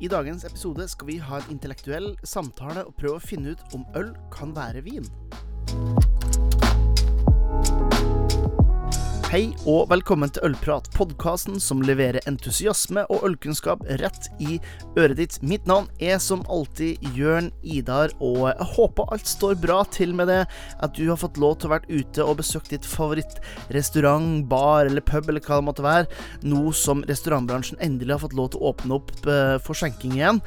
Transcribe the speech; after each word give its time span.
I 0.00 0.10
dagens 0.10 0.44
episode 0.44 0.88
skal 0.90 1.10
vi 1.10 1.18
ha 1.22 1.40
en 1.40 1.54
intellektuell 1.56 2.12
samtale 2.26 2.86
og 2.88 2.96
prøve 2.98 3.20
å 3.20 3.24
finne 3.24 3.54
ut 3.54 3.76
om 3.76 3.86
øl 3.98 4.12
kan 4.34 4.54
være 4.56 4.84
vin. 4.86 5.08
Hei 9.32 9.54
og 9.64 9.88
velkommen 9.88 10.28
til 10.28 10.44
Ølprat, 10.50 10.90
podkasten 10.92 11.56
som 11.62 11.80
leverer 11.82 12.22
entusiasme 12.28 13.06
og 13.08 13.22
ølkunnskap 13.24 13.80
rett 14.02 14.28
i 14.36 14.58
øret 15.00 15.16
ditt. 15.18 15.38
Mitt 15.40 15.64
navn 15.70 15.88
er 15.96 16.20
som 16.22 16.42
alltid 16.52 17.00
Jørn 17.16 17.48
Idar, 17.64 18.12
og 18.20 18.50
jeg 18.50 18.68
håper 18.74 19.14
alt 19.16 19.30
står 19.30 19.56
bra 19.62 19.80
til 19.88 20.12
med 20.14 20.28
det. 20.28 20.42
At 20.84 20.94
du 20.98 21.08
har 21.08 21.18
fått 21.20 21.40
lov 21.40 21.56
til 21.56 21.70
å 21.70 21.74
være 21.74 22.02
ute 22.02 22.26
og 22.26 22.38
besøkt 22.42 22.74
ditt 22.74 22.86
favorittrestaurant, 22.86 24.44
bar 24.50 24.90
eller 24.90 25.04
pub 25.04 25.32
eller 25.32 25.42
hva 25.42 25.58
det 25.62 25.68
måtte 25.70 25.88
være, 25.88 26.22
nå 26.44 26.68
som 26.76 27.02
restaurantbransjen 27.08 27.80
endelig 27.82 28.18
har 28.18 28.24
fått 28.26 28.36
lov 28.38 28.52
til 28.52 28.60
å 28.60 28.74
åpne 28.74 29.00
opp 29.00 29.14
eh, 29.24 29.56
for 29.64 29.80
skjenking 29.80 30.18
igjen. 30.20 30.44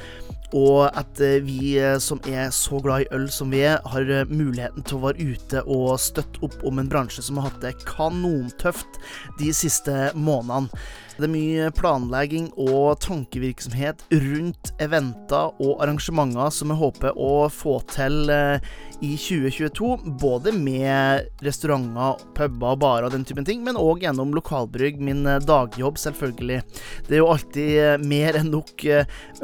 Og 0.55 0.87
at 0.95 1.19
eh, 1.19 1.41
vi 1.43 1.75
eh, 1.75 1.97
som 1.99 2.21
er 2.23 2.53
så 2.55 2.79
glad 2.83 3.03
i 3.03 3.09
øl 3.15 3.27
som 3.33 3.51
vi 3.51 3.65
er, 3.67 3.81
har 3.91 4.07
eh, 4.07 4.29
muligheten 4.31 4.85
til 4.87 4.99
å 4.99 5.03
være 5.09 5.25
ute 5.33 5.63
og 5.65 5.99
støtte 5.99 6.39
opp 6.47 6.61
om 6.67 6.79
en 6.79 6.87
bransje 6.87 7.25
som 7.25 7.41
har 7.41 7.49
hatt 7.49 7.59
det 7.65 7.73
kanontøft 7.83 9.01
de 9.41 9.51
siste 9.55 10.13
månedene. 10.15 10.71
Det 11.17 11.25
er 11.25 11.31
mye 11.33 11.67
planlegging 11.73 12.51
og 12.61 12.99
tankevirksomhet 13.01 14.03
rundt 14.13 14.69
eventer 14.83 15.55
og 15.57 15.81
arrangementer 15.81 16.51
som 16.53 16.69
jeg 16.69 16.77
håper 16.77 17.17
å 17.17 17.47
få 17.49 17.79
til 17.89 18.29
i 18.29 19.09
2022. 19.17 19.89
Både 20.21 20.53
med 20.53 21.25
restauranter, 21.45 22.21
puber 22.37 22.75
og 22.75 22.83
barer 22.83 23.07
og 23.09 23.15
den 23.15 23.25
typen 23.25 23.47
ting, 23.49 23.65
men 23.65 23.81
òg 23.81 24.05
gjennom 24.05 24.35
lokalbrygg, 24.37 25.01
min 25.01 25.25
dagjobb, 25.25 25.97
selvfølgelig. 26.05 26.61
Det 27.09 27.17
er 27.17 27.23
jo 27.23 27.33
alltid 27.33 28.05
mer 28.05 28.37
enn 28.37 28.53
nok 28.53 28.85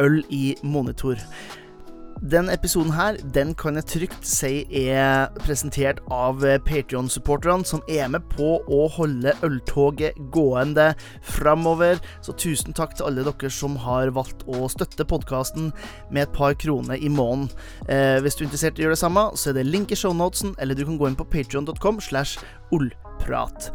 øl 0.05 0.21
i 0.29 0.45
monitor. 0.61 1.17
Den 2.21 2.49
episoden 2.49 2.93
her, 2.93 3.17
den 3.35 3.53
kan 3.57 3.75
jeg 3.75 3.87
trygt 3.89 4.27
si 4.27 4.63
er 4.83 5.31
presentert 5.43 5.99
av 6.13 6.43
Patrion-supporterne, 6.67 7.65
som 7.67 7.81
er 7.91 8.07
med 8.13 8.23
på 8.31 8.59
å 8.61 8.83
holde 8.95 9.33
øltoget 9.43 10.19
gående 10.33 10.91
framover. 11.25 11.99
Så 12.23 12.35
tusen 12.39 12.75
takk 12.75 12.95
til 12.95 13.09
alle 13.09 13.25
dere 13.27 13.51
som 13.51 13.75
har 13.83 14.13
valgt 14.15 14.45
å 14.47 14.69
støtte 14.71 15.07
podkasten 15.09 15.71
med 16.11 16.27
et 16.27 16.35
par 16.35 16.55
kroner 16.55 17.01
i 17.01 17.11
måneden. 17.11 17.49
Eh, 17.89 18.19
hvis 18.23 18.37
du 18.37 18.43
er 18.43 18.49
interessert 18.49 18.79
i 18.79 18.83
å 18.83 18.87
gjøre 18.87 18.97
det 18.97 19.03
samme, 19.03 19.25
så 19.35 19.51
er 19.51 19.59
det 19.59 19.67
link 19.67 19.91
i 19.91 19.99
shownotesen, 19.99 20.55
eller 20.59 20.77
du 20.77 20.85
kan 20.87 20.99
gå 21.01 21.09
inn 21.09 21.19
på 21.19 21.27
patrion.com 21.33 21.99
slash 22.03 22.39
ollprat. 22.73 23.71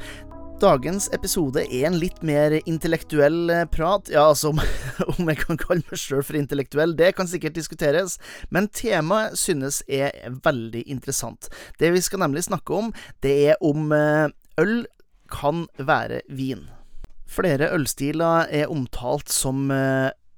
Dagens 0.58 1.04
episode 1.14 1.62
er 1.70 1.84
en 1.86 1.96
litt 2.02 2.16
mer 2.26 2.56
intellektuell 2.66 3.52
prat. 3.70 4.08
Ja, 4.10 4.24
altså, 4.32 4.50
om 5.14 5.28
jeg 5.30 5.38
kan 5.44 5.60
kalle 5.60 5.86
meg 5.86 6.00
sjøl 6.02 6.24
for 6.26 6.34
intellektuell, 6.34 6.96
det 6.98 7.12
kan 7.14 7.30
sikkert 7.30 7.54
diskuteres, 7.54 8.16
men 8.50 8.66
temaet 8.74 9.38
synes 9.38 9.84
er 9.86 10.10
veldig 10.42 10.82
interessant. 10.90 11.46
Det 11.78 11.92
vi 11.94 12.02
skal 12.02 12.24
nemlig 12.24 12.48
snakke 12.48 12.74
om, 12.74 12.90
det 13.22 13.36
er 13.52 13.62
om 13.62 13.94
øl 13.94 14.74
kan 15.30 15.68
være 15.78 16.24
vin. 16.26 16.66
Flere 17.30 17.70
ølstiler 17.76 18.50
er 18.50 18.72
omtalt 18.74 19.30
som 19.30 19.70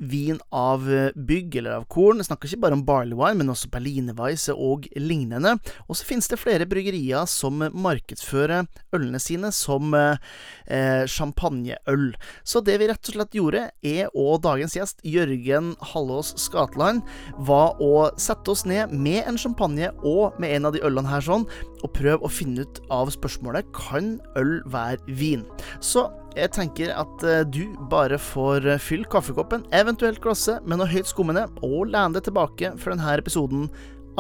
vin 0.01 0.41
av 0.55 0.87
bygg 1.15 1.61
eller 1.61 1.79
av 1.81 1.87
korn. 1.93 2.21
Jeg 2.21 2.31
snakker 2.31 2.51
ikke 2.51 2.65
bare 2.65 2.79
om 2.79 2.85
barley 2.89 3.17
wine, 3.19 3.39
men 3.41 3.53
også 3.53 3.71
berlinerweisse 3.73 4.55
og 4.57 4.89
lignende. 4.97 5.57
Og 5.89 5.99
så 5.99 6.09
finnes 6.09 6.29
det 6.31 6.41
flere 6.41 6.69
bryggerier 6.69 7.29
som 7.31 7.61
markedsfører 7.61 8.69
ølene 8.97 9.21
sine 9.23 9.53
som 9.55 9.95
eh, 9.97 11.05
champagneøl. 11.11 12.11
Så 12.45 12.63
det 12.65 12.79
vi 12.81 12.89
rett 12.91 13.13
og 13.13 13.17
slett 13.17 13.37
gjorde, 13.37 13.67
er 13.87 14.11
og 14.15 14.43
dagens 14.45 14.77
gjest, 14.77 15.05
Jørgen 15.07 15.75
Hallås 15.93 16.33
Skatland, 16.41 17.05
var 17.39 17.81
å 17.83 18.11
sette 18.21 18.53
oss 18.53 18.67
ned 18.69 18.95
med 18.95 19.25
en 19.27 19.41
champagne 19.41 19.93
og 20.07 20.39
med 20.41 20.57
en 20.57 20.71
av 20.71 20.77
de 20.77 20.85
ølene 20.87 21.11
her 21.11 21.25
sånn, 21.25 21.47
og 21.81 21.93
prøve 21.97 22.27
å 22.27 22.33
finne 22.33 22.65
ut 22.67 22.83
av 22.93 23.13
spørsmålet 23.13 23.71
kan 23.77 24.17
øl 24.41 24.59
være 24.71 25.19
vin. 25.21 25.47
Så 25.81 26.09
jeg 26.37 26.53
tenker 26.55 26.93
at 26.95 27.25
du 27.51 27.65
bare 27.91 28.19
får 28.21 28.69
fylle 28.83 29.09
kaffekoppen, 29.11 29.65
eventuelt 29.75 30.23
glasset, 30.23 30.63
med 30.67 30.81
noe 30.81 30.91
høyt 30.91 31.11
skummende, 31.11 31.49
og 31.67 31.91
lene 31.91 32.17
deg 32.17 32.29
tilbake 32.29 32.75
for 32.79 32.95
denne 32.95 33.19
episoden 33.19 33.69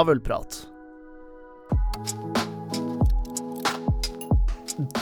av 0.00 0.10
Ølprat. 0.10 0.65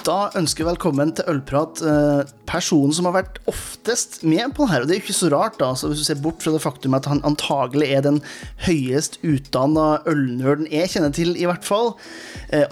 Da 0.08 0.30
ønsker 0.38 0.64
vi 0.64 0.70
velkommen 0.72 1.12
til 1.14 1.28
Ølprat 1.30 1.80
personen 2.48 2.94
som 2.96 3.06
har 3.06 3.14
vært 3.18 3.38
oftest 3.50 4.22
med 4.26 4.54
på 4.56 4.64
det 4.64 4.72
her. 4.72 4.82
Og 4.82 4.88
det 4.88 4.94
er 4.96 4.98
jo 4.98 5.04
ikke 5.04 5.16
så 5.18 5.30
rart, 5.32 5.58
da, 5.60 5.68
så 5.76 5.90
hvis 5.90 6.02
du 6.02 6.06
ser 6.08 6.22
bort 6.24 6.42
fra 6.42 6.54
det 6.54 6.62
faktum 6.64 6.96
at 6.98 7.06
han 7.10 7.20
antagelig 7.28 7.90
er 7.92 8.02
den 8.06 8.22
høyest 8.64 9.20
utdanna 9.22 10.00
ølnerden 10.08 10.66
jeg 10.72 10.94
kjenner 10.94 11.14
til, 11.14 11.36
i 11.36 11.46
hvert 11.48 11.66
fall. 11.66 11.94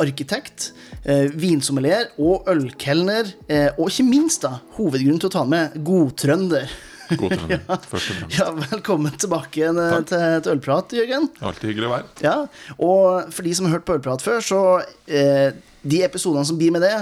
arkitekt 0.00 0.72
eh, 1.06 1.30
vinsommelier 1.38 2.10
og 2.18 2.48
ølkelner, 2.50 3.30
eh, 3.48 3.70
og 3.76 3.90
ikke 3.90 4.06
minst 4.08 4.44
da, 4.46 4.56
hovedgrunnen 4.76 5.22
til 5.22 5.30
å 5.30 5.36
ta 5.38 5.44
med 5.48 5.78
godtrønder. 5.86 6.66
God 7.12 7.36
trønder, 7.36 7.62
ja. 7.68 7.78
først 7.92 8.10
og 8.10 8.18
fremst. 8.18 8.38
Ja, 8.38 8.48
velkommen 8.72 9.14
tilbake 9.20 9.62
igjen 9.62 9.80
eh, 9.82 9.94
til, 10.08 10.26
til 10.42 10.56
Ølprat, 10.56 10.96
Jørgen. 10.98 11.30
Alltid 11.40 11.70
hyggelig 11.70 11.88
å 11.88 11.94
være. 11.94 12.12
Ja, 12.26 12.36
og 12.76 13.32
for 13.34 13.46
de 13.46 13.54
som 13.56 13.68
har 13.68 13.78
hørt 13.78 13.86
på 13.88 13.96
Ølprat 13.98 14.24
før, 14.24 14.42
så 14.44 14.60
eh, 15.06 15.48
de 15.86 16.02
episodene 16.06 16.46
som 16.48 16.58
blir 16.58 16.74
med 16.74 16.84
det, 16.86 16.96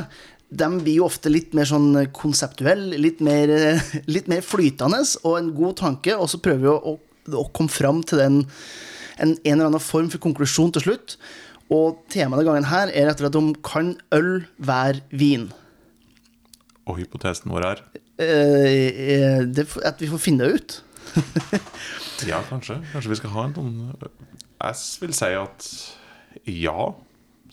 de 0.55 0.69
blir 0.77 1.01
jo 1.01 1.07
ofte 1.09 1.33
litt 1.33 1.55
mer 1.57 1.67
sånn 1.67 2.05
konseptuelle, 2.15 2.99
litt 3.01 3.23
litt 4.15 4.29
mer 4.31 4.45
flytende, 4.45 5.01
og 5.25 5.39
en 5.41 5.55
god 5.57 5.79
tanke, 5.81 6.19
og 6.19 6.29
så 6.31 6.43
prøver 6.43 6.67
vi 6.67 6.75
å, 6.75 6.95
å, 6.95 7.41
å 7.41 7.47
komme 7.57 7.73
fram 7.73 8.05
til 8.07 8.21
den, 8.21 8.43
en, 9.17 9.33
en 9.33 9.57
eller 9.57 9.73
annen 9.73 9.83
form 9.83 10.13
for 10.13 10.23
konklusjon 10.23 10.75
til 10.77 10.91
slutt. 10.91 11.17
Og 11.73 12.03
temaet 12.13 12.43
denne 12.43 12.49
gangen 12.51 12.69
her 12.69 12.91
er 12.93 13.09
rett 13.09 13.21
og 13.21 13.27
slett 13.27 13.39
om 13.41 13.53
kan 13.65 13.95
øl 14.15 14.45
være 14.59 15.05
vin? 15.15 15.49
Og 16.85 17.01
hypotesen 17.01 17.53
vår 17.55 17.69
er? 17.71 17.85
Eh, 18.21 19.41
det, 19.49 19.67
at 19.83 20.03
vi 20.03 20.11
får 20.11 20.23
finne 20.23 20.45
det 20.45 20.59
ut. 20.61 20.77
ja, 22.31 22.43
kanskje. 22.51 22.79
Kanskje 22.93 23.15
vi 23.15 23.19
skal 23.21 23.35
ha 23.35 23.47
en 23.49 23.57
sånn 23.57 23.75
Jeg 23.95 24.77
vil 25.01 25.17
si 25.17 25.33
at 25.39 25.71
ja, 26.51 26.87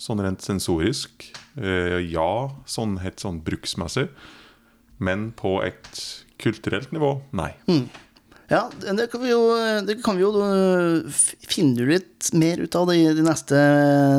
sånn 0.01 0.23
rent 0.25 0.43
sensorisk. 0.43 1.31
Ja, 1.55 2.31
sånn 2.65 2.97
helt 3.03 3.23
sånn 3.23 3.41
bruksmessig. 3.45 4.09
Men 5.01 5.29
på 5.37 5.59
et 5.65 6.01
kulturelt 6.41 6.91
nivå, 6.93 7.15
nei. 7.37 7.51
Mm. 7.69 7.85
Ja, 8.51 8.65
det 8.83 9.07
kan 9.11 9.21
vi 9.23 9.29
jo, 9.31 9.41
kan 10.03 10.17
vi 10.17 10.25
jo 10.25 10.31
finne 11.47 11.85
litt 11.87 12.31
mer 12.35 12.59
ut 12.59 12.75
av 12.75 12.89
de, 12.89 12.97
de 13.15 13.23
neste, 13.23 13.59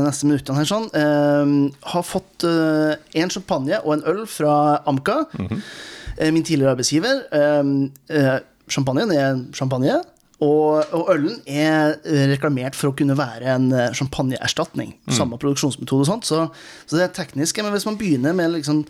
neste, 0.07 0.29
minuttene 0.29 0.63
her. 0.63 0.69
sånn. 0.71 0.87
Uh, 0.97 1.69
har 1.93 2.07
fått 2.07 2.47
uh, 2.49 2.95
en 3.13 3.33
champagne 3.33 3.83
og 3.83 3.99
en 3.99 4.07
øl 4.09 4.23
fra 4.31 4.81
Amca, 4.89 5.27
mm 5.35 5.49
-hmm. 5.51 5.61
uh, 6.23 6.31
min 6.33 6.45
tidligere 6.45 6.73
arbeidsgiver. 6.73 7.29
champagnen 8.69 9.11
er 9.13 9.45
champagne, 9.53 10.01
og, 10.41 10.85
og, 10.93 11.15
ølen 11.15 11.43
er 11.47 11.99
reklamert 12.33 12.75
for 12.75 12.89
å 12.89 12.97
kunne 12.97 13.19
være 13.19 13.55
en 13.55 13.93
champagneerstatning. 13.95 14.95
Mm. 15.07 15.15
Samme 15.15 15.39
produksjonsmetode 15.39 16.01
og 16.01 16.07
sånt, 16.07 16.27
så, 16.27 16.49
så 16.87 16.97
det 16.97 17.05
er 17.05 17.13
teknisk. 17.13 17.59
Men 17.63 17.73
hvis 17.73 17.87
man 17.87 17.99
begynner 17.99 18.33
med 18.33 18.51
liksom 18.51 18.87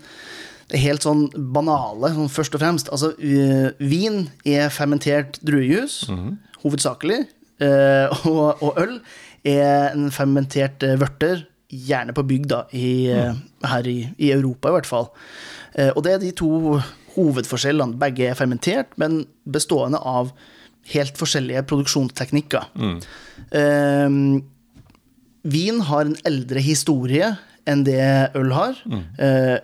det 0.71 0.81
helt 0.81 1.05
sånn 1.05 1.27
banale, 1.55 2.13
sånn 2.15 2.31
først 2.31 2.55
og 2.57 2.63
fremst. 2.63 2.91
Altså, 2.93 3.13
uh, 3.17 3.69
vin 3.83 4.27
er 4.47 4.71
fermentert 4.73 5.39
druejus, 5.45 6.03
mm 6.09 6.19
-hmm. 6.19 6.35
hovedsakelig. 6.63 7.23
Uh, 7.61 8.27
og, 8.27 8.63
og, 8.63 8.73
øl 8.77 8.99
er 9.45 9.91
en 9.93 10.11
fermentert 10.11 10.83
uh, 10.83 10.99
vørter, 10.99 11.45
gjerne 11.73 12.13
på 12.13 12.21
bygda, 12.23 12.67
her 13.65 13.87
i, 13.87 14.09
i, 14.17 14.31
Europa 14.31 14.69
i 14.69 14.71
hvert 14.71 14.85
fall. 14.85 15.07
og 15.95 16.03
det 16.03 16.11
er 16.13 16.19
de 16.19 16.31
to 16.31 16.79
hovedforskjellene. 17.15 17.97
Begge 17.97 18.27
er 18.27 18.35
fermentert, 18.35 18.85
men 18.95 19.25
bestående 19.51 19.97
av 19.97 20.29
helt 20.93 21.17
forskjellige 21.17 21.63
produksjonsteknikker. 21.63 22.63
Mm. 22.75 24.43
vin 25.43 25.81
har 25.81 26.05
en 26.05 26.15
eldre 26.25 26.59
historie 26.59 27.37
enn 27.69 27.85
det 27.87 28.03
øl 28.35 28.51
har. 28.55 28.79
Mm. 28.89 29.03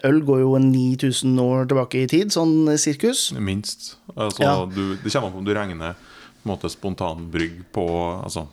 Øl 0.07 0.21
går 0.27 0.43
jo 0.43 0.53
9000 0.63 1.41
år 1.43 1.67
tilbake 1.67 2.03
i 2.03 2.09
tid, 2.11 2.31
sånn 2.31 2.69
sirkus. 2.79 3.29
Minst. 3.35 3.97
Altså, 4.15 4.45
ja. 4.45 4.53
du, 4.71 4.95
det 5.01 5.11
kommer 5.11 5.27
an 5.27 5.35
på 5.35 5.41
om 5.41 5.49
du 5.49 5.53
regner 5.57 5.97
på 6.39 6.47
en 6.47 6.53
måte 6.53 6.71
spontanbrygg 6.71 7.65
på 7.75 7.85
altså, 8.15 8.45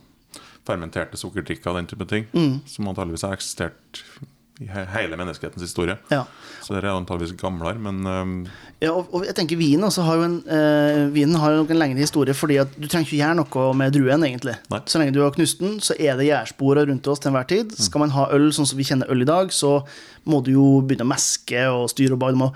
fermenterte 0.67 1.19
sukkerdrikker 1.21 1.71
og 1.71 1.79
den 1.79 1.91
type 1.91 2.09
ting, 2.11 2.27
mm. 2.35 2.57
som 2.67 2.91
antakeligvis 2.91 3.27
har 3.29 3.37
eksistert 3.37 4.03
i 4.61 4.67
hele 4.73 5.17
menneskehetens 5.21 5.63
historie. 5.63 5.99
Ja. 6.09 6.23
Så 6.65 6.73
det 6.73 6.81
er 6.81 6.95
antageligvis 6.95 7.37
gamlere, 7.41 7.77
men 7.79 8.07
eh, 8.09 8.53
Ja, 8.87 8.93
og, 8.93 9.13
og 9.13 9.27
jeg 9.27 9.37
tenker 9.37 9.59
Vinen 9.61 9.85
også 9.85 10.05
har 10.07 10.19
jo 10.21 10.25
en 10.27 10.37
uh, 10.49 11.13
Vinen 11.13 11.37
har 11.41 11.53
jo 11.53 11.63
nok 11.63 11.73
en 11.73 11.81
lengre 11.81 12.01
historie, 12.01 12.35
fordi 12.37 12.59
at 12.63 12.73
du 12.77 12.87
trenger 12.87 13.07
ikke 13.07 13.21
gjøre 13.21 13.39
noe 13.41 13.67
med 13.77 13.95
druen, 13.97 14.25
egentlig. 14.25 14.57
Nei. 14.73 14.81
Så 14.89 15.01
lenge 15.01 15.15
du 15.17 15.23
har 15.25 15.35
knust 15.37 15.61
den, 15.61 15.79
så 15.85 15.97
er 16.01 16.17
det 16.17 16.31
gjærsporer 16.31 16.89
rundt 16.89 17.09
oss 17.13 17.21
til 17.21 17.33
enhver 17.33 17.49
tid. 17.53 17.73
Skal 17.77 18.05
man 18.05 18.15
ha 18.17 18.29
øl 18.37 18.49
sånn 18.57 18.69
som 18.69 18.81
vi 18.81 18.87
kjenner 18.89 19.13
øl 19.13 19.25
i 19.25 19.29
dag, 19.29 19.53
så 19.53 19.79
må 20.27 20.41
du 20.45 20.55
jo 20.57 20.69
begynne 20.83 21.07
å 21.07 21.13
meske 21.13 21.67
og 21.71 21.91
styre 21.93 22.17
og 22.17 22.23
bak. 22.23 22.37
Du 22.37 22.41
må 22.41 22.51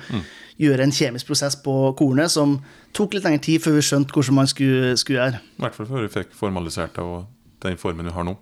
gjøre 0.61 0.85
en 0.85 0.95
kjemisk 0.95 1.29
prosess 1.29 1.57
på 1.61 1.75
kornet 1.99 2.33
som 2.33 2.59
tok 2.97 3.15
litt 3.17 3.29
lengre 3.29 3.45
tid 3.45 3.63
før 3.65 3.79
vi 3.79 3.85
skjønte 3.87 4.17
hvordan 4.17 4.41
man 4.41 4.51
skulle, 4.51 4.97
skulle 5.01 5.21
gjøre. 5.21 5.45
I 5.61 5.65
hvert 5.65 5.77
fall 5.77 5.89
før 5.93 6.07
vi 6.07 6.15
fikk 6.17 6.35
formalisert 6.37 6.97
det 6.97 7.05
og 7.05 7.29
den 7.65 7.79
formen 7.81 8.09
vi 8.09 8.15
har 8.15 8.27
nå. 8.27 8.37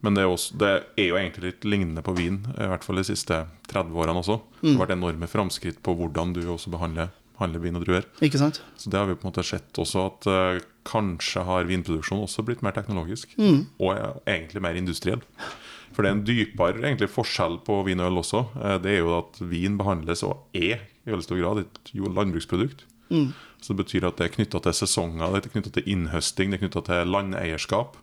Men 0.00 0.16
det 0.16 0.24
er, 0.24 0.30
også, 0.30 0.56
det 0.60 0.72
er 1.00 1.08
jo 1.08 1.18
egentlig 1.20 1.48
litt 1.48 1.66
lignende 1.68 2.04
på 2.06 2.14
vin, 2.18 2.42
i 2.54 2.68
hvert 2.70 2.84
fall 2.86 3.00
de 3.00 3.06
siste 3.08 3.42
30 3.70 3.96
årene 3.96 4.22
også. 4.22 4.38
Det 4.60 4.74
har 4.74 4.84
vært 4.84 4.96
enorme 4.96 5.30
framskritt 5.30 5.80
på 5.86 5.96
hvordan 5.98 6.34
du 6.36 6.42
også 6.44 6.72
behandler, 6.74 7.10
behandler 7.38 7.64
vin 7.64 7.80
og 7.80 7.86
druer. 7.86 8.06
Ikke 8.24 8.40
sant? 8.40 8.62
Så 8.78 8.92
det 8.92 9.00
har 9.00 9.08
vi 9.10 9.16
på 9.18 9.26
en 9.26 9.32
måte 9.32 9.46
sett 9.46 9.80
også, 9.80 10.06
at 10.12 10.30
uh, 10.30 10.68
kanskje 10.88 11.44
har 11.48 11.68
vinproduksjonen 11.70 12.28
også 12.28 12.46
blitt 12.46 12.62
mer 12.66 12.76
teknologisk. 12.76 13.34
Og 13.80 13.92
er 13.94 14.20
egentlig 14.36 14.64
mer 14.64 14.78
industriell. 14.78 15.24
For 15.90 16.06
det 16.06 16.10
er 16.10 16.16
en 16.18 16.26
dypere 16.28 16.84
egentlig 16.84 17.10
forskjell 17.10 17.58
på 17.66 17.80
vin 17.88 18.02
og 18.02 18.12
øl 18.12 18.22
også. 18.22 18.46
Uh, 18.54 18.76
det 18.82 18.96
er 18.96 19.02
jo 19.02 19.18
at 19.18 19.42
vin 19.50 19.80
behandles 19.80 20.22
og 20.26 20.46
er 20.54 20.86
i 21.06 21.12
veldig 21.12 21.26
stor 21.26 21.40
grad 21.40 21.64
et 21.64 21.92
landbruksprodukt. 21.96 22.86
Så 23.60 23.72
det 23.74 23.82
betyr 23.82 24.06
at 24.08 24.20
det 24.20 24.28
er 24.28 24.34
knytta 24.36 24.60
til 24.64 24.76
sesonger, 24.76 25.34
det 25.34 25.50
er 25.50 25.54
knytta 25.54 25.72
til 25.74 25.88
innhøsting, 25.90 26.52
det 26.52 26.60
er 26.60 26.62
knytta 26.64 26.82
til 26.86 27.10
landeierskap. 27.10 27.98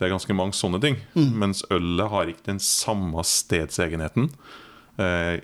Det 0.00 0.06
er 0.06 0.14
ganske 0.14 0.32
mange 0.32 0.56
sånne 0.56 0.80
ting. 0.80 0.96
Mens 1.36 1.60
ølet 1.70 2.08
har 2.08 2.30
ikke 2.32 2.46
den 2.46 2.60
samme 2.64 3.20
stedsegenheten. 3.28 4.30
Eh, 4.96 5.42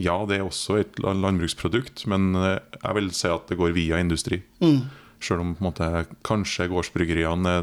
ja, 0.00 0.14
det 0.30 0.38
er 0.38 0.46
også 0.46 0.78
et 0.80 0.96
landbruksprodukt, 1.02 2.06
men 2.08 2.30
eh, 2.38 2.58
jeg 2.78 2.96
vil 2.96 3.10
si 3.12 3.28
at 3.28 3.50
det 3.52 3.58
går 3.60 3.74
via 3.76 4.00
industri. 4.00 4.40
Selv 5.20 5.42
om 5.42 5.54
på 5.58 5.60
en 5.60 5.68
måte, 5.68 5.86
kanskje 6.24 6.68
gårdsbryggeriene 6.70 7.54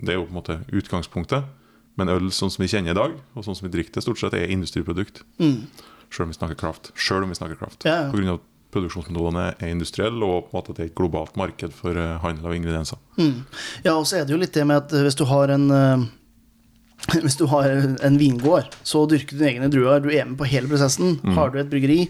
Det 0.00 0.14
er 0.14 0.16
jo 0.16 0.24
på 0.24 0.32
en 0.32 0.38
måte 0.40 0.58
utgangspunktet. 0.72 1.44
Men 2.00 2.08
øl 2.08 2.30
sånn 2.32 2.50
som 2.50 2.62
vi 2.64 2.70
kjenner 2.72 2.94
i 2.94 2.98
dag, 2.98 3.18
og 3.36 3.44
sånn 3.44 3.54
som 3.58 3.68
vi 3.68 3.74
drikker 3.74 3.92
det, 3.98 4.02
stort 4.02 4.18
sett 4.18 4.34
er 4.34 4.48
industriprodukt. 4.50 5.22
Selv 6.12 6.26
om 6.26 6.32
vi 6.32 6.38
snakker 6.38 6.58
kraft. 6.58 6.90
Selv 6.96 7.26
om 7.26 7.30
vi 7.30 7.36
snakker 7.38 7.60
kraft. 7.60 7.84
Ja, 7.84 8.06
ja. 8.06 8.10
På 8.10 8.16
grunn 8.18 8.32
av 8.34 8.40
produksjonsmetodene 8.72 9.44
er 9.58 9.68
industrielle, 9.72 10.24
og 10.24 10.48
på 10.48 10.52
en 10.52 10.58
måte 10.58 10.72
at 10.72 10.78
det 10.80 10.84
er 10.86 10.90
et 10.90 10.98
globalt 10.98 11.36
marked 11.40 11.72
for 11.76 11.96
eh, 11.98 12.18
handel 12.24 12.48
av 12.50 12.56
ingredienser. 12.56 12.98
Ja, 13.84 13.94
og 13.98 14.06
så 14.08 14.18
er 14.20 14.26
det 14.26 14.34
jo 14.34 14.40
litt 14.42 14.54
det 14.56 14.64
med 14.68 14.82
at 14.86 14.94
hvis 15.04 15.18
du 15.18 15.24
har 15.28 15.52
en 15.54 15.70
eh, 15.70 16.04
Hvis 17.24 17.34
du 17.34 17.48
har 17.50 17.66
en 18.06 18.14
vingård, 18.20 18.68
så 18.86 19.00
dyrker 19.10 19.34
du 19.34 19.40
dine 19.40 19.50
egne 19.56 19.68
druer, 19.72 19.98
du 20.04 20.12
er 20.14 20.22
med 20.28 20.36
på 20.38 20.46
hele 20.46 20.68
prosessen. 20.70 21.16
Har 21.34 21.50
du 21.50 21.56
et 21.58 21.66
bryggeri, 21.72 22.04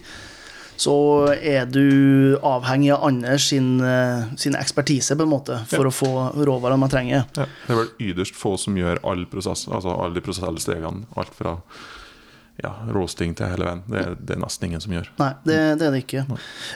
så 0.77 0.93
er 1.33 1.65
du 1.69 2.37
avhengig 2.45 2.91
av 2.93 3.07
andre 3.07 3.39
sin, 3.41 3.71
eh, 3.81 4.27
sin 4.37 4.53
ekspertise, 4.59 5.17
på 5.17 5.25
en 5.25 5.31
måte, 5.33 5.57
for 5.71 5.87
Ja. 5.87 5.89
å 5.89 5.95
få 5.97 6.11
råvarene 6.45 6.77
man 6.83 6.93
trenger. 6.93 7.25
Ja, 7.37 7.47
det 7.65 7.73
er 7.73 7.79
vel 7.81 7.89
ytterst 8.11 8.37
få 8.37 8.53
som 8.61 8.77
gjør 8.77 9.01
alle, 9.03 9.25
prosess, 9.25 9.65
altså 9.67 9.97
alle 9.97 10.13
de 10.13 10.21
prosessuelle 10.21 10.61
stegene. 10.61 11.07
Alt 11.17 11.33
fra 11.33 11.57
ja, 12.61 12.71
roasting 12.93 13.33
til 13.37 13.49
hele 13.49 13.65
veien. 13.65 13.81
Det, 13.89 14.03
det 14.21 14.35
er 14.35 14.41
nesten 14.43 14.67
ingen 14.67 14.83
som 14.83 14.93
gjør. 14.93 15.09
Nei, 15.17 15.31
det, 15.47 15.57
det 15.79 15.87
er 15.87 15.95
det 15.95 16.03
ikke. 16.03 16.25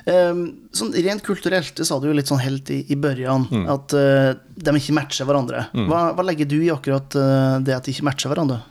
Um, 0.09 0.41
sånn 0.75 0.95
rent 1.05 1.25
kulturelt, 1.25 1.75
det 1.77 1.85
sa 1.87 1.99
du 2.01 2.09
jo 2.09 2.15
litt 2.17 2.31
sånn 2.31 2.41
helt 2.41 2.71
i, 2.73 2.79
i 2.89 2.97
børjan, 2.97 3.45
at 3.69 3.93
uh, 3.93 4.31
de 4.57 4.75
ikke 4.79 4.97
matcher 4.97 5.29
hverandre. 5.29 5.67
Hva, 5.77 6.07
hva 6.17 6.25
legger 6.25 6.49
du 6.49 6.57
i 6.63 6.73
akkurat 6.73 7.19
uh, 7.19 7.59
det 7.61 7.77
at 7.77 7.85
de 7.85 7.93
ikke 7.93 8.07
matcher 8.09 8.33
hverandre? 8.33 8.63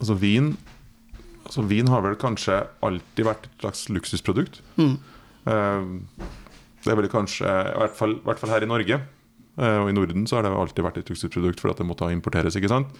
Altså 0.00 0.16
vin 0.18 0.54
Altså 1.44 1.62
Vin 1.68 1.90
har 1.92 2.00
vel 2.02 2.16
kanskje 2.18 2.56
alltid 2.82 3.26
vært 3.28 3.44
et 3.46 3.60
slags 3.62 3.82
luksusprodukt. 3.92 4.62
Eh, 4.80 5.84
det 6.84 6.92
er 6.92 6.98
vel 6.98 7.10
kanskje, 7.12 7.44
i 7.46 7.82
hvert 7.82 7.98
fall, 7.98 8.16
i 8.16 8.24
hvert 8.26 8.40
fall 8.40 8.52
her 8.54 8.64
i 8.64 8.70
Norge 8.70 8.96
eh, 8.96 9.78
og 9.82 9.90
i 9.90 9.94
Norden, 9.94 10.24
så 10.26 10.38
har 10.38 10.46
det 10.46 10.54
alltid 10.56 10.86
vært 10.86 11.02
et 11.02 11.12
luksusprodukt 11.12 11.62
fordi 11.62 11.76
at 11.76 11.82
det 11.82 11.88
måtte 11.88 12.08
importeres. 12.12 12.56
ikke 12.56 12.72
sant? 12.72 12.96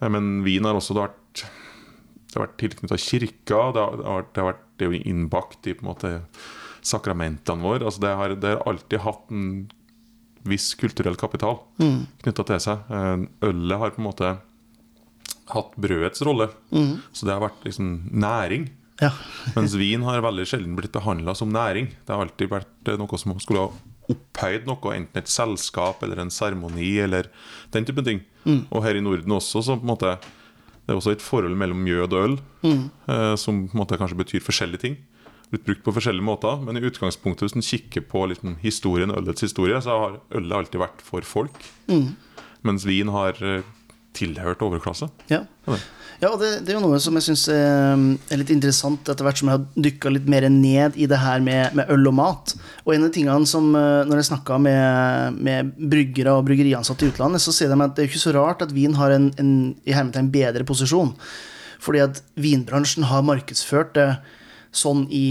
Eh, 0.00 0.08
men 0.12 0.42
vin 0.46 0.66
har 0.68 0.78
også 0.78 0.96
vært 0.98 1.44
det 2.28 2.36
har 2.36 2.44
vært 2.44 2.58
tilknyttet 2.60 3.00
kirka. 3.00 3.60
Det 3.72 3.82
har, 3.82 3.96
det 3.96 4.04
har, 4.04 4.18
vært, 4.20 4.32
det 4.34 4.42
har 4.42 4.50
vært 4.52 4.64
det 4.78 4.86
er 4.88 5.06
innbakt 5.10 5.66
i 5.66 5.74
på 5.74 5.82
en 5.82 5.88
måte 5.90 6.10
sakramentene 6.86 7.64
våre. 7.64 7.86
altså 7.88 8.02
Det 8.04 8.12
har, 8.20 8.34
det 8.36 8.52
har 8.52 8.66
alltid 8.68 9.00
hatt 9.02 9.32
en 9.34 9.46
viss 10.48 10.70
kulturell 10.78 11.16
kapital 11.18 11.58
knytta 12.22 12.44
til 12.46 12.60
seg. 12.62 12.84
Eh, 12.92 13.24
Ølet 13.48 13.80
har 13.80 13.94
på 13.96 14.02
en 14.02 14.08
måte 14.10 14.34
hatt 15.48 15.72
brødets 15.80 16.22
rolle. 16.28 16.50
Så 17.16 17.26
det 17.26 17.32
har 17.34 17.42
vært 17.46 17.64
liksom 17.64 18.10
næring. 18.12 18.68
Ja. 19.00 19.10
Mens 19.56 19.74
vin 19.78 20.04
har 20.04 20.20
veldig 20.24 20.44
sjelden 20.46 20.76
blitt 20.76 20.92
behandla 20.92 21.34
som 21.38 21.52
næring. 21.54 21.90
Det 22.04 22.12
har 22.14 22.26
alltid 22.26 22.52
vært 22.52 22.92
eh, 22.92 22.98
noe 23.00 23.18
som 23.20 23.34
skulle 23.40 23.66
ha 23.66 23.72
opphøyd 24.08 24.66
noe, 24.68 24.94
enten 24.96 25.20
et 25.20 25.30
selskap 25.30 26.02
eller 26.02 26.22
en 26.22 26.32
seremoni 26.32 26.96
eller 27.04 27.28
den 27.74 27.84
type 27.88 28.04
ting. 28.06 28.24
Og 28.70 28.82
her 28.84 28.96
i 28.96 29.04
Norden 29.04 29.32
også, 29.36 29.62
så 29.62 29.76
på 29.76 29.84
en 29.86 29.92
måte 29.94 30.16
det 30.88 30.94
er 30.94 30.96
også 31.02 31.12
et 31.12 31.20
forhold 31.20 31.52
mellom 31.60 31.82
mjød 31.84 32.14
og 32.16 32.22
øl, 32.24 32.34
eh, 32.64 33.34
som 33.36 33.66
på 33.68 33.76
en 33.76 33.80
måte 33.82 33.98
kanskje 34.00 34.16
betyr 34.16 34.40
forskjellige 34.40 34.80
ting. 34.80 34.94
Blitt 35.52 35.66
brukt 35.66 35.82
på 35.84 35.92
forskjellige 35.92 36.24
måter, 36.24 36.62
men 36.64 36.76
i 36.76 36.84
utgangspunktet 36.88 37.44
hvis 37.44 37.56
en 37.58 37.66
kikker 37.66 38.06
på 38.08 38.22
liksom, 38.30 38.54
historien, 38.62 39.12
ølets 39.12 39.44
historie, 39.44 39.76
så 39.84 39.90
har 39.90 40.16
ølet 40.32 40.56
alltid 40.56 40.80
vært 40.80 41.02
for 41.04 41.20
folk. 41.28 41.52
Mens 42.64 42.86
vin 42.88 43.12
har 43.12 43.36
eh, 44.18 44.24
tilhørt 44.24 44.64
overklasse. 44.66 45.08
Ja. 45.30 45.44
Ja. 45.68 45.78
Ja, 46.18 46.32
og 46.32 46.40
det, 46.42 46.64
det 46.66 46.72
er 46.72 46.80
jo 46.80 46.82
noe 46.82 46.98
som 46.98 47.14
jeg 47.14 47.28
syns 47.28 47.44
er, 47.54 48.00
er 48.26 48.40
litt 48.40 48.50
interessant 48.50 49.06
etter 49.06 49.22
hvert 49.22 49.38
som 49.38 49.50
jeg 49.52 49.54
har 49.54 49.84
dykka 49.86 50.10
litt 50.10 50.26
mer 50.30 50.48
ned 50.50 50.96
i 50.98 51.06
det 51.06 51.20
her 51.22 51.38
med, 51.44 51.76
med 51.78 51.92
øl 51.94 52.10
og 52.10 52.16
mat. 52.18 52.54
Og 52.82 52.90
en 52.96 53.06
av 53.06 53.12
tingene 53.14 53.46
som 53.46 53.68
eh, 53.78 54.00
Når 54.08 54.18
jeg 54.18 54.28
snakka 54.32 54.58
med, 54.64 55.38
med 55.38 55.70
bryggere 55.78 56.34
og 56.34 56.48
bryggeriansatte 56.48 57.06
i 57.06 57.12
utlandet, 57.12 57.44
så 57.44 57.54
sier 57.54 57.70
de 57.70 57.78
at 57.84 57.94
det 57.94 58.02
er 58.02 58.10
ikke 58.10 58.24
så 58.24 58.34
rart 58.34 58.66
at 58.66 58.74
vin 58.74 58.98
har 58.98 59.14
en, 59.14 59.30
en 59.38 59.54
i 59.86 59.94
hermetegn 59.94 60.32
bedre 60.34 60.66
posisjon. 60.66 61.14
Fordi 61.78 62.02
at 62.02 62.20
vinbransjen 62.34 63.06
har 63.06 63.22
markedsført 63.22 63.94
det 63.94 64.10
sånn 64.74 65.06
i 65.14 65.26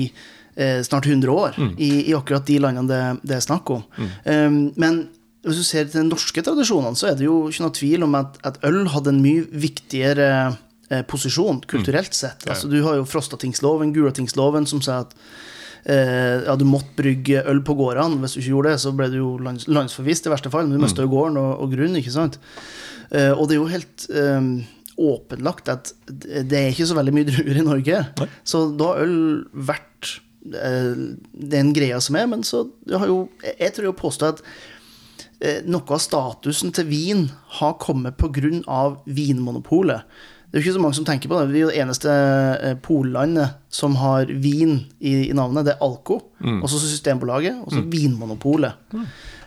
eh, 0.55 0.79
snart 0.87 1.09
100 1.11 1.35
år, 1.35 1.59
i, 1.75 1.91
i 2.07 2.15
akkurat 2.15 2.47
de 2.47 2.61
landene 2.63 2.87
det, 2.87 3.03
det 3.27 3.37
er 3.37 3.43
snakk 3.43 3.75
om. 3.75 3.83
Um, 4.23 4.59
men 4.79 5.03
hvis 5.45 5.59
du 5.61 5.65
ser 5.65 5.85
til 5.87 6.01
de 6.01 6.07
norske 6.09 6.43
tradisjonene, 6.43 6.97
så 6.97 7.11
er 7.11 7.19
det 7.19 7.27
jo 7.27 7.43
ikke 7.49 7.65
noe 7.65 7.75
tvil 7.77 8.05
om 8.07 8.15
at, 8.19 8.39
at 8.47 8.57
øl 8.67 8.87
hadde 8.93 9.13
en 9.13 9.21
mye 9.23 9.45
viktigere 9.51 10.29
eh, 10.89 11.03
posisjon 11.07 11.61
kulturelt 11.69 12.17
sett. 12.17 12.47
Altså, 12.49 12.69
du 12.71 12.79
har 12.85 12.97
jo 12.99 13.07
Frostatingsloven, 13.07 13.93
Gulatingsloven, 13.95 14.67
som 14.69 14.81
sier 14.83 15.05
at 15.05 15.13
eh, 15.85 16.43
ja, 16.47 16.55
du 16.59 16.65
måtte 16.67 16.97
brygge 16.99 17.45
øl 17.47 17.61
på 17.65 17.77
gårdene. 17.79 18.19
Hvis 18.23 18.35
du 18.35 18.41
ikke 18.41 18.55
gjorde 18.55 18.73
det, 18.73 18.83
så 18.83 18.93
ble 18.97 19.09
du 19.13 19.19
jo 19.21 19.31
lands, 19.43 19.67
landsforvist 19.71 20.27
i 20.27 20.33
verste 20.33 20.51
fall. 20.53 20.67
Men 20.67 20.77
du 20.77 20.83
mista 20.83 21.05
jo 21.05 21.13
gården 21.13 21.39
og, 21.41 21.51
og 21.63 21.75
grunnen, 21.75 21.99
ikke 22.01 22.15
sant. 22.17 22.39
Eh, 23.11 23.31
og 23.31 23.47
det 23.47 23.57
er 23.57 23.61
jo 23.61 23.71
helt 23.71 24.07
eh, 24.11 24.53
åpenlagt 24.97 25.69
at 25.71 25.93
det 26.09 26.57
er 26.57 26.71
ikke 26.71 26.89
så 26.89 26.97
veldig 26.97 27.13
mye 27.15 27.29
druer 27.29 27.61
i 27.61 27.67
Norge. 27.67 28.05
Nei. 28.19 28.31
Så 28.47 28.67
da 28.75 28.93
har 28.93 29.05
øl 29.05 29.19
vært 29.53 30.17
eh, 30.49 31.05
den 31.55 31.75
greia 31.77 32.01
som 32.03 32.17
er. 32.19 32.27
Men 32.31 32.43
så 32.47 32.65
har 32.89 33.07
jo 33.07 33.27
Jeg, 33.43 33.55
jeg 33.61 33.77
tror 33.77 33.91
jo 33.91 34.01
påstå 34.01 34.33
at 34.33 34.43
noe 35.69 35.93
av 35.93 36.01
statusen 36.01 36.71
til 36.73 36.87
vin 36.89 37.27
har 37.59 37.77
kommet 37.81 38.17
pga. 38.17 38.81
Vinmonopolet. 39.05 40.17
Det 40.47 40.55
er 40.55 40.63
jo 40.63 40.65
ikke 40.69 40.77
så 40.77 40.81
mange 40.81 40.95
som 40.95 41.05
tenker 41.05 41.29
på 41.29 41.37
det. 41.37 41.51
Vi 41.51 41.59
er 41.59 41.65
jo 41.65 41.71
det 41.73 41.79
eneste 41.83 42.11
eh, 42.63 42.77
pollandet 42.79 43.57
som 43.69 43.97
har 43.99 44.29
vin 44.31 44.77
i, 44.97 45.27
i 45.27 45.35
navnet. 45.35 45.67
Det 45.67 45.73
er 45.75 45.83
Alco, 45.83 46.21
og 46.39 46.69
så 46.71 46.79
Systembolaget, 46.79 47.59
og 47.65 47.75
så 47.75 47.83
Vinmonopolet. 47.83 48.79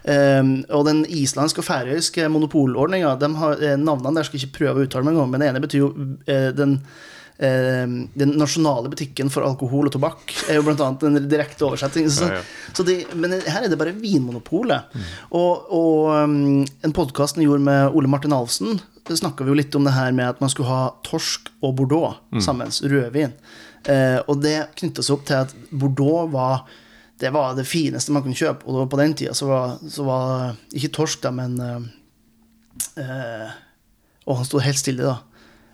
Um, 0.01 0.53
og 0.73 0.87
den 0.87 1.03
islandske 1.13 1.61
og 1.61 1.67
færøyske 1.67 2.29
monopolordninga, 2.33 3.11
eh, 3.21 3.75
navnene 3.77 4.17
der 4.17 4.25
skal 4.25 4.39
jeg 4.39 4.49
ikke 4.49 4.59
prøve 4.59 4.81
å 4.81 4.87
uttale 4.87 5.05
meg 5.05 5.13
engang, 5.13 5.33
men 5.33 5.43
det 5.43 5.49
ene 5.51 5.61
betyr 5.61 5.83
jo 5.83 5.91
uh, 5.93 6.49
den 6.57 6.79
eh, 6.79 7.11
den 7.41 8.35
nasjonale 8.37 8.91
butikken 8.93 9.31
for 9.33 9.47
alkohol 9.49 9.89
og 9.89 9.95
tobakk 9.95 10.35
er 10.51 10.59
jo 10.59 10.65
blant 10.67 10.83
annet 10.85 11.07
en 11.09 11.29
direkte 11.31 11.65
oversetting. 11.65 12.11
Så, 12.13 12.27
Ja, 12.29 12.35
ja. 12.41 12.75
så 12.77 12.85
de, 12.85 12.99
men 13.17 13.33
her 13.41 13.63
er 13.65 13.69
det 13.73 13.79
bare 13.81 13.95
Vinmonopolet. 13.97 14.93
Og, 15.33 15.71
og 15.73 16.11
um, 16.13 16.67
en 16.85 16.93
podkast 16.93 17.41
jeg 17.41 17.49
gjorde 17.49 17.65
med 17.65 17.97
Ole 17.97 18.11
Martin 18.13 18.37
Alfsen, 18.37 18.83
snakka 19.09 19.43
vi 19.47 19.51
jo 19.51 19.57
litt 19.59 19.75
om 19.75 19.89
det 19.89 19.95
her 19.97 20.13
med 20.13 20.29
at 20.35 20.41
man 20.45 20.53
skulle 20.53 20.69
ha 20.69 20.91
torsk 21.09 21.49
og 21.65 21.73
bordeaux 21.81 22.21
sammen. 22.45 22.69
Rødvin. 22.71 23.33
Eh, 23.89 24.21
og 24.29 24.43
det 24.45 24.59
knytta 24.77 25.03
seg 25.03 25.17
opp 25.17 25.25
til 25.27 25.41
at 25.41 25.55
bordeaux 25.73 26.29
var 26.31 26.67
det 27.21 27.33
var 27.35 27.57
det 27.57 27.65
fineste 27.69 28.13
man 28.13 28.23
kunne 28.25 28.37
kjøpe. 28.39 28.65
Og 28.69 28.87
på 28.93 29.01
den 29.01 29.17
tida 29.19 29.35
så 29.37 29.49
var, 29.49 29.75
så 29.89 30.05
var 30.07 30.55
ikke 30.77 30.93
torsk, 31.01 31.21
da, 31.25 31.33
men 31.37 31.59
eh, 32.97 33.51
Og 34.27 34.37
han 34.39 34.47
sto 34.49 34.61
helt 34.63 34.79
stille, 34.81 35.05
da. 35.05 35.19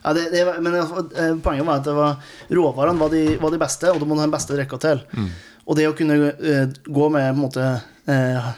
Ja, 0.06 0.12
det, 0.14 0.28
det, 0.30 0.44
var- 0.46 0.60
men 0.62 0.74
eh, 0.78 1.32
poenget 1.42 1.66
var 1.66 1.80
at 1.80 1.88
det 1.88 1.94
var, 1.96 2.20
råvarene 2.54 3.00
var 3.02 3.10
de, 3.10 3.24
var 3.42 3.50
de 3.50 3.58
beste, 3.58 3.90
og 3.90 3.98
da 3.98 4.06
må 4.06 4.14
du 4.14 4.20
ha 4.22 4.28
den 4.28 4.36
beste 4.36 4.54
drikka 4.54 4.78
til. 4.84 5.02
Og 5.66 5.74
det 5.74 5.88
å 5.90 5.96
kunne 5.98 6.14
uh, 6.30 6.76
gå 6.86 7.08
med 7.10 7.24
på 7.26 7.32
en 7.34 7.40
måte 7.42 7.64
uh, 8.06 8.50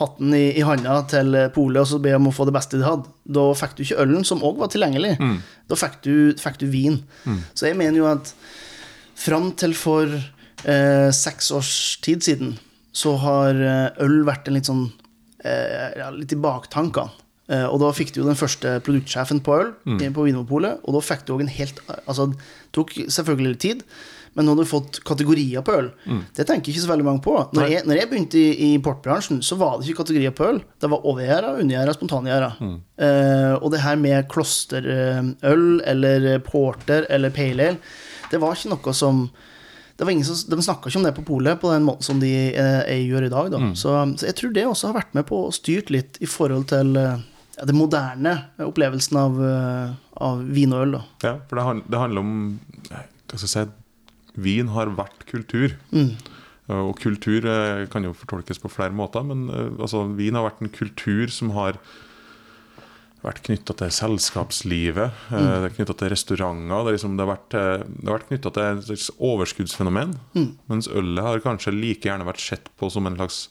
hatten 0.00 0.34
i, 0.34 0.44
i 0.58 0.64
handa 0.66 0.96
til 1.10 1.36
polet 1.54 1.80
og 1.84 1.86
så 1.90 2.00
be 2.02 2.16
om 2.18 2.26
å 2.30 2.32
få 2.34 2.48
det 2.48 2.54
beste 2.56 2.80
de 2.80 2.86
hadde. 2.86 3.06
Da 3.30 3.44
fikk 3.60 3.76
du 3.78 3.84
ikke 3.84 4.00
ølen, 4.02 4.24
som 4.26 4.42
òg 4.46 4.58
var 4.58 4.72
tilgjengelig. 4.74 5.12
Da 5.70 5.78
fikk 5.78 6.00
du, 6.02 6.14
fikk 6.38 6.58
du 6.58 6.66
vin. 6.70 6.98
Så 7.54 7.66
jeg 7.70 7.78
mener 7.78 7.98
jo 8.02 8.08
at 8.10 8.34
fram 9.18 9.52
til 9.58 9.74
for 9.78 10.10
eh, 10.10 11.08
seks 11.14 11.50
års 11.54 11.72
tid 12.02 12.22
siden 12.26 12.56
så 12.94 13.14
har 13.22 13.54
eh, 13.54 14.02
øl 14.06 14.20
vært 14.26 14.46
en 14.50 14.58
litt 14.58 14.66
sånn 14.70 14.84
eh, 15.46 16.02
litt 16.18 16.34
i 16.34 16.38
baktankene. 16.42 17.14
Eh, 17.48 17.64
og 17.64 17.80
da 17.80 17.88
fikk 17.96 18.12
du 18.12 18.20
jo 18.20 18.28
den 18.28 18.38
første 18.38 18.76
produktsjefen 18.84 19.40
på 19.44 19.56
øl 19.56 19.72
mm. 19.88 20.04
på 20.12 20.26
Vinmonopolet, 20.26 20.84
og 20.84 20.98
da 20.98 21.04
fikk 21.04 21.24
du 21.24 21.34
òg 21.36 21.46
en 21.46 21.56
helt 21.58 21.80
Altså, 22.04 22.28
det 22.32 22.72
tok 22.76 22.92
selvfølgelig 23.08 23.54
litt 23.54 23.62
tid, 23.64 23.84
men 24.36 24.44
nå 24.44 24.52
har 24.52 24.60
du 24.60 24.68
fått 24.68 25.00
kategorier 25.08 25.64
på 25.64 25.74
øl. 25.80 25.88
Det 26.36 26.44
tenker 26.46 26.70
ikke 26.70 26.82
så 26.84 26.90
veldig 26.90 27.06
mange 27.06 27.22
på. 27.24 27.32
Når 27.56 27.70
jeg, 27.72 27.86
når 27.88 27.98
jeg 27.98 28.10
begynte 28.10 28.38
i, 28.38 28.50
i 28.52 28.68
importbransjen, 28.76 29.40
så 29.42 29.56
var 29.58 29.78
det 29.78 29.88
ikke 29.88 30.04
kategorier 30.04 30.34
på 30.36 30.46
øl. 30.46 30.60
Det 30.78 30.90
var 30.92 31.06
overgjerda, 31.08 31.54
undergjerda, 31.62 31.94
spontangjerda. 31.96 32.50
Mm. 32.60 32.76
Uh, 33.00 33.54
og 33.56 33.72
det 33.72 33.82
her 33.82 33.98
med 33.98 34.28
klosterøl 34.30 35.64
eller 35.88 36.28
porter 36.46 37.08
eller 37.08 37.34
pale 37.34 37.70
ale, 37.72 37.80
det 38.28 38.38
var 38.42 38.54
ikke 38.54 38.74
noe 38.74 38.94
som 38.94 39.24
det 39.98 40.06
var 40.06 40.14
ingen 40.14 40.26
som, 40.28 40.36
De 40.52 40.62
snakka 40.62 40.90
ikke 40.90 41.00
om 41.00 41.06
det 41.08 41.14
på 41.16 41.24
polet 41.26 41.58
på 41.58 41.72
den 41.72 41.86
måten 41.88 42.06
som 42.06 42.20
de 42.22 42.30
eh, 42.52 43.00
gjør 43.02 43.26
i 43.26 43.32
dag. 43.32 43.48
Da. 43.50 43.58
Så, 43.74 43.96
så 44.20 44.28
jeg 44.28 44.36
tror 44.38 44.52
det 44.54 44.66
også 44.68 44.92
har 44.92 45.00
vært 45.00 45.16
med 45.18 45.26
på 45.26 45.40
å 45.48 45.54
styrt 45.54 45.90
litt 45.90 46.20
i 46.22 46.28
forhold 46.30 46.68
til 46.70 46.94
eh, 47.00 47.24
ja, 47.58 47.66
det 47.68 47.74
moderne 47.76 48.32
opplevelsen 48.62 49.18
av, 49.20 49.38
eh, 49.44 49.92
av 50.28 50.42
vin 50.54 50.72
og 50.76 50.86
øl. 50.86 50.96
Da. 50.98 51.04
Ja, 51.26 51.34
for 51.50 51.58
det, 51.60 51.64
han- 51.68 51.84
det 51.88 51.98
handler 51.98 52.24
om 52.24 52.34
Hva 52.88 53.36
skal 53.36 53.48
jeg 53.48 53.68
si 53.68 53.84
Vin 54.38 54.68
har 54.70 54.86
vært 54.94 55.24
kultur. 55.26 55.74
Og 56.68 56.98
kultur 57.00 57.44
eh, 57.48 57.86
kan 57.90 58.04
jo 58.04 58.12
fortolkes 58.14 58.60
på 58.60 58.70
flere 58.70 58.92
måter, 58.94 59.24
men 59.24 59.48
eh, 59.48 59.70
altså, 59.80 60.04
vin 60.14 60.36
har 60.36 60.44
vært 60.44 60.60
en 60.62 60.70
kultur 60.70 61.30
som 61.32 61.50
har 61.56 61.78
vært 63.24 63.40
knytta 63.48 63.74
til 63.80 63.90
selskapslivet, 63.90 65.16
mm. 65.32 65.46
det 65.48 65.70
er 65.70 65.74
knytta 65.74 65.96
til 65.98 66.12
restauranter. 66.12 66.84
Det, 66.86 66.92
liksom, 66.94 67.16
det 67.18 67.24
har 67.24 67.32
vært, 67.32 67.56
eh, 67.58 67.86
det 67.88 68.06
har 68.06 68.18
vært 68.18 68.28
knytta 68.28 68.52
til 68.54 68.68
et 68.68 68.84
slags 68.90 69.08
overskuddsfenomen. 69.30 70.12
Mens 70.70 70.90
ølet 70.92 71.24
har 71.24 71.42
kanskje 71.42 71.74
like 71.74 72.06
gjerne 72.06 72.28
vært 72.28 72.44
sett 72.44 72.68
på 72.78 72.92
som 72.92 73.08
en 73.10 73.16
slags 73.18 73.46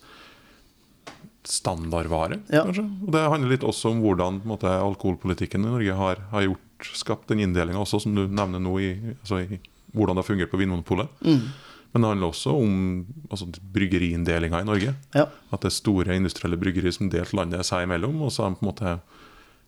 standardvare. 1.48 2.42
Ja. 2.51 2.66
kanskje. 2.68 2.86
Og 3.06 3.13
det 3.16 3.24
handler 3.34 3.54
litt 3.54 3.66
også 3.68 3.94
om 3.94 4.04
hvordan 4.04 4.42
måte, 4.48 4.72
alkoholpolitikken 4.72 5.66
i 5.66 5.72
Norge 5.72 5.98
har, 6.00 6.22
har 6.34 6.48
gjort, 6.48 6.63
skapt 6.94 7.32
den 7.32 7.42
inndelinga 7.42 7.80
også, 7.82 8.04
som 8.04 8.13
du 8.18 8.27
nevner 8.27 8.62
nå, 8.62 8.75
i, 8.84 8.92
altså, 9.16 9.42
i 9.42 9.60
hvordan 9.96 10.18
det 10.18 10.22
har 10.22 10.27
fungert 10.27 10.51
på 10.51 10.60
Vinmonopolet. 10.62 11.10
Men 11.92 12.04
det 12.04 12.10
handler 12.12 12.27
også 12.27 12.54
om 12.54 12.74
altså, 13.32 13.48
bryggeriindelinga 13.74 14.62
i 14.62 14.68
Norge. 14.68 14.94
Ja. 15.16 15.25
At 15.50 15.63
det 15.63 15.72
er 15.72 15.77
store 15.77 16.18
industrielle 16.20 16.60
bryggerier 16.62 16.94
som 16.94 17.10
delte 17.10 17.38
landet 17.39 17.66
seg 17.66 17.88
imellom, 17.88 18.20
og 18.27 18.34
så 18.36 18.46
har 18.46 18.54
de 18.54 18.60
på 18.60 18.68
en 18.68 18.72
måte 18.72 18.98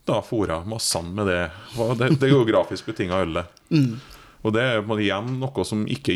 da 0.10 0.20
fôra 0.26 0.60
massene 0.66 1.14
med 1.16 1.28
det, 1.30 1.42
det, 2.00 2.10
det 2.22 2.32
geografisk 2.32 2.90
betinga 2.90 3.24
ølet. 3.24 3.50
Og 4.44 4.54
det 4.56 4.64
er 4.64 4.94
igjen 5.00 5.34
noe 5.42 5.66
som 5.68 5.84
ikke 5.90 6.16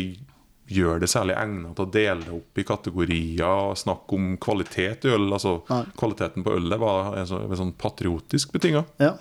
gjør 0.70 1.02
det 1.02 1.10
særlig 1.12 1.36
egnet 1.36 1.74
til 1.76 1.84
å 1.84 1.92
dele 1.92 2.24
det 2.24 2.32
opp 2.32 2.60
i 2.60 2.64
kategorier 2.66 3.44
og 3.44 3.76
snakke 3.78 4.16
om 4.16 4.32
kvalitet 4.40 5.04
i 5.04 5.12
øl. 5.12 5.28
Altså, 5.28 5.58
Nei. 5.68 5.82
kvaliteten 6.00 6.46
på 6.46 6.56
ølet 6.56 6.80
var 6.80 7.18
en 7.20 7.28
sånn, 7.28 7.44
en 7.50 7.60
sånn 7.60 7.74
patriotisk 7.80 8.54
betinga. 8.54 8.84
Ja. 9.02 9.14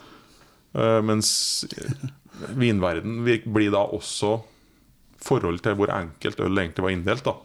Uh, 0.73 1.01
mens 1.05 1.29
vinverden 2.57 3.21
blir 3.23 3.73
da 3.73 3.83
også 3.83 4.39
forhold 5.23 5.61
til 5.63 5.77
hvor 5.79 5.91
enkelt 5.93 6.41
øl 6.43 6.59
egentlig 6.59 6.83
var 6.85 6.93
inndelt. 6.95 7.27
da 7.27 7.35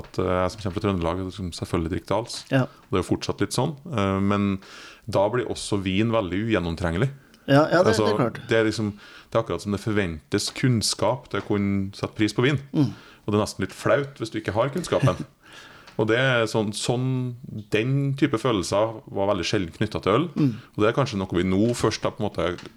At 0.00 0.18
uh, 0.18 0.30
Jeg 0.42 0.54
som 0.54 0.62
kommer 0.62 0.76
fra 0.78 0.84
Trøndelag, 0.86 1.24
som 1.34 1.52
selvfølgelig 1.54 1.92
drikker 1.94 2.10
Dals. 2.10 2.38
Ja. 2.50 2.64
Og 2.66 2.90
det 2.90 3.00
er 3.00 3.04
jo 3.04 3.10
fortsatt 3.10 3.44
litt 3.44 3.56
sånn. 3.56 3.76
Uh, 3.86 4.18
men 4.22 4.58
da 5.04 5.26
blir 5.30 5.50
også 5.50 5.78
vin 5.84 6.14
veldig 6.14 6.44
ugjennomtrengelig. 6.46 7.10
Ja, 7.44 7.66
ja 7.68 7.82
det, 7.82 7.92
Altså, 7.92 8.06
det 8.06 8.14
er 8.14 8.16
klart. 8.22 8.40
det, 8.48 8.58
er 8.58 8.64
liksom, 8.70 8.94
det 9.28 9.36
er 9.36 9.42
akkurat 9.42 9.62
som 9.62 9.74
det 9.74 9.82
forventes 9.82 10.46
kunnskap 10.56 11.28
til 11.30 11.42
å 11.42 11.46
kunne 11.46 11.90
sette 11.96 12.16
pris 12.16 12.34
på 12.34 12.46
vin. 12.46 12.60
Mm. 12.72 12.94
Og 13.24 13.32
det 13.32 13.38
er 13.38 13.42
nesten 13.44 13.64
litt 13.64 13.76
flaut 13.76 14.20
hvis 14.20 14.32
du 14.32 14.38
ikke 14.40 14.56
har 14.56 14.72
kunnskapen. 14.74 15.24
Og 15.94 16.08
det 16.10 16.16
er 16.18 16.48
sånn, 16.50 16.72
sånn 16.74 17.08
Den 17.70 18.14
type 18.18 18.40
følelser 18.42 18.96
var 19.14 19.28
veldig 19.30 19.46
sjelden 19.46 19.76
knytta 19.76 20.00
til 20.02 20.18
øl. 20.18 20.24
Mm. 20.34 20.54
Og 20.74 20.82
det 20.82 20.90
er 20.90 20.96
kanskje 20.96 21.20
noe 21.20 21.38
vi 21.38 21.46
nå 21.46 21.68
først 21.78 22.06
har 22.06 22.16
på 22.16 22.24
en 22.24 22.28
måte 22.28 22.72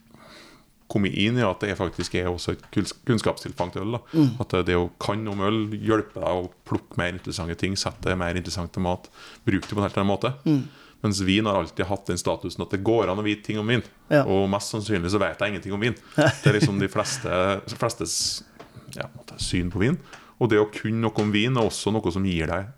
kommet 0.88 1.18
inn 1.20 1.36
i, 1.36 1.44
at 1.44 1.64
det 1.64 1.76
faktisk 1.76 2.16
er 2.16 2.30
også 2.30 2.54
et 2.56 2.62
kunnskapstilfang 2.72 3.74
til 3.74 3.84
øl. 3.84 4.00
Mm. 4.14 4.36
At 4.44 4.56
det 4.68 4.78
å 4.80 4.90
kan 5.04 5.26
om 5.28 5.44
øl 5.44 5.64
hjelper 5.76 6.24
deg 6.24 6.44
å 6.44 6.52
plukke 6.70 7.00
mer 7.00 7.16
interessante 7.16 7.58
ting, 7.60 7.76
sette 7.80 8.08
det 8.08 8.20
mer 8.20 8.40
interessant 8.40 8.72
til 8.76 8.86
mat, 8.86 9.10
bruke 9.48 9.66
det 9.66 9.74
på 9.74 9.82
en 9.82 9.88
helt 9.88 9.98
annen 10.00 10.14
måte. 10.14 10.32
Mm. 10.48 10.62
Mens 11.04 11.20
vin 11.22 11.46
har 11.46 11.60
alltid 11.60 11.86
hatt 11.86 12.08
den 12.10 12.20
statusen 12.20 12.64
at 12.64 12.72
det 12.74 12.82
går 12.86 13.12
an 13.12 13.20
å 13.22 13.26
vite 13.26 13.46
ting 13.46 13.60
om 13.62 13.68
vin. 13.70 13.84
Ja. 14.10 14.24
Og 14.26 14.48
mest 14.50 14.74
sannsynlig 14.74 15.12
så 15.14 15.22
vet 15.22 15.42
jeg 15.42 15.54
ingenting 15.54 15.76
om 15.76 15.84
vin. 15.84 15.98
Det 16.42 16.50
er 16.50 16.58
liksom 16.58 16.80
de 16.82 16.90
fleste, 16.90 17.42
flestes 17.76 18.16
ja, 18.96 19.10
syn 19.38 19.70
på 19.74 19.84
vin. 19.84 20.00
Og 20.38 20.52
det 20.52 20.60
å 20.62 20.70
kunne 20.74 21.02
noe 21.08 21.24
om 21.24 21.32
vin 21.34 21.58
er 21.58 21.66
også 21.66 21.94
noe 21.94 22.14
som 22.14 22.26
gir 22.28 22.50
deg 22.52 22.74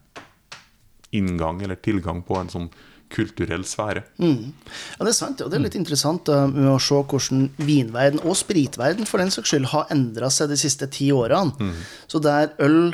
inngang 1.15 1.61
eller 1.65 1.79
tilgang 1.81 2.21
på 2.25 2.37
en 2.37 2.51
sånn 2.51 2.69
kulturell 3.09 3.63
sfære. 3.65 4.03
Ja, 4.21 5.01
det 5.01 5.11
er 5.11 5.17
sant. 5.17 5.41
Og 5.41 5.49
det 5.49 5.57
er 5.57 5.63
litt 5.65 5.77
interessant 5.79 6.29
med 6.53 6.67
å 6.69 6.77
se 6.83 6.99
hvordan 6.99 7.47
vinverden, 7.57 8.21
og 8.21 8.37
spritverden 8.37 9.09
for 9.09 9.21
den 9.21 9.33
saks 9.33 9.49
skyld, 9.49 9.71
har 9.73 9.89
endra 9.93 10.29
seg 10.33 10.51
de 10.51 10.59
siste 10.61 10.89
ti 10.93 11.09
årene. 11.15 11.73
Så 12.09 12.21
der 12.23 12.53
øl 12.61 12.93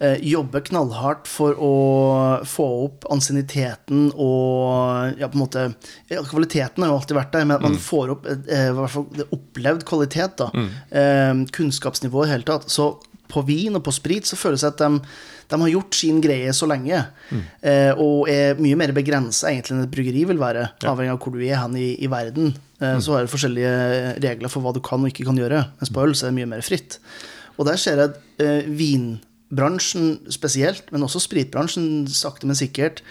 jobbe 0.00 0.30
jobber 0.30 0.62
knallhardt 0.64 1.26
for 1.28 1.58
å 1.60 1.72
få 2.48 2.66
opp 2.86 3.04
ansienniteten 3.12 4.06
og 4.14 5.18
ja, 5.20 5.28
på 5.28 5.36
en 5.36 5.42
måte 5.42 5.64
ja, 6.08 6.22
Kvaliteten 6.24 6.80
har 6.80 6.88
jo 6.88 6.96
alltid 6.96 7.18
vært 7.18 7.34
der, 7.34 7.44
men 7.44 7.58
at 7.58 7.66
man 7.66 7.76
får 7.76 8.14
opp 8.14 8.30
eh, 8.30 8.80
opplevd 9.36 9.84
kvalitet. 9.84 10.40
da, 10.40 10.48
eh, 10.88 11.44
Kunnskapsnivå 11.52 12.24
i 12.24 12.30
hele 12.32 12.48
tatt. 12.48 12.64
Så 12.72 12.94
på 13.30 13.42
vin 13.48 13.78
og 13.78 13.84
på 13.86 13.94
sprit 13.94 14.26
så 14.28 14.36
føles 14.38 14.60
det 14.66 14.72
at 14.74 14.82
de, 14.82 15.00
de 15.50 15.58
har 15.62 15.72
gjort 15.72 15.94
sin 15.98 16.20
greie 16.22 16.52
så 16.56 16.66
lenge, 16.70 17.00
eh, 17.62 17.92
og 17.96 18.28
er 18.30 18.58
mye 18.62 18.78
mer 18.78 18.92
begrensa 18.96 19.48
egentlig 19.50 19.76
enn 19.78 19.84
et 19.86 19.94
bryggeri 19.94 20.26
vil 20.32 20.42
være, 20.42 20.66
avhengig 20.90 21.14
av 21.14 21.22
hvor 21.22 21.34
du 21.34 21.40
er 21.46 21.58
hen 21.62 21.78
i, 21.80 21.88
i 22.02 22.10
verden. 22.10 22.52
Eh, 22.80 22.98
Så 23.02 23.14
har 23.16 23.26
du 23.26 23.32
forskjellige 23.32 23.72
regler 24.22 24.52
for 24.52 24.62
hva 24.66 24.74
du 24.76 24.82
kan 24.84 25.02
og 25.02 25.10
ikke 25.12 25.26
kan 25.30 25.38
gjøre, 25.40 25.64
mens 25.80 25.90
på 25.94 26.04
øl 26.06 26.14
så 26.14 26.26
er 26.28 26.34
det 26.34 26.38
mye 26.42 26.52
mer 26.56 26.66
fritt. 26.66 26.98
Og 27.58 27.66
der 27.68 27.76
ser 27.80 27.98
jeg 27.98 28.12
at 28.12 28.44
eh, 28.44 28.68
vinbransjen 28.70 30.14
spesielt, 30.32 30.86
men 30.94 31.02
også 31.06 31.20
spritbransjen 31.24 32.06
sakte, 32.08 32.46
men 32.48 32.58
sikkert, 32.58 33.02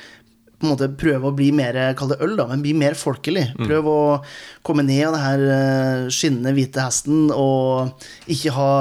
på 0.60 0.68
en 0.68 0.74
måte 0.74 0.90
prøve 1.00 1.30
å 1.30 1.36
bli 1.36 1.54
mer 1.56 1.78
kall 1.96 2.10
det 2.12 2.18
øl, 2.26 2.34
da, 2.36 2.44
men 2.50 2.60
bli 2.66 2.74
mer 2.76 2.92
folkelig. 3.00 3.46
Prøv 3.62 3.86
å 3.88 4.00
komme 4.68 4.84
ned 4.84 5.06
av 5.08 5.14
det 5.16 5.22
her 5.24 5.44
eh, 5.56 6.08
skinnende 6.12 6.52
hvite 6.58 6.84
hesten 6.84 7.30
og 7.32 7.94
ikke 8.28 8.52
ha 8.58 8.74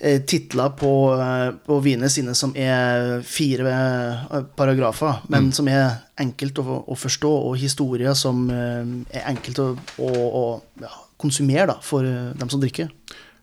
titler 0.00 0.72
på, 0.80 0.90
eh, 1.20 1.50
på 1.66 1.78
vinene 1.84 2.08
sine 2.12 2.34
som 2.34 2.54
er 2.56 3.20
fire 3.26 3.72
eh, 3.72 4.44
paragrafer, 4.56 5.20
men 5.28 5.50
som 5.52 5.68
er 5.68 6.00
enkelt 6.20 6.60
å, 6.62 6.78
å 6.88 6.96
forstå, 6.96 7.32
og 7.50 7.58
historier 7.60 8.16
som 8.18 8.46
eh, 8.52 8.94
er 9.18 9.28
enkelt 9.34 9.60
å, 9.60 9.68
å, 10.00 10.10
å 10.10 10.44
ja, 10.80 10.92
konsumere 11.20 11.68
da, 11.74 11.76
for 11.84 12.06
eh, 12.08 12.32
dem 12.40 12.52
som 12.52 12.62
drikker. 12.62 12.88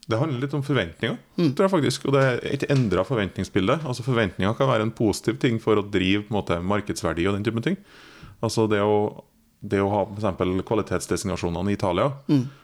Det 0.07 0.17
handler 0.17 0.45
litt 0.45 0.55
om 0.55 0.63
forventninger, 0.63 1.17
tror 1.35 1.65
jeg 1.65 1.73
faktisk. 1.73 2.05
Og 2.07 2.15
det 2.15 2.21
er 2.23 2.37
et 2.47 2.65
endra 2.71 3.03
forventningsbilde. 3.03 3.81
Altså 3.83 4.05
Forventninger 4.05 4.53
kan 4.55 4.69
være 4.69 4.85
en 4.87 4.93
positiv 4.95 5.35
ting 5.41 5.57
for 5.59 5.81
å 5.81 5.83
drive 5.83 6.23
måte, 6.31 6.61
markedsverdi 6.63 7.25
og 7.27 7.35
den 7.35 7.43
type 7.43 7.63
ting. 7.65 7.75
Altså 8.39 8.69
det 8.71 8.79
å, 8.79 9.25
det 9.59 9.81
å 9.83 9.89
ha 9.91 10.05
f.eks. 10.07 10.63
kvalitetsdesignasjonene 10.63 11.73
i 11.73 11.75
Italia. 11.75 12.07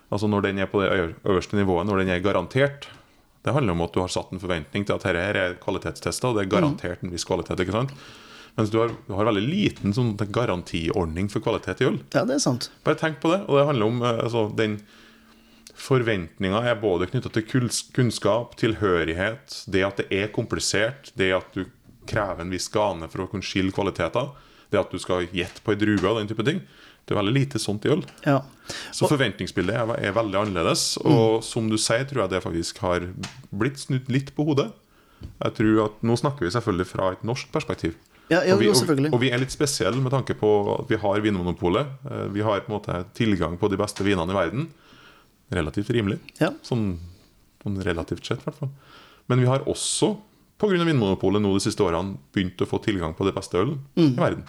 Altså 0.08 0.30
Når 0.32 0.48
den 0.48 0.64
er 0.64 0.72
på 0.72 0.80
det 0.80 0.94
øverste 0.96 1.60
nivået, 1.60 1.84
når 1.90 2.06
den 2.06 2.14
er 2.16 2.24
garantert. 2.24 2.88
Det 3.44 3.54
handler 3.56 3.76
om 3.76 3.84
at 3.84 3.96
du 3.96 4.00
har 4.00 4.12
satt 4.12 4.32
en 4.32 4.42
forventning 4.42 4.86
til 4.88 4.96
at 4.96 5.04
dette 5.04 5.24
her 5.24 5.40
er 5.40 5.56
kvalitetstester, 5.62 6.32
og 6.32 6.38
det 6.38 6.46
er 6.46 6.54
garantert 6.54 7.04
en 7.04 7.12
viss 7.12 7.28
kvalitet. 7.28 7.60
ikke 7.60 7.76
sant? 7.76 7.92
Mens 8.56 8.70
du 8.70 8.78
har, 8.80 8.92
du 9.08 9.14
har 9.18 9.28
veldig 9.28 9.44
liten 9.44 9.96
sånn 9.96 10.14
garantiordning 10.16 11.30
for 11.34 11.44
kvalitet 11.44 11.82
i 11.82 11.88
øl. 11.90 11.98
Ja, 12.14 12.24
det 12.30 12.38
er 12.38 12.44
sant. 12.44 12.70
Bare 12.86 13.00
tenk 13.00 13.20
på 13.24 13.34
det. 13.34 13.42
Og 13.50 13.58
det 13.58 13.66
handler 13.72 13.90
om 13.90 14.04
eh, 14.04 14.22
altså, 14.28 14.46
den 14.58 14.78
Forventninga 15.74 16.60
er 16.70 16.78
både 16.78 17.08
knytta 17.10 17.32
til 17.34 17.48
kunnskap, 17.96 18.52
tilhørighet, 18.62 19.56
det 19.74 19.82
at 19.82 19.98
det 20.00 20.06
er 20.14 20.30
komplisert, 20.32 21.10
det 21.18 21.32
at 21.34 21.56
du 21.58 21.66
krever 22.08 22.44
en 22.44 22.54
viss 22.54 22.70
gane 22.72 23.10
for 23.10 23.24
å 23.24 23.30
kunne 23.32 23.46
skille 23.46 23.74
kvaliteter, 23.74 24.30
det 24.70 24.80
at 24.80 24.94
du 24.94 25.02
skal 25.02 25.26
gjette 25.34 25.64
på 25.66 25.74
ei 25.74 25.80
drue 25.82 25.98
og 26.12 26.20
den 26.20 26.30
type 26.30 26.46
ting. 26.46 26.62
Det 27.06 27.12
er 27.16 27.20
veldig 27.20 27.34
lite 27.36 27.60
sånt 27.60 27.84
i 27.86 27.90
øl. 27.92 28.04
Ja. 28.26 28.38
Så 28.96 29.10
forventningsbildet 29.12 29.76
er, 29.76 29.90
er 30.08 30.14
veldig 30.16 30.38
annerledes. 30.40 30.98
Og 31.04 31.42
som 31.44 31.68
du 31.70 31.76
sier, 31.78 32.06
tror 32.08 32.24
jeg 32.24 32.32
det 32.32 32.44
faktisk 32.46 32.80
har 32.86 33.10
blitt 33.52 33.82
snudd 33.82 34.08
litt 34.14 34.32
på 34.38 34.46
hodet. 34.48 34.70
Jeg 35.44 35.54
tror 35.58 35.82
at 35.86 36.02
Nå 36.04 36.16
snakker 36.20 36.48
vi 36.48 36.52
selvfølgelig 36.56 36.88
fra 36.88 37.12
et 37.16 37.24
norsk 37.28 37.52
perspektiv. 37.52 37.98
Ja, 38.32 38.40
ja, 38.48 38.56
og, 38.56 38.62
vi, 38.64 38.70
og, 38.72 39.10
og 39.14 39.20
vi 39.20 39.30
er 39.36 39.42
litt 39.44 39.52
spesielle 39.52 40.00
med 40.00 40.12
tanke 40.16 40.34
på 40.40 40.50
at 40.80 40.88
vi 40.90 40.96
har 41.02 41.20
Vinmonopolet. 41.22 41.92
Eh, 42.08 42.28
Vi 42.34 42.42
har 42.42 42.64
på 42.64 42.72
en 42.72 42.78
måte 42.80 43.02
tilgang 43.20 43.58
på 43.60 43.68
de 43.70 43.78
beste 43.78 44.04
vinene 44.08 44.32
i 44.32 44.38
verden. 44.38 44.70
Relativt 45.54 45.92
rimelig. 45.94 46.22
Ja. 46.40 46.54
Sånn, 46.66 46.96
sånn 47.62 47.82
relativt 47.84 48.26
sett, 48.26 48.40
i 48.42 48.48
hvert 48.48 48.62
fall. 48.64 48.72
Men 49.28 49.44
vi 49.44 49.50
har 49.52 49.68
også, 49.70 50.14
pga. 50.58 50.80
Vinmonopolet 50.88 51.44
nå 51.44 51.52
de 51.58 51.64
siste 51.68 51.84
årene, 51.84 52.16
begynt 52.34 52.64
å 52.64 52.68
få 52.72 52.80
tilgang 52.84 53.14
på 53.16 53.28
det 53.28 53.36
beste 53.36 53.60
ølen 53.60 53.82
Mm. 54.00 54.14
i 54.16 54.22
verden. 54.24 54.44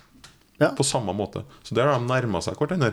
Ja. 0.61 0.70
På 0.76 0.87
samme 0.87 1.12
måte. 1.16 1.42
Så 1.62 1.75
der 1.75 1.88
har 1.90 1.99
de 1.99 2.06
nærma 2.06 2.42
seg 2.44 2.58
hverandre. 2.58 2.92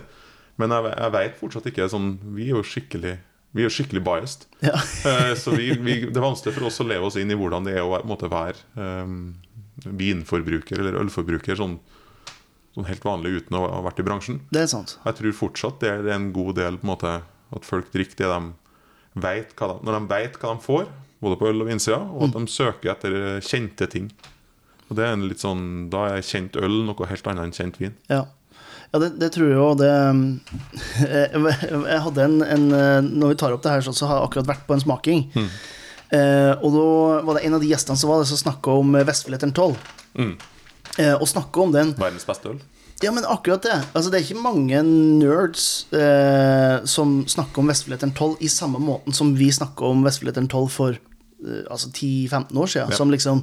Men 0.59 0.73
jeg, 0.75 0.93
jeg 0.93 1.13
veit 1.15 1.37
fortsatt 1.39 1.67
ikke 1.71 1.87
sånn 1.89 2.09
Vi 2.35 2.49
er 2.49 2.57
jo 2.57 2.63
skikkelig 2.65 3.13
Vi 3.55 3.63
er 3.63 3.69
jo 3.69 3.73
skikkelig 3.73 4.03
biased. 4.05 4.47
Ja. 4.65 4.75
Eh, 5.11 5.31
så 5.39 5.53
vi, 5.55 5.71
vi, 5.81 5.95
det 6.07 6.17
er 6.17 6.23
vanskelig 6.25 6.53
for 6.57 6.67
oss 6.69 6.81
å 6.83 6.87
leve 6.87 7.07
oss 7.07 7.17
inn 7.19 7.31
i 7.33 7.37
hvordan 7.37 7.65
det 7.65 7.77
er 7.79 7.85
å 7.85 8.01
være 8.05 8.59
um, 8.77 9.33
vinforbruker 9.81 10.79
eller 10.79 10.99
ølforbruker 11.01 11.57
sånn, 11.57 11.79
sånn 12.75 12.87
helt 12.87 13.05
vanlig 13.05 13.41
uten 13.41 13.57
å 13.57 13.63
ha 13.65 13.79
vært 13.87 14.03
i 14.03 14.05
bransjen. 14.05 14.41
Det 14.53 14.61
er 14.65 14.69
sant. 14.71 14.97
Jeg 15.07 15.17
tror 15.17 15.37
fortsatt 15.39 15.81
det 15.81 15.89
er 15.89 16.11
en 16.13 16.29
god 16.35 16.59
del 16.61 16.77
på 16.77 16.85
en 16.85 16.91
måte 16.93 17.13
at 17.25 17.67
folk 17.67 17.89
drikker 17.91 18.21
det 18.21 18.29
de 18.31 19.21
vet 19.25 19.55
hva 19.57 19.71
de, 19.73 19.79
Når 19.87 19.97
de 19.97 20.11
vet 20.13 20.37
hva 20.39 20.53
de 20.53 20.65
får, 20.67 20.85
både 21.21 21.39
på 21.41 21.49
øl 21.49 21.65
og 21.65 21.71
vinsida, 21.71 21.99
og 21.99 22.29
at 22.29 22.37
de 22.37 22.53
søker 22.53 22.93
etter 22.93 23.17
kjente 23.45 23.89
ting. 23.91 24.07
Og 24.91 25.00
det 25.00 25.07
er 25.07 25.15
en 25.15 25.25
litt 25.29 25.39
sånn, 25.39 25.89
Da 25.93 26.10
er 26.12 26.25
kjent 26.25 26.60
øl 26.60 26.81
noe 26.86 27.07
helt 27.07 27.27
annet 27.31 27.48
enn 27.48 27.55
kjent 27.55 27.81
vin. 27.81 27.98
Ja. 28.12 28.25
Ja, 28.91 29.00
det, 29.00 29.13
det 29.21 29.29
tror 29.31 29.48
jeg 29.48 29.55
jo. 29.55 29.67
Det 29.79 29.91
jeg, 31.15 31.43
jeg 31.71 32.01
hadde 32.07 32.25
en, 32.27 32.41
en 32.43 32.65
Når 33.07 33.31
vi 33.31 33.38
tar 33.39 33.55
opp 33.55 33.63
det 33.63 33.77
her, 33.77 33.86
så 33.88 34.10
har 34.10 34.19
jeg 34.19 34.27
akkurat 34.27 34.50
vært 34.51 34.65
på 34.67 34.75
en 34.75 34.83
smaking. 34.83 35.24
Eh, 36.12 36.51
og 36.60 36.74
da 36.75 36.88
var 37.24 37.38
det 37.38 37.45
en 37.48 37.55
av 37.55 37.63
de 37.63 37.69
gjestene 37.71 37.95
som 38.00 38.12
var 38.12 38.19
der, 38.19 38.27
som 38.27 38.41
snakka 38.41 38.75
om 38.81 38.98
Vestfilletteren 39.07 39.55
12. 39.55 39.77
Mm. 40.19 40.33
Eh, 41.00 41.15
og 41.15 41.27
snakka 41.31 41.63
om 41.63 41.71
den 41.71 41.93
Verdens 41.95 42.27
beste 42.27 42.51
øl. 42.51 42.60
Ja, 43.01 43.10
men 43.15 43.25
akkurat 43.25 43.63
det. 43.65 43.77
Altså, 43.95 44.12
det 44.12 44.19
er 44.19 44.25
ikke 44.27 44.43
mange 44.43 44.81
nerds 44.86 45.88
eh, 45.95 46.83
som 46.86 47.21
snakker 47.31 47.63
om 47.63 47.71
Vestfilletteren 47.71 48.13
12 48.13 48.43
i 48.45 48.50
samme 48.51 48.81
måten 48.83 49.15
som 49.15 49.31
vi 49.38 49.48
snakka 49.55 49.88
om 49.88 50.03
Vestfilletteren 50.05 50.51
12 50.51 50.67
for 50.69 50.98
eh, 51.00 51.63
altså 51.71 51.89
10-15 51.89 52.60
år 52.60 52.69
siden. 52.75 52.91
Ja. 52.91 53.00
Som 53.00 53.13
liksom 53.13 53.41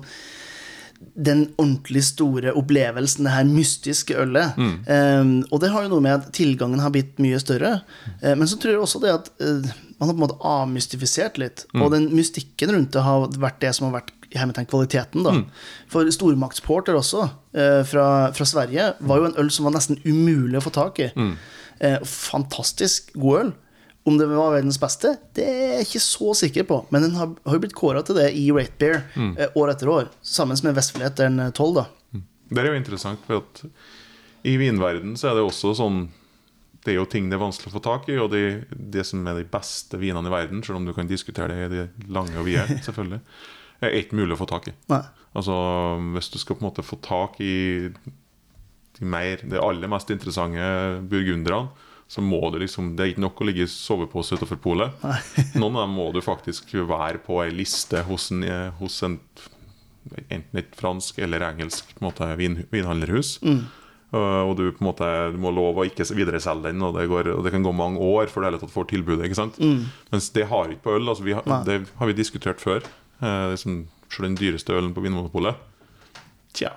den 0.99 1.45
ordentlig 1.59 2.05
store 2.09 2.53
opplevelsen, 2.59 3.27
det 3.27 3.35
her 3.35 3.47
mystiske 3.49 4.17
ølet. 4.19 4.59
Eh, 4.59 5.35
og 5.51 5.63
det 5.63 5.73
har 5.75 5.85
jo 5.85 5.93
noe 5.95 6.05
med 6.05 6.17
at 6.17 6.31
tilgangen 6.37 6.83
har 6.83 6.95
blitt 6.95 7.19
mye 7.23 7.39
større. 7.43 7.81
Uh, 8.23 8.35
men 8.35 8.47
så 8.51 8.59
tror 8.59 8.75
jeg 8.75 8.83
også 8.83 9.03
det 9.03 9.15
at 9.15 9.31
uh, 9.43 9.73
man 9.99 10.09
har 10.11 10.15
på 10.15 10.19
en 10.19 10.25
måte 10.27 10.39
avmystifisert 10.47 11.39
litt. 11.43 11.67
Og 11.79 11.91
den 11.95 12.11
mystikken 12.15 12.75
rundt 12.75 12.95
det 12.95 13.03
har 13.07 13.27
vært 13.39 13.61
det 13.65 13.75
som 13.77 13.89
har 13.89 14.01
vært 14.01 14.15
hermetegn 14.37 14.69
kvaliteten. 14.69 15.25
da 15.25 15.35
For 15.91 16.09
Stormaktsporter 16.11 16.97
også, 16.99 17.29
eh, 17.55 17.83
fra, 17.85 18.33
fra 18.33 18.45
Sverige, 18.45 18.93
var 19.01 19.19
jo 19.19 19.25
en 19.25 19.39
øl 19.39 19.51
som 19.51 19.65
var 19.65 19.75
nesten 19.75 19.99
umulig 20.05 20.61
å 20.61 20.67
få 20.67 20.75
tak 20.75 21.01
i. 21.01 21.11
Eh, 21.81 21.99
fantastisk 22.05 23.13
god 23.15 23.41
øl. 23.41 23.53
Om 24.09 24.17
det 24.17 24.29
var 24.31 24.55
verdens 24.55 24.79
beste, 24.81 25.15
det 25.37 25.45
er 25.45 25.73
jeg 25.77 25.87
ikke 25.89 26.01
så 26.05 26.35
sikker 26.43 26.67
på. 26.69 26.81
Men 26.95 27.05
den 27.05 27.17
har, 27.19 27.33
har 27.45 27.57
jo 27.59 27.63
blitt 27.65 27.77
kåra 27.77 28.01
til 28.07 28.17
det 28.17 28.31
i 28.39 28.47
Rate 28.55 28.79
Bear 28.81 29.03
mm. 29.15 29.33
år 29.59 29.73
etter 29.75 29.93
år. 29.93 30.11
Sammen 30.25 30.59
med 30.65 30.77
Vestfilletteren 30.79 31.43
12, 31.51 31.75
da. 31.77 31.89
Det 32.49 32.63
er 32.63 32.71
jo 32.71 32.79
interessant, 32.79 33.21
for 33.27 33.43
at 33.43 33.65
i 34.49 34.55
vinverden 34.57 35.17
så 35.19 35.31
er 35.31 35.39
det 35.39 35.45
også 35.45 35.75
sånn 35.77 36.07
Det 36.85 36.93
er 36.93 37.01
jo 37.01 37.09
ting 37.11 37.27
det 37.29 37.37
er 37.37 37.43
vanskelig 37.43 37.73
å 37.73 37.75
få 37.75 37.83
tak 37.85 38.07
i, 38.09 38.17
og 38.23 38.31
det, 38.33 38.71
det 38.71 39.05
som 39.05 39.27
er 39.29 39.41
de 39.41 39.49
beste 39.51 39.99
vinene 40.01 40.31
i 40.31 40.33
verden, 40.33 40.63
selv 40.65 40.79
om 40.79 40.87
du 40.87 40.95
kan 40.97 41.11
diskutere 41.11 41.51
det 41.51 41.67
i 41.67 41.71
det 41.73 42.09
lange 42.09 42.39
og 42.39 42.47
vide, 42.49 42.79
selvfølgelig, 42.87 43.21
er 43.83 43.99
ikke 43.99 44.19
mulig 44.19 44.37
å 44.37 44.41
få 44.41 44.49
tak 44.49 44.71
i. 44.71 44.75
Nei. 44.93 45.03
Altså, 45.37 45.55
hvis 46.15 46.31
du 46.33 46.39
skal 46.41 46.57
på 46.57 46.65
en 46.65 46.69
måte 46.71 46.87
få 46.87 46.97
tak 47.05 47.37
i 47.45 47.91
de 48.99 49.11
mer, 49.11 49.43
de 49.45 49.61
aller 49.61 49.91
mest 49.91 50.09
interessante 50.15 50.63
burgunderne, 51.11 51.69
så 52.09 52.23
må 52.25 52.41
du 52.51 52.59
liksom 52.63 52.95
Det 52.97 53.05
er 53.05 53.11
ikke 53.13 53.25
nok 53.27 53.41
å 53.43 53.47
ligge 53.49 53.67
i 53.67 53.71
sovepose 53.71 54.39
utenfor 54.39 54.61
polet. 54.65 55.07
Noen 55.61 55.77
av 55.77 55.85
dem 55.85 55.97
må 55.99 56.09
du 56.15 56.23
faktisk 56.25 56.73
være 56.89 57.21
på 57.25 57.43
ei 57.45 57.53
liste 57.53 58.01
hos 58.09 58.31
en, 58.33 58.47
hos 58.81 59.03
en 59.05 59.19
enten 60.29 60.61
et 60.61 60.79
fransk 60.79 61.19
eller 61.21 61.45
engelsk 61.45 61.93
på 61.93 62.01
en 62.01 62.09
måte, 62.09 62.29
vin, 62.41 62.63
vinhandlerhus. 62.73 63.37
Uh, 64.09 64.41
og 64.49 64.55
du 64.57 64.65
på 64.73 64.81
en 64.81 64.89
måte 64.89 65.09
du 65.35 65.37
må 65.43 65.53
love 65.53 65.83
å 65.83 65.89
ikke 65.89 66.07
videreselge 66.17 66.71
den, 66.71 66.81
og 66.85 66.97
det, 66.97 67.05
går, 67.11 67.29
og 67.35 67.45
det 67.45 67.53
kan 67.53 67.67
gå 67.67 67.75
mange 67.77 68.01
år 68.01 68.33
før 68.33 68.41
du 68.41 68.49
hele 68.49 68.63
tatt 68.63 68.73
får 68.73 68.89
tilbudet. 68.95 69.27
ikke 69.29 69.41
sant? 69.43 69.61
Mens 70.13 70.31
det 70.33 70.49
har 70.49 70.73
ikke 70.73 70.87
på 70.89 70.97
øl. 70.97 71.13
Altså 71.13 71.27
vi 71.27 71.37
har, 71.37 71.45
det 71.69 71.83
har 71.99 72.11
vi 72.11 72.17
diskutert 72.17 72.63
før. 72.65 72.87
Uh, 73.21 73.51
liksom, 73.53 73.83
selv 74.09 74.31
den 74.31 74.41
dyreste 74.41 74.73
ølen 74.73 74.95
på 74.97 75.05
Vinmonopolet. 75.05 75.61
Tja. 76.57 76.73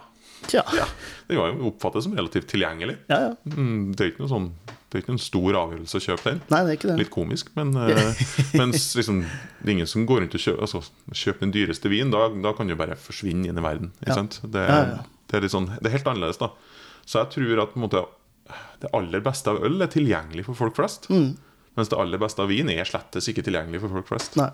Tja. 0.49 0.65
Ja, 0.75 0.87
Den 1.29 1.37
var 1.37 1.51
jo 1.53 1.69
oppfattet 1.69 2.03
som 2.03 2.15
relativt 2.17 2.49
tilgjengelig. 2.51 2.97
Ja, 3.11 3.29
ja. 3.29 3.33
Mm, 3.55 3.93
det 3.93 4.03
er 4.03 4.11
ikke 4.11 4.25
noe 4.25 4.31
sånn 4.31 4.47
Det 4.91 4.97
er 4.99 5.03
ikke 5.05 5.13
en 5.13 5.21
stor 5.23 5.55
avgjørelse 5.55 5.99
å 6.01 6.03
kjøpe 6.03 6.25
den. 6.27 6.39
Nei, 6.51 6.57
det 6.67 6.71
er 6.71 6.77
ikke 6.77 6.89
det. 6.89 6.95
Litt 6.99 7.11
komisk, 7.13 7.51
men 7.55 7.69
uh, 7.79 8.23
mens 8.59 8.89
liksom, 8.99 9.21
det 9.61 9.69
er 9.69 9.73
ingen 9.77 9.87
som 9.87 10.03
går 10.09 10.25
rundt 10.25 10.35
og 10.35 10.43
kjøper 10.43 10.65
altså, 10.67 10.81
kjøper 11.15 11.45
den 11.45 11.53
dyreste 11.55 11.91
vinen. 11.93 12.11
Da, 12.11 12.25
da 12.43 12.51
kan 12.57 12.67
du 12.67 12.75
bare 12.75 12.97
forsvinne 12.99 13.47
inn 13.47 13.61
i 13.61 13.63
verden. 13.63 13.93
Ja. 14.03 14.17
sant? 14.19 14.41
Det, 14.43 14.65
Ja, 14.67 14.81
ja. 14.89 15.05
det, 15.31 15.39
er 15.39 15.53
sånn, 15.53 15.69
det 15.77 15.87
er 15.87 15.95
helt 15.95 16.11
annerledes, 16.11 16.41
da. 16.41 16.51
Så 17.07 17.21
jeg 17.21 17.31
tror 17.37 17.63
at 17.63 17.79
måte, 17.79 18.03
det 18.83 18.91
aller 18.97 19.23
beste 19.23 19.53
av 19.53 19.63
øl 19.63 19.79
er 19.79 19.93
tilgjengelig 19.95 20.49
for 20.49 20.59
folk 20.59 20.75
flest. 20.75 21.07
Mm. 21.13 21.31
Mens 21.79 21.91
det 21.91 21.99
aller 22.03 22.19
beste 22.19 22.43
av 22.43 22.51
vin 22.51 22.67
er 22.73 22.83
slettes 22.87 23.31
ikke 23.31 23.45
tilgjengelig 23.47 23.85
for 23.85 23.95
folk 23.95 24.11
flest. 24.11 24.35
Nei. 24.41 24.51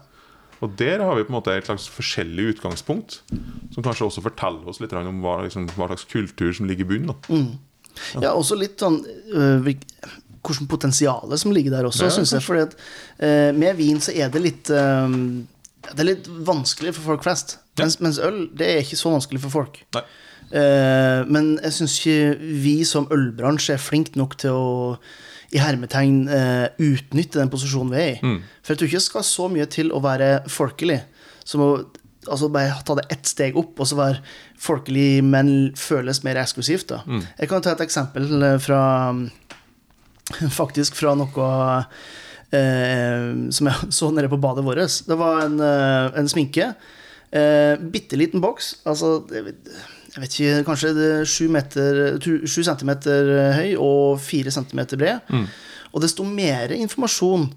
Og 0.61 0.73
der 0.77 1.01
har 1.05 1.17
vi 1.17 1.25
på 1.25 1.31
en 1.31 1.37
måte 1.37 1.53
et 1.53 1.65
slags 1.69 1.85
forskjellig 1.93 2.51
utgangspunkt, 2.55 3.19
som 3.73 3.85
kanskje 3.85 4.07
også 4.07 4.23
forteller 4.25 4.69
oss 4.69 4.79
litt 4.81 4.93
om 4.97 5.21
hva, 5.25 5.39
liksom, 5.45 5.67
hva 5.77 5.89
slags 5.91 6.05
kultur 6.09 6.53
som 6.53 6.69
ligger 6.69 6.85
i 6.85 6.91
bunnen. 6.93 7.17
Mm. 7.29 8.21
Ja, 8.21 8.33
også 8.33 8.57
litt 8.57 8.81
sånn 8.81 8.99
øh, 9.05 9.65
hvil- 10.47 10.57
Hvordan 10.57 10.67
potensialet 10.71 11.39
som 11.43 11.51
ligger 11.51 11.71
der 11.75 11.85
også, 11.89 12.03
Ja, 12.07 12.09
synes 12.15 12.31
jeg. 12.33 12.41
Fordi 12.43 12.61
at 12.61 12.75
øh, 13.19 13.55
med 13.59 13.75
vin 13.75 13.99
så 14.01 14.11
er 14.15 14.29
det 14.33 14.41
litt 14.41 14.69
øh, 14.69 15.09
Det 15.87 15.99
er 15.99 16.03
litt 16.09 16.27
vanskelig 16.27 16.93
for 16.95 17.01
folk 17.13 17.23
flest. 17.23 17.57
Mens, 17.79 17.99
mens 18.01 18.17
øl, 18.19 18.47
det 18.57 18.67
er 18.67 18.77
ikke 18.81 18.95
så 18.99 19.09
vanskelig 19.13 19.41
for 19.41 19.49
folk. 19.49 19.77
Eh, 20.51 21.21
men 21.27 21.57
jeg 21.63 21.73
syns 21.75 21.97
ikke 21.99 22.37
vi 22.63 22.83
som 22.87 23.07
ølbransje 23.11 23.73
er 23.75 23.81
flinke 23.83 24.15
nok 24.19 24.37
til 24.39 24.51
å 24.55 24.97
i 25.55 25.61
hermetegn 25.63 26.27
eh, 26.27 26.67
utnytte 26.83 27.39
den 27.39 27.49
posisjonen 27.51 27.91
vi 27.93 28.01
er 28.01 28.09
i. 28.17 28.33
For 28.63 28.73
jeg 28.73 28.79
tror 28.81 28.87
ikke 28.89 28.99
det 28.99 29.05
skal 29.05 29.23
så 29.23 29.47
mye 29.51 29.65
til 29.71 29.91
å 29.95 30.01
være 30.03 30.41
folkelig. 30.51 31.01
Som 31.47 31.61
å 31.63 31.69
altså 32.27 32.49
bare 32.51 32.73
ta 32.83 32.95
det 32.99 33.05
ett 33.13 33.25
steg 33.29 33.55
opp, 33.55 33.79
og 33.79 33.87
så 33.87 33.95
være 33.95 34.19
folkelig, 34.59 35.23
men 35.23 35.71
føles 35.79 36.19
mer 36.27 36.35
eksklusivt. 36.41 36.89
da 36.91 36.99
Jeg 37.39 37.47
kan 37.47 37.61
ta 37.63 37.71
et 37.77 37.85
eksempel 37.87 38.27
eh, 38.43 38.57
fra 38.59 38.81
Faktisk 40.51 40.95
fra 40.99 41.13
noe 41.17 41.49
eh, 42.51 43.27
som 43.53 43.69
jeg 43.69 43.91
så 43.99 44.09
nede 44.13 44.31
på 44.31 44.39
badet 44.43 44.65
vårt. 44.67 44.97
Det 45.07 45.17
var 45.19 45.45
en, 45.45 45.59
eh, 45.63 46.09
en 46.19 46.31
sminke. 46.31 46.71
Eh, 47.31 47.75
Bitte 47.93 48.19
liten 48.19 48.43
boks. 48.43 48.73
Altså, 48.87 49.21
jeg 49.33 49.45
vet, 49.47 49.71
jeg 50.13 50.23
vet 50.23 50.35
ikke, 50.37 50.65
kanskje 50.67 50.91
sju, 51.29 51.47
meter, 51.53 52.01
sju 52.47 52.61
centimeter 52.65 53.33
høy 53.59 53.71
og 53.77 54.19
fire 54.23 54.51
centimeter 54.53 54.99
bred. 54.99 55.33
Og 55.93 56.03
det 56.03 56.11
sto 56.11 56.25
mer 56.27 56.73
informasjon 56.75 57.47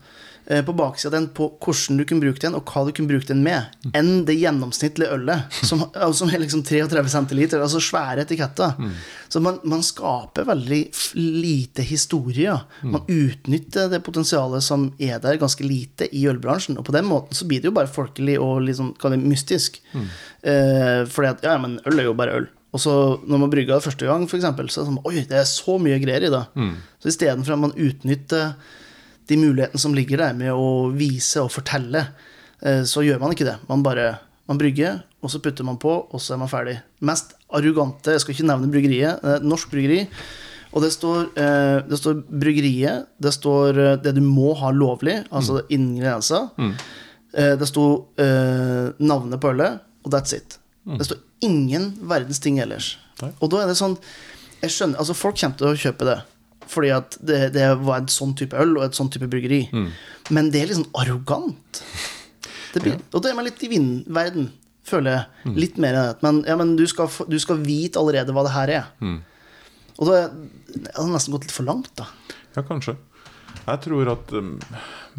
på 0.66 0.74
baksida 0.74 1.12
den 1.14 1.28
på 1.36 1.46
hvordan 1.62 2.00
du 2.00 2.04
kunne 2.08 2.24
bruke 2.24 2.42
den, 2.42 2.56
og 2.58 2.66
hva 2.66 2.82
du 2.86 2.92
kunne 2.96 3.10
bruke 3.10 3.28
den 3.28 3.44
med, 3.44 3.76
enn 3.94 4.24
det 4.26 4.34
gjennomsnittlige 4.40 5.14
ølet, 5.14 5.56
som, 5.68 5.84
som 6.16 6.32
er 6.32 6.42
liksom 6.42 6.64
33 6.66 7.04
centiliter, 7.12 7.62
altså 7.62 7.82
svære 7.84 8.24
etiketter. 8.26 8.74
Så 9.30 9.42
man, 9.44 9.60
man 9.62 9.84
skaper 9.86 10.48
veldig 10.48 10.80
lite 11.20 11.84
historie. 11.86 12.56
Man 12.82 13.06
utnytter 13.06 13.90
det 13.92 14.02
potensialet 14.06 14.64
som 14.66 14.88
er 14.98 15.20
der, 15.22 15.38
ganske 15.40 15.66
lite 15.66 16.08
i 16.10 16.24
ølbransjen. 16.30 16.78
Og 16.80 16.86
på 16.88 16.94
den 16.96 17.06
måten 17.06 17.38
så 17.38 17.46
blir 17.46 17.62
det 17.62 17.70
jo 17.70 17.76
bare 17.76 17.90
folkelig 17.90 18.40
og 18.42 18.64
liksom, 18.66 18.96
det 18.98 19.20
mystisk. 19.22 19.78
Eh, 19.94 21.04
fordi 21.10 21.30
at 21.30 21.46
ja, 21.46 21.54
men 21.62 21.78
øl 21.86 22.02
er 22.02 22.10
jo 22.10 22.16
bare 22.18 22.40
øl. 22.40 22.50
Og 22.70 22.82
så 22.82 22.92
når 23.26 23.40
man 23.44 23.50
brygger 23.50 23.78
det 23.78 23.86
første 23.86 24.06
gang, 24.06 24.26
for 24.30 24.38
eksempel, 24.38 24.68
så 24.70 24.80
er 24.80 24.84
det 24.84 24.92
sånn 24.92 25.08
Oi, 25.10 25.24
det 25.30 25.40
er 25.40 25.48
så 25.48 25.78
mye 25.82 25.98
greier 26.02 26.26
i 26.28 26.34
det. 26.34 26.44
Så 27.02 27.10
istedenfor 27.10 27.56
at 27.56 27.64
man 27.68 27.74
utnytter 27.74 28.52
de 29.30 29.38
mulighetene 29.38 29.82
som 29.82 29.94
ligger 29.96 30.24
der 30.24 30.34
med 30.36 30.52
å 30.52 30.90
vise 30.94 31.42
og 31.42 31.52
fortelle, 31.54 32.08
eh, 32.60 32.82
så 32.88 33.04
gjør 33.06 33.22
man 33.22 33.36
ikke 33.36 33.48
det. 33.48 33.56
Man 33.70 33.86
bare 33.86 34.12
man 34.50 34.58
brygger, 34.58 35.04
og 35.22 35.30
så 35.30 35.38
putter 35.38 35.62
man 35.62 35.76
på, 35.78 35.92
og 36.10 36.18
så 36.22 36.34
er 36.34 36.40
man 36.40 36.50
ferdig. 36.50 36.80
Mest 37.06 37.36
arrogante 37.54 38.16
Jeg 38.16 38.22
skal 38.24 38.34
ikke 38.34 38.48
nevne 38.48 38.70
bryggeriet. 38.72 39.20
Det 39.22 39.30
er 39.30 39.36
et 39.38 39.46
norsk 39.46 39.70
bryggeri. 39.70 40.00
Og 40.74 40.82
det 40.82 40.90
står, 40.94 41.28
eh, 41.38 41.82
det 41.86 41.98
står 41.98 42.18
bryggeriet, 42.26 43.06
det 43.22 43.32
står 43.34 43.78
eh, 43.78 43.96
det 44.02 44.14
du 44.16 44.20
må 44.22 44.54
ha 44.58 44.70
lovlig, 44.74 45.20
altså 45.30 45.62
ingredienser. 45.70 46.50
Eh, 47.34 47.54
det 47.58 47.68
sto 47.70 47.86
navnet 48.98 49.40
på 49.40 49.52
ølet, 49.54 49.80
og 50.04 50.12
that's 50.14 50.34
it. 50.34 50.58
Det 50.86 51.06
står 51.06 51.22
ingen 51.46 51.92
verdens 52.02 52.42
ting 52.42 52.58
ellers. 52.58 52.96
Nei. 53.22 53.30
Og 53.40 53.50
da 53.52 53.62
er 53.62 53.66
det 53.68 53.76
sånn 53.76 53.98
Jeg 54.62 54.72
skjønner, 54.72 54.96
altså 54.98 55.14
Folk 55.16 55.36
kommer 55.36 55.56
til 55.56 55.68
å 55.68 55.76
kjøpe 55.76 56.06
det 56.08 56.14
fordi 56.70 56.92
at 56.94 57.16
det, 57.26 57.40
det 57.56 57.66
var 57.82 58.00
en 58.04 58.10
sånn 58.12 58.36
type 58.38 58.56
øl 58.58 58.76
og 58.78 58.86
et 58.86 58.96
sånn 58.98 59.10
type 59.12 59.26
bryggeri. 59.30 59.64
Men 60.30 60.50
det 60.54 60.62
er 60.62 60.70
litt 60.70 60.78
sånn 60.78 60.92
arrogant. 61.02 61.82
Det 62.70 62.82
blir, 62.84 62.98
Og 63.10 63.24
det 63.24 63.32
er 63.32 63.38
man 63.38 63.48
litt 63.48 63.62
i 63.66 63.70
vindverden, 63.72 64.48
føler 64.86 65.16
jeg. 65.16 65.54
Litt 65.58 65.80
mer 65.82 65.98
enn 65.98 66.08
det. 66.12 66.22
Men, 66.22 66.40
ja, 66.46 66.54
men 66.60 66.76
du, 66.78 66.84
skal, 66.90 67.10
du 67.26 67.38
skal 67.42 67.58
vite 67.64 67.98
allerede 67.98 68.34
hva 68.36 68.46
det 68.46 68.54
her 68.54 68.74
er. 68.78 68.90
Og 70.00 70.06
da 70.08 70.20
har 70.22 70.32
det 70.32 71.10
nesten 71.10 71.34
gått 71.34 71.48
litt 71.48 71.54
for 71.56 71.66
langt, 71.66 71.90
da. 71.98 72.06
Ja, 72.54 72.62
kanskje. 72.66 72.94
Jeg 73.60 73.82
tror 73.84 74.08
at 74.14 74.30
um, 74.38 74.54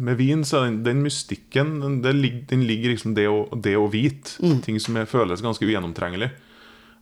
med 0.02 0.16
vin 0.18 0.42
så 0.44 0.58
er 0.58 0.70
den, 0.70 0.80
den 0.84 1.02
mystikken 1.04 1.76
den, 1.80 2.00
den 2.48 2.64
ligger 2.66 2.92
liksom 2.92 3.14
det 3.16 3.28
å, 3.30 3.44
det 3.54 3.76
å 3.78 3.86
vite. 3.92 4.40
Ting 4.64 4.80
som 4.82 4.96
er, 4.98 5.06
føles 5.08 5.44
ganske 5.44 5.64
ugjennomtrengelig. 5.68 6.32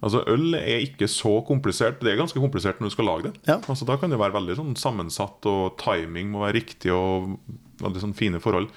Altså 0.01 0.23
Øl 0.33 0.57
er 0.57 0.85
ikke 0.87 1.09
så 1.13 1.41
komplisert. 1.45 1.99
Det 2.01 2.13
er 2.13 2.21
ganske 2.21 2.41
komplisert 2.41 2.81
når 2.81 2.89
du 2.89 2.95
skal 2.95 3.09
lage 3.11 3.29
det. 3.29 3.35
Ja. 3.49 3.59
Altså 3.61 3.89
Da 3.89 3.99
kan 4.01 4.13
det 4.13 4.21
være 4.21 4.39
veldig 4.39 4.57
sånn 4.57 4.77
sammensatt, 4.81 5.45
og 5.51 5.77
timing 5.81 6.33
må 6.33 6.45
være 6.47 6.57
riktig, 6.61 6.93
og 6.95 7.37
veldig 7.83 8.05
sånn 8.07 8.17
fine 8.17 8.41
forhold. 8.41 8.71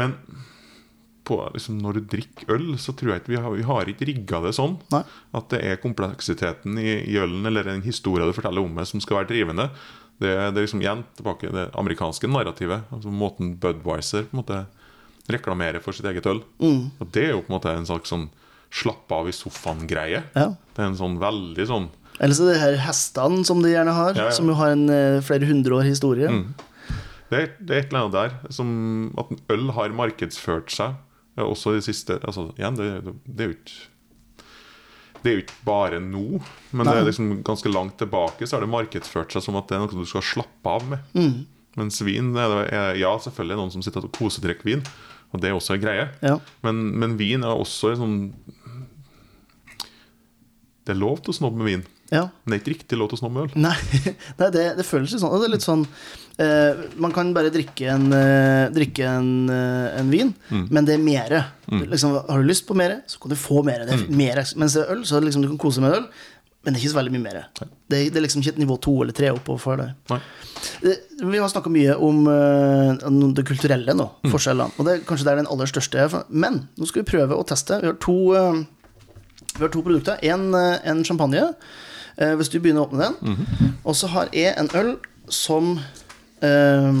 Men 0.00 0.16
på, 1.28 1.36
liksom, 1.52 1.76
når 1.84 1.98
du 1.98 2.08
drikker 2.14 2.54
øl, 2.54 2.68
så 2.80 2.94
tror 2.96 3.12
jeg 3.12 3.22
ikke 3.22 3.34
vi 3.34 3.40
har, 3.44 3.52
vi 3.52 3.66
har 3.68 3.90
ikke 3.92 4.08
rigga 4.08 4.40
det 4.46 4.54
sånn. 4.56 4.78
Nei. 4.94 5.02
At 5.36 5.50
det 5.52 5.60
er 5.68 5.82
kompleksiteten 5.82 6.80
i, 6.80 6.88
i 7.04 7.18
ølen 7.20 7.44
eller 7.48 7.68
den 7.68 7.84
historien 7.84 8.30
du 8.30 8.36
forteller 8.36 8.64
om 8.64 8.78
det, 8.78 8.88
som 8.88 9.02
skal 9.04 9.20
være 9.20 9.32
drivende. 9.34 9.68
Det, 10.18 10.32
det 10.32 10.56
er 10.56 10.64
liksom 10.64 10.82
igjen 10.82 11.04
tilbake 11.18 11.52
det 11.52 11.68
amerikanske 11.78 12.30
narrativet. 12.32 12.88
Altså 12.94 13.12
Måten 13.12 13.52
Budwiser 13.60 14.24
på 14.30 14.34
en 14.34 14.40
måte 14.40 14.64
reklamerer 15.28 15.84
for 15.84 15.92
sitt 15.92 16.08
eget 16.08 16.26
øl. 16.30 16.40
Mm. 16.62 16.88
Og 16.96 17.10
Det 17.12 17.26
er 17.28 17.34
jo 17.34 17.44
på 17.44 17.52
en 17.52 17.58
måte 17.58 17.76
en 17.76 17.88
slags 17.88 18.14
sånn 18.14 18.30
slapp 18.70 19.10
av 19.12 19.28
i 19.28 19.32
sofaen-greie. 19.32 20.22
Ja. 20.36 20.48
Det 20.76 20.82
er 20.84 20.90
en 20.90 20.98
sånn 20.98 21.18
veldig 21.18 21.66
sånn 21.70 21.88
Eller 22.20 22.34
så 22.34 22.48
det 22.50 22.58
her 22.60 22.76
hestene 22.82 23.44
som 23.46 23.62
de 23.62 23.70
gjerne 23.72 23.92
har, 23.94 24.14
Ja, 24.18 24.24
ja. 24.28 24.30
som 24.34 24.48
jo 24.50 24.54
har 24.58 24.72
en 24.74 24.88
eh, 24.90 25.20
flere 25.24 25.46
hundre 25.48 25.78
år 25.78 25.86
historie. 25.88 26.28
det 27.30 27.38
er, 27.38 27.52
det 27.60 27.70
er 27.76 27.80
et 27.84 27.92
eller 27.92 28.06
annet 28.08 28.16
der 28.18 28.52
som 28.52 29.12
at 29.18 29.30
øl 29.54 29.70
har 29.76 29.94
markedsført 29.94 30.70
seg 30.74 30.96
også 31.38 31.70
i 31.76 31.78
det 31.78 31.84
siste 31.86 32.16
altså, 32.26 32.48
igjen, 32.58 32.74
det, 32.74 33.14
det 33.24 33.44
er 33.44 33.52
jo 33.52 33.56
ikke 33.58 33.86
det 35.22 35.30
er 35.30 35.34
jo 35.36 35.42
ikke 35.42 35.64
bare 35.66 35.98
nå, 36.02 36.38
men 36.78 36.86
det 36.86 36.94
er 36.94 37.06
liksom 37.08 37.30
ganske 37.46 37.70
langt 37.74 37.96
tilbake 37.98 38.46
så 38.46 38.54
har 38.56 38.62
det 38.62 38.70
markedsført 38.70 39.32
seg 39.34 39.42
som 39.42 39.56
at 39.58 39.66
det 39.70 39.74
er 39.76 39.82
noe 39.82 39.90
du 39.98 40.06
skal 40.06 40.22
slappe 40.22 40.70
av 40.70 40.84
med. 40.92 41.00
Mm. 41.18 41.40
Mens 41.80 41.98
vin 42.06 42.28
er, 42.38 42.52
det- 42.54 42.68
er, 42.74 42.94
Ja, 43.02 43.10
selvfølgelig 43.18 43.50
er 43.52 43.58
det 43.58 43.62
noen 43.64 43.72
som 43.74 43.82
sitter 43.82 44.06
og 44.06 44.12
kosedrikker 44.14 44.64
vin, 44.68 44.84
og 45.34 45.42
det 45.42 45.50
er 45.50 45.56
også 45.58 45.74
en 45.74 45.82
greie. 45.82 46.04
Ja. 46.22 46.36
Men, 46.62 46.84
men 47.02 47.16
vin 47.18 47.42
er 47.42 47.50
også 47.50 47.90
en 47.96 47.98
sånn 48.02 48.16
Det 50.88 50.94
er 50.94 51.00
lov 51.02 51.18
til 51.20 51.34
å 51.34 51.36
snobbe 51.36 51.60
med 51.60 51.68
vin, 51.68 51.82
ja. 52.08 52.22
men 52.40 52.48
det 52.48 52.56
er 52.56 52.62
ikke 52.62 52.72
riktig 52.78 52.96
lov 52.96 53.10
til 53.10 53.18
å 53.18 53.20
snobbe 53.20 53.34
med 53.36 53.42
øl. 53.50 53.60
Nei, 53.60 53.74
nei 54.40 54.48
det, 54.54 54.62
det 54.78 54.86
føles 54.88 55.12
litt 55.12 55.20
sånn. 55.20 55.34
Det 55.36 55.48
er 55.50 55.52
litt 55.52 55.66
sånn 55.66 55.82
eh, 56.40 56.80
Man 57.04 57.12
kan 57.12 57.34
bare 57.36 57.50
drikke 57.52 57.90
en, 57.92 58.06
eh, 58.16 58.70
drikke 58.72 59.04
en, 59.10 59.28
eh, 59.52 59.98
en 60.00 60.08
vin, 60.14 60.32
Mm. 60.48 60.64
men 60.72 60.88
det 60.88 60.94
er 60.96 61.04
mere. 61.04 61.42
Liksom, 61.68 62.14
har 62.24 62.40
du 62.40 62.48
lyst 62.48 62.64
på 62.66 62.74
mere, 62.78 63.02
så 63.06 63.20
kan 63.20 63.34
du 63.34 63.36
få 63.36 63.60
mere. 63.68 63.84
Det 63.84 63.98
Mm. 64.00 64.16
mere. 64.16 64.46
Mens 64.56 64.72
det 64.78 64.86
er 64.86 64.94
øl, 64.96 65.04
så 65.04 65.20
liksom, 65.20 65.42
du 65.44 65.48
kan 65.52 65.58
kose 65.60 65.84
med 65.84 65.92
øl, 65.92 66.06
men 66.64 66.72
det 66.74 66.80
er 66.80 66.86
ikke 66.86 66.94
så 66.94 66.98
veldig 67.02 67.12
mye 67.12 67.26
mer. 67.28 67.44
Det, 67.60 68.00
det 68.12 68.16
er 68.16 68.24
liksom 68.24 68.40
ikke 68.42 68.54
et 68.56 68.62
nivå 68.64 68.80
to 68.80 68.96
eller 69.04 69.12
tre 69.16 69.28
oppover 69.36 69.76
der. 69.84 69.92
Vi 71.20 71.38
har 71.38 71.48
snakka 71.52 71.70
mye 71.70 71.94
om 72.02 72.24
uh, 72.26 73.30
det 73.36 73.44
kulturelle 73.46 73.94
nå, 73.94 74.08
Mm. 74.24 74.32
forskjellene. 74.32 74.72
Og 74.78 74.86
det 74.88 74.94
er 74.96 75.04
kanskje 75.06 75.24
det 75.28 75.32
er 75.32 75.40
den 75.42 75.50
aller 75.52 75.66
største. 75.70 75.98
er. 76.00 76.24
Men 76.30 76.68
nå 76.78 76.86
skal 76.88 77.02
vi 77.04 77.10
prøve 77.12 77.36
å 77.36 77.44
teste. 77.46 77.80
Vi 77.80 77.86
har 77.92 77.94
to, 78.02 78.16
eh, 78.34 78.64
vi 79.56 79.64
har 79.64 79.72
to 79.72 79.82
produkter. 79.82 80.18
En, 80.22 80.54
eh, 80.54 80.88
en 80.90 81.04
champagne, 81.04 81.54
eh, 82.16 82.34
hvis 82.36 82.50
du 82.52 82.60
begynner 82.60 82.84
å 82.84 82.88
åpne 82.88 82.98
den. 82.98 83.16
Mhm. 83.20 83.74
Og 83.84 83.96
så 83.96 84.08
har 84.08 84.28
jeg 84.32 84.54
en 84.56 84.70
øl 84.74 84.96
som 85.28 85.78
eh, 86.42 86.92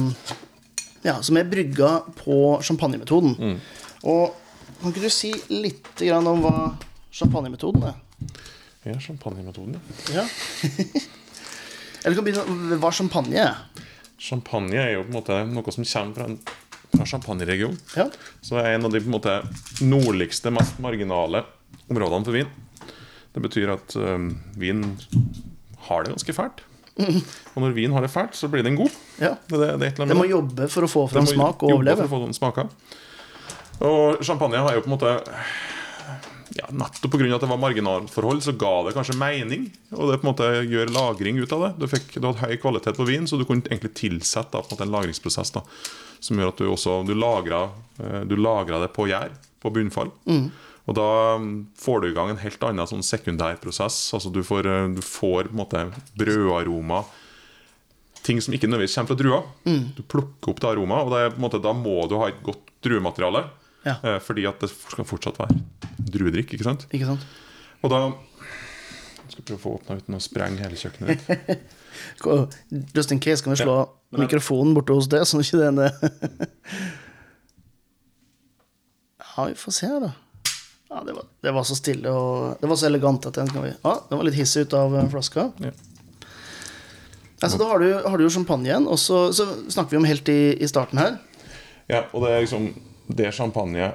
Ja, 1.04 1.20
som 1.22 1.36
er 1.36 1.44
brygga 1.44 2.02
på 2.18 2.60
champagnemetoden. 2.60 3.36
Mm. 3.38 3.60
Og 4.02 4.34
kan 4.80 4.90
ikke 4.92 5.04
du 5.06 5.08
si 5.08 5.30
litt 5.48 5.94
grann 5.94 6.26
om 6.26 6.42
hva 6.42 6.74
champagnemetoden 7.14 7.84
er? 7.86 7.94
Ja, 8.84 8.98
champagnemetoden, 8.98 9.78
ja. 10.12 10.24
Eller 12.04 12.16
kan 12.16 12.26
begynne 12.26 12.78
hva 12.82 12.90
champagne 12.94 13.38
er. 13.46 13.54
Champagne 14.18 14.74
er 14.74 14.92
jo 14.96 15.04
på 15.04 15.12
en 15.12 15.18
måte 15.20 15.38
noe 15.46 15.74
som 15.74 15.86
kommer 15.86 16.14
fra, 16.18 16.26
en, 16.26 16.38
fra 16.96 17.06
champagneregionen. 17.06 17.78
Ja. 17.94 18.08
Så 18.42 18.58
det 18.58 18.66
er 18.66 18.76
en 18.76 18.86
av 18.90 18.94
de 18.94 19.02
på 19.02 19.10
en 19.10 19.16
måte 19.16 19.38
nordligste, 19.86 20.50
mest 20.54 20.82
marginale 20.82 21.44
områdene 21.90 22.28
for 22.28 22.36
vin. 22.36 22.50
Det 23.34 23.42
betyr 23.44 23.74
at 23.76 23.94
øhm, 24.00 24.30
vin 24.58 24.82
har 25.88 26.04
det 26.04 26.14
ganske 26.16 26.34
fælt. 26.36 26.64
Og 27.54 27.62
når 27.62 27.74
vin 27.76 27.92
har 27.94 28.02
det 28.02 28.10
fælt, 28.10 28.34
så 28.34 28.48
blir 28.50 28.64
den 28.66 28.76
god. 28.78 28.90
ja. 29.22 29.34
Det, 29.48 29.58
det, 29.60 29.74
det 29.82 30.08
Det 30.08 30.16
må 30.16 30.24
det. 30.26 30.32
jobbe 30.32 30.68
for 30.72 30.86
å 30.88 30.90
få 30.90 31.04
fram 31.12 31.26
smak 31.28 31.62
og 31.62 31.76
overleve. 31.76 32.02
For 32.04 32.10
å 32.10 32.14
få 32.16 32.24
den 32.26 32.34
smaker. 32.36 32.70
Og 33.86 34.24
champagne 34.26 34.58
har 34.64 34.74
jo 34.74 34.82
på 34.82 34.90
en 34.90 34.96
måte 34.96 35.12
ja, 36.58 36.66
Nettopp 36.74 37.12
pga. 37.14 37.28
at 37.36 37.44
det 37.44 37.50
var 37.52 37.60
marginalforhold, 37.62 38.40
så 38.42 38.54
ga 38.58 38.72
det 38.88 38.94
kanskje 38.96 39.14
mening. 39.20 39.68
Og 39.94 40.10
det 40.10 40.18
på 40.18 40.26
en 40.26 40.32
måte 40.32 40.48
gjør 40.66 40.90
lagring 40.90 41.38
ut 41.38 41.52
av 41.54 41.62
det. 41.68 41.70
Du, 41.78 41.86
fikk, 41.92 42.16
du 42.16 42.24
hadde 42.26 42.42
høy 42.42 42.56
kvalitet 42.58 42.98
på 42.98 43.06
vin, 43.06 43.28
så 43.30 43.38
du 43.38 43.44
kunne 43.46 43.62
egentlig 43.70 43.92
tilsette 44.00 44.56
da, 44.56 44.64
på 44.66 44.74
en, 44.74 44.82
en 44.88 44.94
lagringsprosess 44.96 45.54
da, 45.54 45.62
som 46.18 46.40
gjør 46.40 46.50
at 46.50 46.58
du 46.64 46.66
også 46.72 46.96
du 47.06 47.14
lagra, 47.14 47.68
eh, 48.02 48.24
du 48.26 48.34
lagra 48.40 48.80
det 48.82 48.90
på 48.96 49.06
gjær, 49.06 49.30
på 49.62 49.70
bunnfall. 49.76 50.10
Og 50.88 50.96
da 50.96 51.06
mm, 51.36 51.48
får 51.76 52.00
du 52.00 52.06
i 52.08 52.14
gang 52.16 52.30
en 52.32 52.40
helt 52.40 52.62
annen 52.64 52.88
sånn 52.88 53.04
sekundærprosess. 53.04 53.96
Altså 54.16 54.30
du 54.32 54.40
får, 54.46 54.66
eh, 54.70 54.86
du 54.96 55.02
får 55.04 55.50
på 55.50 55.52
en 55.52 55.58
måte 55.60 55.82
brødaroma 56.16 57.02
ting 58.24 58.40
som 58.44 58.52
ikke 58.56 58.66
nødvendigvis 58.68 58.96
kommer 58.96 59.12
fra 59.12 59.18
druer. 59.20 59.42
Du 59.96 60.02
plukker 60.04 60.50
opp 60.52 60.60
det 60.64 60.68
aromaet, 60.72 61.06
og 61.06 61.12
det 61.14 61.40
måte, 61.40 61.60
da 61.64 61.72
må 61.76 61.98
du 62.10 62.16
ha 62.20 62.26
et 62.32 62.40
godt 62.44 62.72
druemateriale. 62.84 63.44
Ja. 63.86 63.94
eh, 64.02 64.18
Fordi 64.24 64.44
at 64.48 64.58
det 64.64 64.70
skal 64.72 65.06
fortsatt 65.08 65.38
være 65.38 65.54
druedrikk. 66.08 66.52
ikke 66.56 66.66
sant? 66.66 66.88
Ikke 66.92 67.06
sant? 67.08 67.24
Og 67.84 67.92
da 67.92 68.00
skal 69.28 69.44
prøve 69.44 69.58
å 69.60 69.62
få 69.62 69.74
åpna 69.78 69.96
uten 70.00 70.16
å 70.16 70.20
sprenge 70.24 70.64
hele 70.64 70.76
kjøkkenet 70.80 71.08
ditt. 71.28 71.68
Justin 72.24 72.88
Just 72.96 73.12
in 73.14 73.20
case 73.22 73.42
kan 73.44 73.52
vi 73.54 73.60
slå 73.60 73.74
Ja, 73.76 73.84
men- 74.12 74.24
mikrofonen 74.26 74.74
borte 74.76 74.94
hos 74.96 75.08
deg, 75.12 75.24
sånn 75.28 75.44
ikke 75.44 75.60
den 75.62 75.78
Ja, 79.36 79.44
vi 79.48 79.54
får 79.54 79.72
se 79.78 79.86
da. 80.02 80.12
Ja, 80.88 81.02
det 81.04 81.12
var, 81.12 81.24
det 81.44 81.52
var 81.52 81.66
så 81.68 81.76
stille 81.76 82.10
og 82.16 82.60
Det 82.60 82.68
var 82.70 82.78
så 82.80 82.86
elegant 82.88 83.26
at 83.28 83.36
den 83.36 83.50
kan 83.52 83.66
vi 83.66 83.74
Ja, 83.74 83.94
den 84.08 84.16
var 84.16 84.24
litt 84.24 84.38
hissig 84.38 84.64
ut 84.66 84.74
av 84.76 84.96
eh, 84.96 85.08
flaska. 85.12 85.50
Ja. 85.60 85.72
Altså, 87.38 87.58
da 87.60 87.68
har 87.70 87.78
du, 87.78 87.88
har 87.94 88.18
du 88.18 88.24
jo 88.24 88.32
champagnen, 88.34 88.88
og 88.90 88.98
så, 88.98 89.28
så 89.36 89.46
snakker 89.70 89.94
vi 89.94 90.00
om 90.00 90.08
helt 90.08 90.28
i, 90.32 90.56
i 90.58 90.68
starten 90.68 90.98
her. 90.98 91.18
Ja, 91.88 92.02
og 92.12 92.24
det 92.24 92.32
er 92.34 92.42
liksom 92.44 92.72
Det 93.08 93.30
champagne 93.32 93.92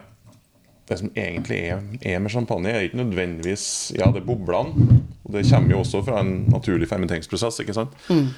Det 0.89 0.95
som 0.97 1.11
egentlig 1.13 1.59
er, 1.69 1.83
er 2.01 2.21
med 2.23 2.31
champagne, 2.31 2.71
er 2.71 2.87
ikke 2.87 3.01
nødvendigvis 3.01 3.65
Ja, 3.97 4.11
det 4.13 4.23
er 4.23 4.29
boblene. 4.29 4.87
Og 5.23 5.35
det 5.35 5.45
kommer 5.49 5.71
jo 5.71 5.79
også 5.83 6.03
fra 6.03 6.21
en 6.21 6.45
naturlig 6.51 6.87
fermenteringsprosess, 6.89 7.59
ikke 7.63 7.75
sant? 7.75 7.93
Mm. 8.09 8.29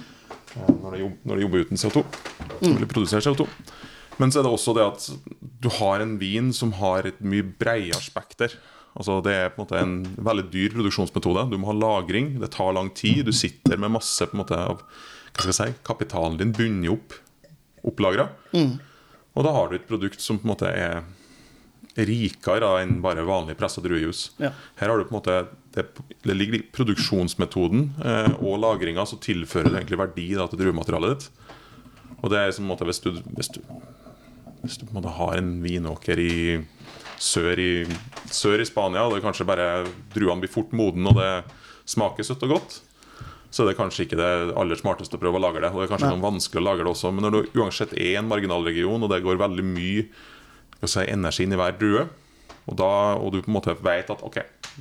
Når, 0.55 0.91
det 0.91 0.99
jobber, 0.99 1.17
når 1.23 1.35
det 1.35 1.41
jobber 1.45 1.65
uten 1.65 1.81
CO2. 1.81 2.03
Eller 2.61 2.85
produserer 2.87 3.25
CO2. 3.25 3.47
Men 4.21 4.31
så 4.31 4.39
er 4.39 4.47
det 4.47 4.53
også 4.55 4.75
det 4.77 4.85
at 4.85 5.09
du 5.63 5.69
har 5.79 6.03
en 6.03 6.15
vin 6.21 6.53
som 6.55 6.71
har 6.79 7.07
et 7.09 7.19
mye 7.23 7.45
bredere 7.59 7.99
spekter. 8.03 8.53
Altså 8.95 9.19
Det 9.23 9.33
er 9.35 9.51
på 9.51 9.59
en 9.59 9.65
måte 9.65 9.81
en 9.81 9.95
veldig 10.29 10.47
dyr 10.53 10.75
produksjonsmetode. 10.77 11.49
Du 11.51 11.57
må 11.59 11.71
ha 11.71 11.75
lagring, 11.75 12.37
det 12.39 12.53
tar 12.55 12.75
lang 12.75 12.93
tid. 12.95 13.25
Du 13.27 13.35
sitter 13.35 13.79
med 13.81 13.91
masse 13.97 14.23
på 14.23 14.37
en 14.37 14.43
måte 14.45 14.59
av 14.59 14.79
hva 15.35 15.43
skal 15.43 15.51
jeg 15.51 15.59
si, 15.59 15.79
kapitalen 15.83 16.39
din 16.39 16.53
bundet 16.55 16.93
opp, 16.93 17.17
opplagra. 17.91 18.29
Og 19.35 19.43
da 19.43 19.51
har 19.51 19.67
du 19.67 19.75
et 19.75 19.87
produkt 19.89 20.23
som 20.23 20.39
på 20.39 20.47
en 20.47 20.53
måte 20.53 20.71
er 20.71 21.03
rikere 21.95 22.69
enn 22.81 22.99
bare 23.03 23.23
vanlig 23.27 23.55
pressa 23.59 23.83
druejus. 23.83 24.29
Ja. 24.39 24.51
Her 24.79 24.91
har 24.91 24.99
du 24.99 25.07
på 25.07 25.15
en 25.15 25.19
måte 25.19 25.35
det, 25.75 25.85
det 26.23 26.35
ligger 26.35 26.57
i 26.57 26.63
produksjonsmetoden 26.75 27.85
eh, 28.03 28.33
og 28.39 28.59
lagringa, 28.63 29.05
så 29.07 29.19
tilfører 29.19 29.69
du 29.69 29.77
egentlig 29.77 29.99
verdi 29.99 30.29
da, 30.35 30.47
til 30.51 30.61
druematerialet 30.63 31.15
ditt. 31.15 31.29
Og 32.21 32.31
det 32.31 32.41
er 32.41 32.55
som 32.55 32.65
en 32.65 32.71
måte 32.71 32.87
hvis 32.87 33.01
du, 33.03 33.11
hvis 33.35 33.51
du, 33.55 33.61
hvis 34.65 34.79
du 34.81 34.87
på 34.87 34.95
en 34.95 35.01
måte 35.01 35.13
har 35.17 35.37
en 35.39 35.53
vinåker 35.63 36.21
i 36.21 36.35
sør 37.21 37.59
i, 37.61 37.85
sør 38.33 38.61
i 38.61 38.67
Spania, 38.67 39.05
og 39.05 39.15
det 39.15 39.23
kanskje 39.23 39.47
bare 39.47 39.85
druene 40.15 40.43
blir 40.43 40.51
fort 40.51 40.73
moden, 40.75 41.07
og 41.09 41.19
det 41.19 41.31
smaker 41.89 42.27
søtt 42.27 42.43
og 42.47 42.57
godt, 42.57 42.79
så 43.55 43.63
er 43.63 43.71
det 43.71 43.77
kanskje 43.79 44.03
ikke 44.03 44.19
det 44.19 44.31
aller 44.59 44.79
smarteste 44.79 45.15
å 45.15 45.21
prøve 45.21 45.39
å 45.39 45.43
lage 45.45 45.61
det. 45.63 45.71
Og 45.71 45.79
det 45.79 45.85
er 45.85 45.93
kanskje 45.93 46.11
noe 46.11 46.25
vanskelig 46.25 46.59
å 46.59 46.65
lage 46.65 46.83
det 46.83 46.91
også, 46.91 47.13
men 47.15 47.27
når 47.27 47.35
du 47.35 47.61
uansett 47.61 47.93
er 47.95 48.19
en 48.19 48.27
marginalregion, 48.27 49.05
og 49.05 49.11
det 49.13 49.21
går 49.23 49.39
veldig 49.39 49.65
mye 49.69 50.03
si, 50.83 51.05
energi 51.05 51.45
inn 51.45 51.55
i 51.55 51.61
hver 51.61 51.79
drue, 51.79 52.03
og, 52.65 52.73
da, 52.81 52.91
og 53.21 53.31
du 53.31 53.39
på 53.45 53.51
en 53.51 53.55
måte 53.59 53.77
vet 53.85 54.09
at 54.09 54.23
ok, 54.25 54.39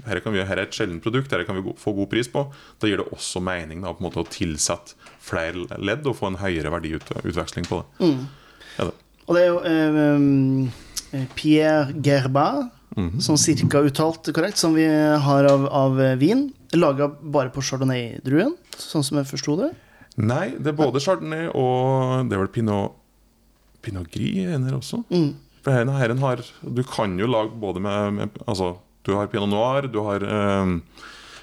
her, 0.08 0.20
kan 0.24 0.34
vi, 0.34 0.42
her 0.42 0.58
er 0.58 0.66
et 0.66 0.74
sjeldent 0.74 1.04
produkt, 1.04 1.30
her 1.30 1.44
kan 1.46 1.58
vi 1.60 1.76
få 1.78 1.92
god 1.94 2.10
pris 2.10 2.30
på, 2.32 2.46
da 2.80 2.88
gir 2.88 2.98
det 2.98 3.12
også 3.14 3.42
mening 3.44 3.84
da, 3.84 3.92
å 3.92 4.26
tilsette 4.26 4.96
flere 5.22 5.68
ledd 5.78 6.08
og 6.08 6.16
få 6.18 6.32
en 6.32 6.40
høyere 6.40 6.72
verdiutveksling 6.74 7.68
på 7.68 7.82
det. 7.82 8.08
Ja, 8.80 8.88
det. 8.88 9.03
Og 9.26 9.36
det 9.36 9.42
er 9.44 9.50
jo 9.50 9.60
eh, 9.64 9.98
um, 10.16 11.28
Pierre 11.36 11.92
Gerba, 12.04 12.70
Mhm. 12.94 13.18
sånn 13.18 13.38
cirka 13.42 13.80
uttalt 13.82 14.28
korrekt, 14.30 14.56
som 14.60 14.74
vi 14.76 14.84
har 14.86 15.44
av, 15.50 15.64
av 15.66 15.96
eh, 15.98 16.12
vin. 16.14 16.52
Laga 16.78 17.08
bare 17.10 17.50
på 17.50 17.62
chardonnay-druen, 17.62 18.52
sånn 18.78 19.02
som 19.02 19.18
jeg 19.18 19.26
forsto 19.26 19.56
det. 19.58 19.72
Nei, 20.16 20.50
det 20.62 20.68
er 20.70 20.76
både 20.78 21.00
chardonnay 21.02 21.48
og 21.58 22.28
det 22.30 22.36
er 22.36 22.42
vel 22.44 22.52
pinot, 22.54 22.94
pinot 23.82 24.06
gris 24.14 24.46
er 24.46 24.62
der 24.62 24.76
også. 24.78 25.00
For 25.64 25.72
her, 25.74 25.90
herren 25.90 26.18
har 26.22 26.44
Du 26.62 26.82
kan 26.86 27.18
jo 27.18 27.26
lage 27.26 27.50
både 27.58 27.80
med, 27.82 28.12
med 28.14 28.30
Altså, 28.46 28.76
du 29.02 29.14
har 29.16 29.26
pinot 29.26 29.48
noir, 29.50 29.88
du 29.90 29.98
har 30.06 30.22
eh, 30.22 30.78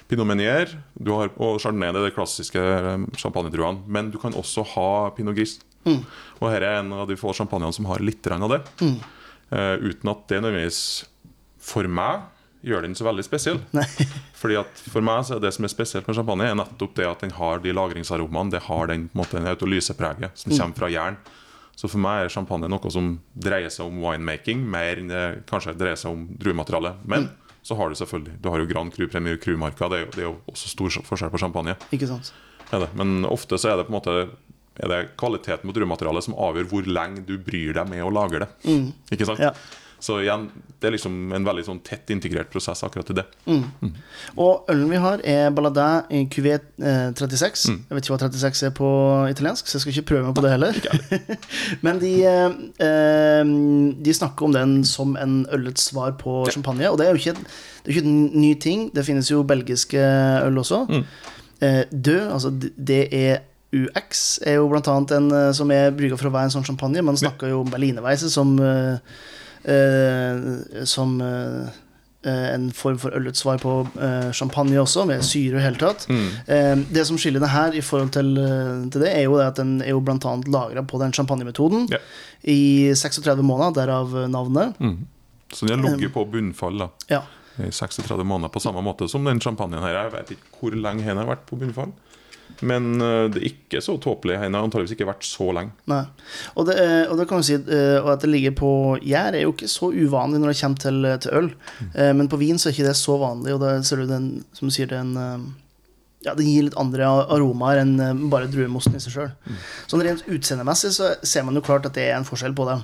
pinot 0.08 0.26
Menier 0.26 0.72
du 0.96 1.12
har, 1.12 1.28
og 1.36 1.60
chardonnay. 1.60 1.92
Det 1.92 2.00
er 2.00 2.08
de 2.08 2.16
klassiske 2.16 2.56
eh, 2.64 3.04
champagnedruene. 3.20 3.84
Men 3.86 4.10
du 4.10 4.16
kan 4.18 4.32
også 4.32 4.64
ha 4.72 5.10
pinot 5.10 5.36
gris. 5.36 5.58
Og 5.86 6.46
her 6.50 6.62
er 6.66 6.78
en 6.80 6.92
av 6.94 7.08
de 7.10 7.16
få 7.18 7.34
champagnene 7.36 7.74
som 7.74 7.88
har 7.90 8.02
litt 8.04 8.26
av 8.32 8.50
det. 8.50 8.62
Eh, 9.52 9.74
uten 9.82 10.12
at 10.12 10.28
det 10.30 10.40
nødvendigvis 10.42 10.82
for 11.62 11.86
meg 11.86 12.22
gjør 12.62 12.86
den 12.86 12.94
så 12.94 13.06
veldig 13.06 13.24
spesiell. 13.26 13.60
Nei. 13.76 13.86
Fordi 14.38 14.58
at 14.60 14.82
For 14.90 15.04
meg 15.04 15.26
så 15.26 15.36
er 15.36 15.44
det 15.44 15.52
som 15.54 15.66
er 15.66 15.72
spesielt 15.72 16.08
med 16.08 16.18
champagne, 16.18 16.48
er 16.48 16.58
nettopp 16.58 16.96
det 16.98 17.06
at 17.08 17.22
den 17.24 17.34
har 17.36 17.62
de 17.62 17.74
lagringsaromaene. 17.74 18.54
Det 18.54 18.64
har 18.68 18.90
den 18.90 19.08
på 19.10 19.16
en 19.16 19.22
måte, 19.22 19.38
den 19.38 19.50
autolysepreget 19.50 20.38
som 20.38 20.54
kommer 20.54 20.78
fra 20.78 20.90
jern. 20.92 21.18
Så 21.78 21.88
for 21.88 22.02
meg 22.04 22.24
er 22.26 22.32
champagne 22.32 22.68
noe 22.68 22.90
som 22.92 23.14
dreier 23.32 23.72
seg 23.72 23.88
om 23.88 24.02
winemaking 24.02 24.60
mer 24.70 25.00
enn 25.00 25.08
det 25.10 25.22
kanskje 25.48 25.72
dreier 25.78 25.98
seg 25.98 26.12
om 26.14 26.26
druemateriale. 26.38 26.94
Men 27.08 27.30
så 27.62 27.78
har 27.78 27.88
du 27.88 27.96
selvfølgelig 27.96 28.40
Du 28.42 28.48
har 28.50 28.60
jo 28.60 28.68
Grand 28.68 28.92
Cru 28.94 29.06
Premier 29.08 29.38
Cru-marka. 29.40 29.88
Det, 29.88 30.02
det 30.16 30.24
er 30.24 30.28
jo 30.28 30.36
også 30.50 30.70
stor 30.70 31.02
forskjell 31.06 31.32
på 31.32 31.40
champagne. 31.40 31.76
Ikke 31.94 32.10
sant? 32.10 32.32
Men 32.98 33.26
ofte 33.28 33.58
så 33.60 33.72
er 33.72 33.80
det 33.80 33.88
på 33.88 33.92
en 33.92 33.98
måte 33.98 34.16
er 34.80 34.88
det 34.88 35.00
kvaliteten 35.20 35.68
på 35.68 35.76
druematerialet 35.76 36.28
som 36.28 36.38
avgjør 36.38 36.70
hvor 36.70 36.88
lenge 36.88 37.26
du 37.28 37.36
bryr 37.42 37.76
deg 37.76 37.88
med 37.90 38.04
å 38.06 38.12
lage 38.14 38.44
det. 38.44 38.50
Ikke 39.12 39.28
sant? 39.28 39.42
Ja. 39.42 39.52
Så 40.02 40.16
igjen, 40.18 40.48
det 40.82 40.88
er 40.88 40.94
liksom 40.96 41.14
en 41.30 41.44
veldig 41.46 41.62
sånn 41.62 41.78
tett 41.86 42.08
integrert 42.10 42.48
prosess 42.50 42.80
akkurat 42.82 43.12
i 43.12 43.14
det. 43.20 43.22
Og 44.34 44.70
ølen 44.72 44.88
vi 44.90 44.98
har, 44.98 45.20
er 45.22 45.52
Balladin 45.54 46.08
i 46.10 46.24
QV 46.26 46.48
eh, 46.50 47.12
36. 47.14 47.68
Mm. 47.70 47.76
Jeg 47.86 47.94
vet 47.94 48.08
ikke 48.08 48.16
hva 48.16 48.18
36 48.24 48.64
er 48.66 48.72
på 48.74 48.88
italiensk, 49.30 49.70
så 49.70 49.76
jeg 49.76 49.84
skal 49.84 49.94
ikke 49.94 50.08
prøve 50.10 50.24
meg 50.26 50.34
på 50.34 50.42
det 50.42 50.50
heller. 50.56 50.80
Men 51.86 52.02
de, 52.02 52.10
eh, 52.32 52.56
eh, 52.88 53.52
de 54.08 54.16
snakker 54.18 54.48
om 54.48 54.56
den 54.58 54.74
som 54.90 55.14
en 55.22 55.44
ølets 55.54 55.86
svar 55.92 56.16
på 56.18 56.40
champagne. 56.50 56.90
Og 56.90 56.98
det 56.98 57.06
er 57.06 57.14
jo 57.14 57.22
ikke, 57.22 57.38
det 57.38 57.86
er 57.86 57.94
ikke 57.94 58.06
en 58.08 58.18
ny 58.42 58.52
ting. 58.66 58.84
Det 58.90 59.06
finnes 59.06 59.30
jo 59.30 59.44
belgiske 59.46 60.02
øl 60.48 60.58
også. 60.64 60.82
Mm. 60.90 61.06
Eh, 61.62 61.82
Død, 61.94 62.26
altså 62.26 62.50
det 62.58 63.04
er 63.14 63.44
jo 63.72 64.66
blant 64.70 64.88
annet 64.92 65.14
en 65.16 65.30
eh, 65.32 65.52
som 65.56 65.70
er 65.72 65.92
brygga 65.96 66.18
for 66.20 66.28
å 66.28 66.34
være 66.34 66.50
en 66.50 66.56
sånn 66.56 66.66
champagne. 66.66 67.04
Man 67.04 67.18
snakker 67.18 67.52
jo 67.52 67.62
om 67.62 67.70
berlinerweise 67.72 68.30
som 68.32 68.58
uh, 68.60 68.98
Som 70.88 71.20
eh, 71.22 71.70
en 72.22 72.68
form 72.74 72.98
for 73.02 73.14
ølets 73.18 73.40
svar 73.42 73.58
på 73.58 73.70
champagne 74.34 74.78
også, 74.78 75.02
med 75.08 75.24
syre 75.26 75.58
i 75.58 75.62
hele 75.64 75.78
tatt. 75.80 76.04
Mm. 76.06 76.84
det 76.94 77.02
som 77.08 77.16
skiller 77.18 77.42
det 77.42 77.48
her 77.50 77.74
i 77.74 77.80
forhold 77.82 78.12
til, 78.14 78.28
til 78.94 79.02
det, 79.02 79.08
er 79.10 79.24
jo 79.24 79.40
det 79.40 79.48
at 79.48 79.58
den 79.58 79.72
er 79.82 79.90
jo 79.90 80.02
blant 80.06 80.22
annet 80.30 80.46
lagra 80.54 80.84
på 80.86 81.00
den 81.02 81.10
champagnemetoden 81.10 81.88
Ja. 81.90 81.98
i 82.46 82.94
36 82.94 83.42
måneder, 83.42 83.74
derav 83.80 84.14
navnet. 84.30 84.78
Så 85.50 85.66
den 85.66 85.82
har 85.82 85.96
ligget 85.96 86.14
på 86.14 86.22
bunnfall 86.30 86.78
da 86.84 86.88
Ja. 87.10 87.24
i 87.58 87.72
36 87.74 88.22
måneder, 88.22 88.54
på 88.54 88.62
samme 88.62 88.86
måte 88.86 89.10
som 89.10 89.26
den 89.26 89.42
champagnen 89.42 89.82
her. 89.82 90.04
Jeg 90.04 90.14
vet 90.14 90.34
ikke 90.36 90.60
hvor 90.60 90.78
lenge 90.78 91.02
den 91.02 91.18
har 91.24 91.26
vært 91.26 91.46
på 91.50 91.58
bunnfall. 91.58 91.90
Men 92.62 93.00
eh, 93.02 93.26
det 93.32 93.40
er 93.40 93.48
ikke 93.50 93.82
så 93.84 93.96
tåpelig. 94.02 94.38
Den 94.42 94.56
har 94.56 94.66
antageligvis 94.66 94.94
ikke 94.96 95.08
vært 95.08 95.26
så 95.26 95.48
lenge. 95.56 95.74
Nei. 95.90 96.02
Og 96.54 96.68
det, 96.68 96.76
eh, 96.82 97.04
og 97.10 97.18
det 97.18 97.26
kan 97.30 97.42
vi 97.42 97.48
si 97.50 97.58
eh, 97.58 98.10
at 98.12 98.22
det 98.22 98.30
ligger 98.30 98.54
på 98.58 98.72
gjær, 99.02 99.34
er 99.34 99.46
jo 99.46 99.54
ikke 99.54 99.70
så 99.70 99.90
uvanlig 99.92 100.42
når 100.42 100.52
det 100.52 100.60
kommer 100.60 100.84
til, 100.84 101.10
til 101.24 101.38
øl. 101.40 101.50
Mm. 101.80 101.90
Men 102.20 102.30
på 102.32 102.40
vin 102.40 102.60
så 102.60 102.70
er 102.70 102.76
ikke 102.76 102.88
det 102.90 102.98
så 102.98 103.18
vanlig, 103.20 103.56
og 103.56 103.62
da 103.64 103.74
ser 103.86 104.02
du 104.02 104.10
den, 104.10 104.30
som 104.56 104.70
du 104.70 104.74
sier, 104.74 104.90
den 104.90 105.16
eh, 105.18 105.48
ja, 106.22 106.34
det 106.38 106.46
gir 106.46 106.66
litt 106.68 106.76
andre 106.78 107.06
aromaer 107.34 107.80
enn 107.82 107.94
eh, 108.00 108.24
bare 108.30 108.50
druemosten 108.50 108.94
i 108.96 109.02
seg 109.02 109.14
sjøl. 109.16 109.30
Sånn 109.90 110.02
rent 110.06 110.22
utseendemessig 110.30 110.92
så 110.94 111.12
ser 111.26 111.46
man 111.46 111.58
jo 111.58 111.64
klart 111.66 111.86
at 111.88 111.96
det 111.98 112.04
er 112.08 112.18
en 112.18 112.26
forskjell 112.26 112.54
på 112.56 112.66
det. 112.68 112.76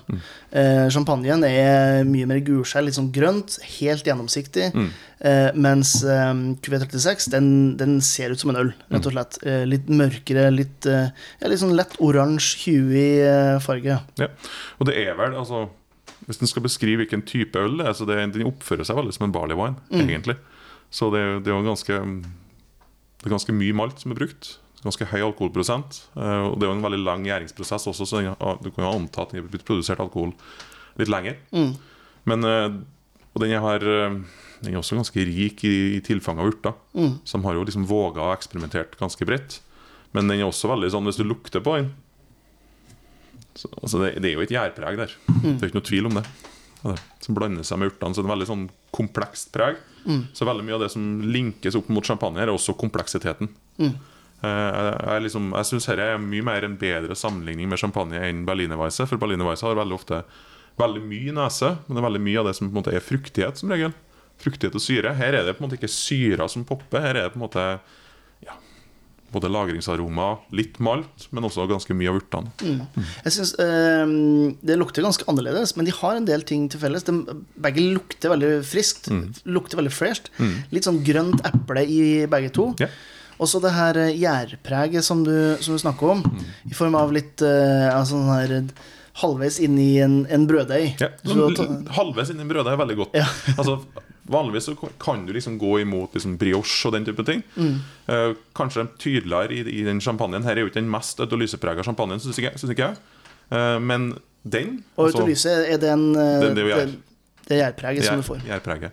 Eh, 0.58 0.86
champagnen 0.94 1.44
er 1.46 2.02
mye 2.08 2.26
mer 2.28 2.42
gulskjell, 2.44 2.88
litt 2.88 2.98
sånn 2.98 3.12
grønt, 3.14 3.58
helt 3.78 4.08
gjennomsiktig. 4.08 4.72
Eh, 5.18 5.48
mens 5.58 5.96
eh, 6.06 6.32
QV36 6.64 7.30
den, 7.34 7.50
den 7.78 7.98
ser 8.04 8.34
ut 8.34 8.42
som 8.42 8.52
en 8.52 8.60
øl, 8.64 8.72
rett 8.90 9.08
og 9.08 9.14
slett. 9.14 9.40
Eh, 9.46 9.64
litt 9.70 9.90
mørkere, 9.90 10.48
litt, 10.54 10.86
eh, 10.90 11.10
ja, 11.40 11.50
litt 11.50 11.62
sånn 11.62 11.76
lett 11.78 11.96
oransje, 12.04 12.64
huey 12.66 13.22
eh, 13.22 13.56
farge. 13.62 14.00
Ja. 14.20 14.30
Og 14.78 14.90
det 14.90 14.98
er 15.06 15.18
vel, 15.18 15.38
altså 15.38 15.68
Hvis 16.28 16.42
en 16.42 16.50
skal 16.50 16.64
beskrive 16.64 17.00
hvilken 17.04 17.22
type 17.24 17.56
øl 17.56 17.78
det 17.78 17.86
er, 17.88 17.94
så 17.96 18.04
det, 18.04 18.18
den 18.34 18.48
oppfører 18.50 18.84
seg 18.84 18.98
veldig 18.98 19.14
som 19.16 19.28
en 19.28 19.32
barley 19.32 19.56
wine, 19.56 19.78
egentlig. 19.94 20.34
Så 20.90 21.08
det, 21.14 21.22
det 21.46 21.52
er 21.52 21.56
jo 21.56 21.64
ganske 21.64 22.00
Det 23.18 23.26
er 23.26 23.34
ganske 23.34 23.54
mye 23.54 23.74
malt 23.74 23.98
som 24.02 24.12
er 24.14 24.18
brukt. 24.20 24.56
Ganske 24.84 25.08
høy 25.10 25.20
alkoholprosent. 25.26 26.02
eh, 26.16 26.42
Og 26.46 26.58
det 26.58 26.66
er 26.68 26.70
jo 26.72 26.76
en 26.78 26.84
veldig 26.86 27.00
lang 27.04 27.24
gjæringsprosess 27.26 27.88
også, 27.90 28.06
så 28.06 28.20
du 28.62 28.70
kan 28.70 28.84
jo 28.86 28.92
anta 28.94 29.22
at 29.24 29.32
den 29.34 29.42
har 29.42 29.48
blitt 29.50 29.64
produsert 29.66 29.98
alkohol 30.00 30.32
litt 30.98 31.08
lenger. 31.10 31.36
Men 32.24 32.44
eh, 32.44 32.68
Og 33.34 33.42
den 33.42 33.58
har 33.60 33.82
eh, 33.82 34.18
Den 34.62 34.72
er 34.74 34.78
også 34.80 34.96
ganske 34.98 35.22
rik 35.26 35.62
i, 35.64 35.96
i 35.96 36.00
tilfang 36.02 36.38
av 36.42 36.46
urter. 36.50 36.74
Så 37.24 37.38
de 37.38 37.44
har 37.46 37.54
jo 37.54 37.64
liksom 37.66 37.86
våga 37.86 38.22
og 38.28 38.36
eksperimentert 38.36 38.96
ganske 38.98 39.24
bredt. 39.26 39.60
Men 40.14 40.26
den 40.26 40.40
er 40.40 40.46
også 40.48 40.70
veldig 40.70 40.90
sånn 40.90 41.04
hvis 41.06 41.18
du 41.20 41.24
lukter 41.28 41.60
på 41.62 41.76
den 41.78 41.90
så, 43.58 43.68
altså 43.82 43.98
det, 44.04 44.12
det 44.22 44.30
er 44.30 44.36
jo 44.36 44.42
et 44.44 44.52
gjærpreg 44.54 44.98
der. 45.00 45.12
Det 45.42 45.62
er 45.64 45.68
ikke 45.70 45.78
noe 45.80 45.88
tvil 45.88 46.06
om 46.06 46.14
det. 46.18 46.24
Det. 46.84 46.94
Som 47.24 47.34
blander 47.34 47.64
seg 47.66 47.80
med 47.82 47.90
urtene. 47.90 48.14
Så 48.14 48.22
det 48.22 48.26
er 48.26 48.28
en 48.28 48.34
veldig 48.36 48.46
sånn 48.50 48.66
komplekst 48.94 49.50
preg. 49.54 49.80
Så 50.36 50.46
veldig 50.48 50.64
mye 50.66 50.76
av 50.78 50.84
det 50.86 50.92
som 50.94 51.08
linkes 51.22 51.76
opp 51.78 51.90
mot 51.92 52.06
champagne, 52.06 52.40
her 52.40 52.48
er 52.48 52.54
også 52.54 52.76
kompleksiteten. 52.80 53.50
Mm. 53.78 53.94
Jeg, 54.38 54.90
jeg, 55.02 55.22
liksom, 55.24 55.48
jeg 55.56 55.66
syns 55.66 55.88
dette 55.90 56.04
er 56.14 56.20
mye 56.22 56.46
mer 56.46 56.64
en 56.66 56.76
bedre 56.78 57.16
sammenligning 57.18 57.70
med 57.70 57.80
champagne 57.80 58.20
enn 58.28 58.44
Berlinerweisse. 58.46 59.06
For 59.10 59.20
Berlinerweisse 59.20 59.66
har 59.66 59.78
veldig 59.78 59.96
ofte 59.98 60.22
veldig 60.78 61.02
mye 61.10 61.34
nese, 61.34 61.72
men 61.86 61.96
det 61.96 62.02
er 62.02 62.06
veldig 62.06 62.24
mye 62.28 62.42
av 62.42 62.48
det 62.48 62.54
som 62.58 62.68
på 62.68 62.72
en 62.72 62.80
måte 62.80 62.94
er 62.94 63.02
fruktighet, 63.02 63.58
som 63.58 63.72
regel. 63.74 63.94
Fruktighet 64.38 64.76
og 64.78 64.84
syre. 64.84 65.16
Her 65.18 65.34
er 65.34 65.48
det 65.48 65.56
på 65.56 65.64
en 65.64 65.66
måte 65.66 65.80
ikke 65.80 65.90
syra 65.90 66.46
som 66.50 66.66
popper. 66.68 67.02
Her 67.02 67.16
er 67.16 67.26
det 67.26 67.34
på 67.34 67.40
en 67.40 67.46
måte 67.48 67.64
både 69.32 69.50
lagringsaroma, 69.52 70.28
litt 70.56 70.78
malt, 70.84 71.26
men 71.34 71.44
også 71.48 71.66
ganske 71.70 71.96
mye 71.96 72.12
av 72.12 72.20
urtene. 72.20 72.86
Jeg 73.24 73.34
synes 73.34 73.52
eh, 73.60 74.14
Det 74.64 74.78
lukter 74.80 75.04
ganske 75.04 75.26
annerledes, 75.30 75.74
men 75.76 75.88
de 75.88 75.94
har 75.98 76.16
en 76.18 76.28
del 76.28 76.44
ting 76.48 76.66
til 76.72 76.80
felles. 76.82 77.04
De, 77.08 77.14
begge 77.60 77.84
lukter 77.94 78.32
veldig 78.32 78.52
friskt. 78.68 79.10
Lukter 79.44 79.82
veldig 79.82 79.94
fresht. 79.94 80.32
Litt 80.72 80.88
sånn 80.88 81.02
grønt 81.06 81.44
eple 81.48 81.84
i 81.84 82.02
begge 82.30 82.52
to. 82.56 82.72
Yeah. 82.80 82.94
Og 83.38 83.46
så 83.50 83.60
det 83.62 83.70
her 83.76 83.98
eh, 84.02 84.14
gjærpreget 84.18 85.06
som 85.06 85.22
du, 85.26 85.34
som 85.62 85.76
du 85.76 85.82
snakker 85.82 86.16
om, 86.16 86.24
i 86.66 86.74
form 86.76 86.96
av 86.98 87.12
litt 87.14 87.42
eh, 87.46 87.88
altså 87.92 88.16
sånn 88.16 88.32
her 88.32 88.56
halvveis 89.18 89.58
inni 89.62 89.96
en, 90.02 90.20
en 90.30 90.44
brøddeig. 90.46 90.98
Ja, 91.02 91.10
Så 91.26 91.48
sånn, 91.58 91.80
halvveis 91.94 92.30
inni 92.34 92.46
brødet 92.48 92.74
er 92.74 92.80
veldig 92.80 92.98
godt. 93.00 93.18
Ja. 93.18 93.26
altså, 93.56 93.80
vanligvis 94.30 94.68
så 94.68 94.74
kan 95.00 95.26
du 95.26 95.32
liksom 95.32 95.58
gå 95.58 95.80
imot 95.82 96.14
liksom 96.14 96.36
brioche 96.38 96.86
og 96.88 96.92
den 96.96 97.04
type 97.08 97.24
ting. 97.24 97.42
Mm. 97.56 97.76
Eh, 98.08 98.32
kanskje 98.54 98.86
tydeligere 98.98 99.52
i, 99.56 99.60
i 99.80 99.84
den 99.86 100.00
champagnen. 100.00 100.42
Her 100.44 100.56
er 100.56 100.60
jo 100.64 100.70
ikke 100.70 100.80
den 100.82 100.90
mest 100.92 101.20
autolyseprega 101.20 101.82
champagnen, 101.86 102.20
syns 102.20 102.38
ikke, 102.38 102.54
synes 102.58 102.74
ikke 102.74 102.88
jeg. 102.90 102.96
Eh, 103.50 103.78
men 103.80 104.10
den 104.44 104.82
og 104.96 105.08
altså, 105.10 105.54
er 105.68 105.78
den 105.82 106.10
eh, 106.16 106.40
Det- 106.54 106.98
det 107.48 107.56
er 107.56 107.72
gjærpreget 107.72 108.04
som 108.04 108.16
du 108.20 108.22
får. 108.22 108.36
gjær- 108.44 108.60
gjærpreget. 108.60 108.90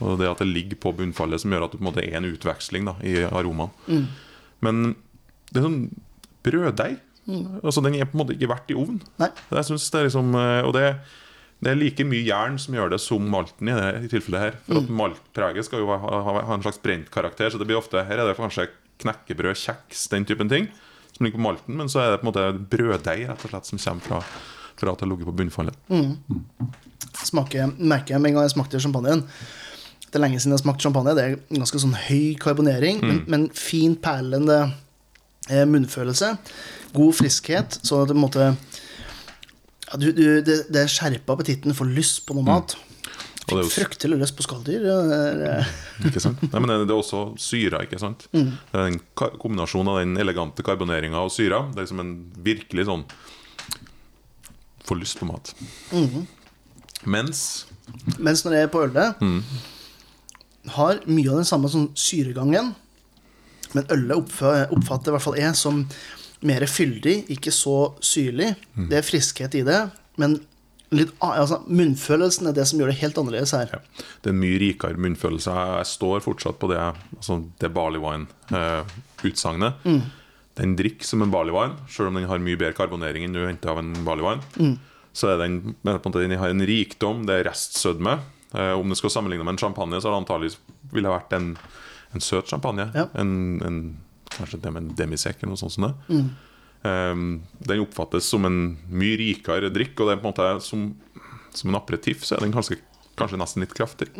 Og 0.00 0.18
det 0.18 0.28
at 0.28 0.38
det 0.38 0.46
ligger 0.48 0.76
på 0.76 0.92
bunnfallet, 0.96 1.40
som 1.40 1.50
gjør 1.50 1.64
at 1.64 1.72
det 1.72 1.80
på 1.80 1.84
en 1.86 1.92
måte 1.92 2.02
er 2.04 2.16
en 2.18 2.24
utveksling 2.28 2.84
da, 2.84 2.94
i 3.02 3.22
aromaen. 3.24 3.70
Mm. 3.88 4.06
Men 4.60 4.96
det 5.52 5.60
er 5.62 5.66
sånn 5.68 5.90
brøddeig. 6.44 6.98
Altså, 7.64 7.80
den 7.82 7.94
er 7.96 8.04
på 8.04 8.18
en 8.18 8.20
måte 8.26 8.34
ikke 8.36 8.50
verdt 8.50 8.70
i 8.70 8.74
ovn. 8.76 8.98
Nei. 9.18 9.30
Jeg 9.50 9.64
synes 9.64 9.86
det 9.90 10.00
er 10.00 10.04
liksom 10.10 10.34
eh, 10.36 10.62
Og 10.66 10.74
det, 10.76 10.96
det 11.64 11.72
er 11.72 11.80
like 11.80 12.04
mye 12.06 12.24
jern 12.26 12.56
som 12.60 12.76
gjør 12.76 12.92
det 12.92 13.00
som 13.02 13.26
malten 13.32 13.70
i 13.70 13.76
det 13.76 13.90
i 14.04 14.10
tilfellet 14.12 14.42
her. 14.42 14.56
For 14.66 14.82
at 14.82 14.90
maltpreget 15.00 15.66
skal 15.68 15.82
jo 15.82 15.90
ha, 15.90 15.98
ha, 15.98 16.34
ha 16.50 16.56
en 16.56 16.64
slags 16.64 16.80
brent 16.82 17.10
karakter, 17.14 17.50
så 17.50 17.60
det 17.60 17.68
blir 17.68 17.80
ofte 17.80 18.04
Her 18.04 18.20
er 18.20 18.28
det 18.28 18.36
kanskje 18.38 18.68
knekkebrød, 19.02 19.56
kjeks, 19.58 20.06
den 20.12 20.26
typen 20.28 20.50
ting 20.52 20.68
som 21.14 21.26
ligger 21.26 21.38
på 21.38 21.46
malten, 21.46 21.76
men 21.78 21.90
så 21.90 22.02
er 22.02 22.12
det 22.12 22.20
på 22.22 22.26
en 22.26 22.32
måte 22.32 22.46
brøddeig 22.74 23.28
rett 23.28 23.44
og 23.46 23.52
slett 23.52 23.68
som 23.68 23.78
kommer 23.78 24.06
fra, 24.06 24.20
fra 24.74 24.94
at 24.94 24.98
det 24.98 25.06
har 25.06 25.12
ligget 25.12 25.28
på 25.30 25.36
bunnfallet. 25.38 25.92
Smaker, 27.22 27.70
merker 27.78 28.16
jeg 28.16 28.22
med 28.22 28.32
en 28.32 28.38
gang 28.40 28.48
jeg 28.48 28.54
smakte 28.56 28.80
champagnen. 28.82 29.22
Det 30.08 30.18
er 30.18 30.24
lenge 30.24 30.38
siden 30.38 30.54
jeg 30.54 30.60
har 30.60 30.64
smakt 30.64 30.82
champagne. 30.82 31.14
Det 31.14 31.22
er 31.26 31.36
ganske 31.58 31.80
sånn 31.82 31.94
høy 31.98 32.34
karbonering, 32.42 33.00
men, 33.02 33.16
men 33.30 33.46
fin, 33.58 33.96
perlende 33.98 34.60
eh, 35.50 35.64
munnfølelse. 35.66 36.28
God 36.94 37.16
friskhet, 37.18 37.80
sånn 37.82 38.04
at 38.04 38.10
det 38.10 38.14
på 38.14 38.20
en 38.20 38.26
måte 38.26 38.44
ja, 39.94 40.00
du, 40.02 40.08
du, 40.12 40.24
det, 40.42 40.56
det 40.74 40.84
skjerper 40.90 41.36
appetitten, 41.38 41.74
for 41.78 41.86
lyst 41.86 42.24
på 42.26 42.34
noe 42.36 42.44
mat. 42.48 42.74
Fikk 43.44 43.50
det 43.50 43.54
er 43.60 43.60
jo 43.60 43.70
Fryktelig 43.74 44.16
lyst 44.22 44.34
på 44.38 44.44
skalldyr. 44.46 44.84
eh, 44.88 45.72
Ikke 46.08 46.20
sant? 46.24 46.40
Nei, 46.48 46.60
men 46.64 46.70
det 46.72 46.78
det 46.88 46.94
er 46.94 47.00
også 47.02 47.20
syra, 47.38 47.82
ikke 47.84 47.98
sant? 48.00 48.24
Det 48.32 48.42
er 48.72 48.86
en 48.88 48.96
kombinasjon 49.14 49.90
av 49.92 49.98
den 50.00 50.16
elegante 50.18 50.64
karboneringa 50.64 51.20
og 51.20 51.30
syra. 51.34 51.60
Det 51.70 51.82
er 51.82 51.86
liksom 51.86 52.00
en 52.02 52.14
virkelig 52.46 52.86
sånn 52.90 53.04
Får 54.84 54.98
lyst 55.00 55.16
på 55.20 55.24
mat. 55.28 55.52
Mens 57.08 57.38
Mens 58.18 58.42
når 58.44 58.56
jeg 58.58 58.66
er 58.66 58.72
på 58.72 58.82
ølet, 58.84 59.22
har 60.74 61.00
mye 61.04 61.30
av 61.30 61.38
den 61.40 61.48
samme 61.48 61.68
sånn 61.72 61.86
syregangen. 61.96 62.72
Men 63.76 63.88
ølet 63.92 64.16
oppfatter 64.16 65.12
i 65.12 65.14
hvert 65.16 65.24
fall 65.24 65.36
jeg 65.40 65.56
som 65.60 65.82
mer 66.44 66.66
fyldig, 66.68 67.22
ikke 67.34 67.52
så 67.54 67.94
syrlig. 68.04 68.54
Det 68.76 68.98
er 69.00 69.06
friskhet 69.06 69.56
i 69.58 69.62
det, 69.66 69.80
men 70.20 70.38
litt, 70.94 71.12
altså, 71.24 71.60
munnfølelsen 71.66 72.50
er 72.50 72.56
det 72.56 72.66
som 72.70 72.80
gjør 72.80 72.92
det 72.92 72.98
helt 73.00 73.18
annerledes 73.20 73.54
her. 73.56 73.72
ja, 73.72 73.80
Det 74.22 74.30
er 74.30 74.34
en 74.34 74.42
mye 74.42 74.60
rikere 74.62 75.00
munnfølelse. 75.00 75.54
Jeg, 75.78 75.88
står 75.94 76.24
fortsatt 76.24 76.60
på 76.60 76.70
det, 76.72 76.80
altså 77.16 77.40
det 77.62 77.72
barley 77.74 78.02
wine-utsagnet. 78.02 79.80
Den 80.54 80.76
drikker 80.78 81.08
som 81.08 81.24
en 81.24 81.32
barley 81.34 81.54
wine, 81.54 81.88
selv 81.90 82.12
om 82.12 82.20
den 82.20 82.28
har 82.30 82.42
mye 82.42 82.60
bedre 82.60 82.76
karbonering 82.78 83.26
enn 83.26 83.34
du 83.34 83.42
henter 83.42 83.72
av 83.72 83.82
en 83.82 83.94
barley 84.06 84.26
wine. 84.26 84.76
Så 85.14 85.30
er 85.30 85.40
den, 85.42 85.74
på 85.82 85.90
en 85.90 86.00
måte, 86.02 86.22
den 86.22 86.38
har 86.38 86.50
en 86.50 86.66
rikdom, 86.66 87.24
det 87.26 87.40
er 87.40 87.48
restsødme. 87.50 88.18
Eh, 88.54 88.72
om 88.78 88.90
det 88.90 88.98
skal 88.98 89.10
sammenligne 89.10 89.46
med 89.46 89.56
en 89.56 89.62
champagne, 89.64 90.00
så 90.00 90.10
har 90.10 90.16
det 90.16 90.22
antakelig 90.24 90.54
vært 90.92 91.34
en, 91.34 91.52
en 92.14 92.22
søt 92.22 92.50
champagne. 92.50 92.88
Ja. 92.94 93.08
En, 93.18 93.32
en, 93.66 93.78
kanskje 94.36 94.60
det 94.64 94.72
med 94.74 94.82
en 94.82 94.94
demisek 94.98 95.40
eller 95.42 95.54
noe 95.54 95.60
sånt 95.60 95.74
som 95.76 95.86
det. 95.88 95.94
Eh, 96.84 97.14
den 97.70 97.84
oppfattes 97.84 98.26
som 98.28 98.44
en 98.48 98.58
mye 98.90 99.16
rikere 99.20 99.70
drikk, 99.72 99.96
og 100.00 100.08
det 100.10 100.16
er 100.16 100.22
på 100.22 100.28
en 100.28 100.32
måte 100.34 100.48
som, 100.66 100.88
som 101.54 101.70
en 101.72 101.78
aperitiff 101.80 102.24
så 102.26 102.36
er 102.36 102.44
den 102.44 102.52
kanskje, 102.54 102.80
kanskje 103.18 103.40
nesten 103.40 103.64
litt 103.64 103.74
kraftig. 103.76 104.10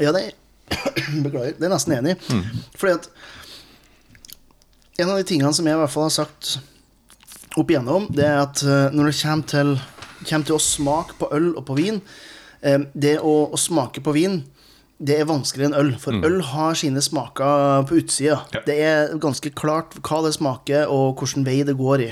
Ja, 0.00 0.12
det 0.16 0.30
Beklager. 1.24 1.56
Det 1.58 1.64
er 1.64 1.68
jeg 1.68 1.72
nesten 1.74 1.96
enig 1.96 2.12
i. 2.14 2.40
Fordi 2.78 2.92
at 3.00 3.08
En 5.00 5.08
av 5.08 5.16
de 5.16 5.24
tingene 5.24 5.50
som 5.56 5.64
jeg 5.66 5.74
i 5.74 5.80
hvert 5.80 5.90
fall 5.94 6.04
har 6.10 6.12
sagt 6.12 6.58
opp 7.56 7.70
igjennom, 7.72 8.04
det 8.14 8.26
er 8.26 8.42
at 8.42 8.60
eh, 8.62 8.90
når 8.94 9.08
det 9.08 9.16
kommer 9.22 9.46
til, 9.48 9.70
kommer 10.28 10.46
til 10.46 10.54
å 10.58 10.60
smake 10.62 11.16
på 11.18 11.30
øl 11.34 11.48
og 11.56 11.64
på 11.66 11.76
vin 11.78 12.02
eh, 12.60 12.82
Det 12.92 13.16
å, 13.24 13.32
å 13.50 13.58
smake 13.58 14.02
på 14.04 14.12
vin 14.14 14.42
det 15.00 15.16
er 15.16 15.28
vanskeligere 15.28 15.70
enn 15.70 15.78
øl, 15.80 15.92
for 16.00 16.26
øl 16.28 16.40
har 16.50 16.74
sine 16.76 17.00
smaker 17.00 17.86
på 17.88 18.00
utsida. 18.02 18.42
Ja. 18.52 18.64
Det 18.66 18.80
er 18.84 19.14
ganske 19.20 19.52
klart 19.56 19.96
hva 20.04 20.18
det 20.26 20.34
smaker, 20.36 20.90
og 20.92 21.20
hvilken 21.20 21.46
vei 21.46 21.62
det 21.64 21.78
går 21.78 22.04
i. 22.04 22.10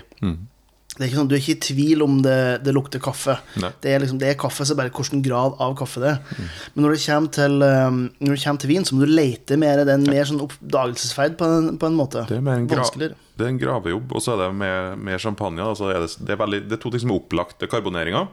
Det 0.98 1.04
er 1.04 1.10
ikke 1.12 1.18
sånn, 1.20 1.28
Du 1.30 1.34
er 1.36 1.42
ikke 1.42 1.54
i 1.54 1.62
tvil 1.62 2.02
om 2.02 2.16
det, 2.24 2.38
det 2.66 2.72
lukter 2.74 3.02
kaffe. 3.02 3.36
Det 3.54 3.92
er, 3.92 4.00
liksom, 4.02 4.18
det 4.18 4.32
er 4.32 4.38
kaffe, 4.40 4.66
så 4.66 4.74
bare 4.78 4.90
hvilken 4.90 5.22
grad 5.22 5.54
av 5.62 5.76
kaffe 5.78 6.02
det 6.02 6.14
er. 6.16 6.48
Men 6.74 6.86
når 6.86 6.96
det 6.96 7.02
kommer 7.04 7.34
til, 7.36 7.54
um, 7.62 8.00
når 8.18 8.34
det 8.34 8.42
kommer 8.42 8.64
til 8.64 8.72
vin, 8.72 8.88
så 8.88 8.96
må 8.96 9.04
du 9.04 9.12
lete 9.12 9.60
mer. 9.60 9.84
Det 9.84 9.94
er 9.94 10.00
en 10.00 10.08
mer 10.08 10.26
sånn 10.26 10.42
oppdagelsesferd 10.42 11.38
på 11.38 11.52
en, 11.54 11.70
på 11.78 11.90
en 11.92 12.00
måte. 12.00 12.24
Det 12.26 12.40
er, 12.40 12.42
mer 12.48 12.58
en 12.64 12.66
Vanskeligere. 12.72 13.20
det 13.38 13.46
er 13.46 13.52
en 13.52 13.62
gravejobb, 13.62 14.10
og 14.10 14.24
så 14.24 14.34
er 14.34 14.42
det 14.42 14.50
med, 14.64 14.98
med 15.06 15.22
champagne. 15.22 15.62
Altså 15.62 15.92
er 15.92 16.02
det, 16.02 16.10
det, 16.18 16.34
er 16.34 16.42
veldig, 16.42 16.64
det 16.66 16.78
er 16.80 16.82
to 16.82 16.94
ting 16.94 17.04
som 17.04 17.14
er 17.14 17.22
opplagt. 17.22 17.60
Det 17.60 17.68
er 17.68 17.74
karboneringa, 17.76 18.26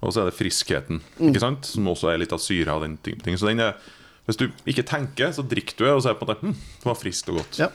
og 0.00 0.14
så 0.14 0.22
er 0.22 0.30
det 0.30 0.36
friskheten. 0.38 1.02
Mm. 1.18 1.30
Ikke 1.30 1.42
sant? 1.42 1.68
Som 1.68 1.88
også 1.92 2.10
er 2.12 2.20
litt 2.22 2.32
av 2.32 2.40
syra 2.42 2.78
og 2.78 2.84
den 2.86 2.96
type 3.04 3.24
ting. 3.24 3.36
Så 3.36 3.50
den 3.50 3.60
er, 3.60 3.76
hvis 4.28 4.40
du 4.40 4.48
ikke 4.68 4.86
tenker, 4.88 5.32
så 5.36 5.44
drikker 5.44 5.76
du 5.76 5.86
og 5.90 6.02
så 6.02 6.10
er 6.10 6.16
det 6.16 6.22
på 6.22 6.28
en 6.28 6.32
måte 6.32 6.48
hm, 6.48 6.58
det 6.80 6.88
var 6.88 6.98
friskt 6.98 7.32
og 7.32 7.40
godt. 7.42 7.60
Ja. 7.60 7.70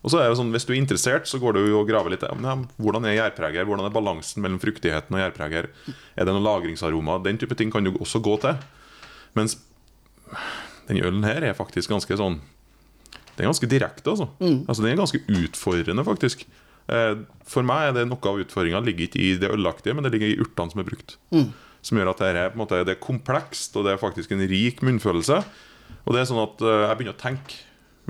Og 0.00 0.12
så 0.12 0.20
er 0.20 0.30
det 0.30 0.38
sånn, 0.38 0.52
Hvis 0.54 0.64
du 0.64 0.72
er 0.72 0.78
interessert, 0.80 1.28
så 1.28 1.40
går 1.40 1.58
du 1.58 1.64
og 1.76 1.88
graver 1.88 2.14
litt. 2.14 2.24
Ja, 2.24 2.54
hvordan 2.80 3.04
er 3.04 3.18
gjærpreger? 3.18 3.66
Hvordan 3.68 3.84
er 3.84 3.92
balansen 3.92 4.40
mellom 4.44 4.60
fruktigheten 4.62 5.16
og 5.16 5.20
gjærpreger? 5.20 5.68
Er 6.16 6.24
det 6.24 6.32
noen 6.32 6.46
lagringsaroma? 6.46 7.18
Den 7.24 7.40
type 7.40 7.58
ting 7.58 7.72
kan 7.72 7.84
du 7.84 7.92
også 7.98 8.22
gå 8.24 8.38
til. 8.40 8.56
Mens 9.36 9.58
den 10.88 11.02
ølen 11.04 11.26
her 11.26 11.44
er 11.44 11.58
faktisk 11.58 11.92
ganske 11.92 12.16
sånn 12.18 12.40
Den 13.36 13.44
er 13.44 13.50
ganske 13.50 13.68
direkte, 13.70 14.10
altså. 14.10 14.26
altså 14.40 14.82
den 14.82 14.90
er 14.90 14.98
ganske 14.98 15.20
utfordrende, 15.28 16.04
faktisk. 16.04 16.42
Eh, 16.90 17.14
For 17.50 17.66
meg 17.66 17.88
er 17.90 17.96
det 18.00 18.04
noe 18.10 18.30
av 18.30 18.42
utfordringa 18.42 18.82
ligger 18.86 19.08
ikke 19.08 19.22
i 19.22 19.32
det 19.40 19.50
ølaktige, 19.54 19.94
men 19.96 20.06
det 20.06 20.12
ligger 20.14 20.32
i 20.34 20.38
urtene 20.42 20.70
som 20.74 20.82
er 20.82 20.88
brukt. 20.90 21.16
Som 21.82 21.96
gjør 21.98 22.10
at 22.12 22.20
det, 22.20 22.28
er, 22.36 22.52
måte, 22.60 22.82
det 22.84 22.96
er 22.98 23.00
komplekst, 23.02 23.74
og 23.80 23.86
det 23.86 23.94
er 23.96 24.02
faktisk 24.02 24.34
en 24.36 24.42
rik 24.50 24.82
munnfølelse. 24.86 25.40
Og 26.04 26.14
det 26.14 26.20
er 26.22 26.28
sånn 26.30 26.42
at 26.44 26.62
eh, 26.62 26.82
jeg 26.90 26.98
begynner 27.00 27.16
å 27.16 27.20
tenke 27.22 27.58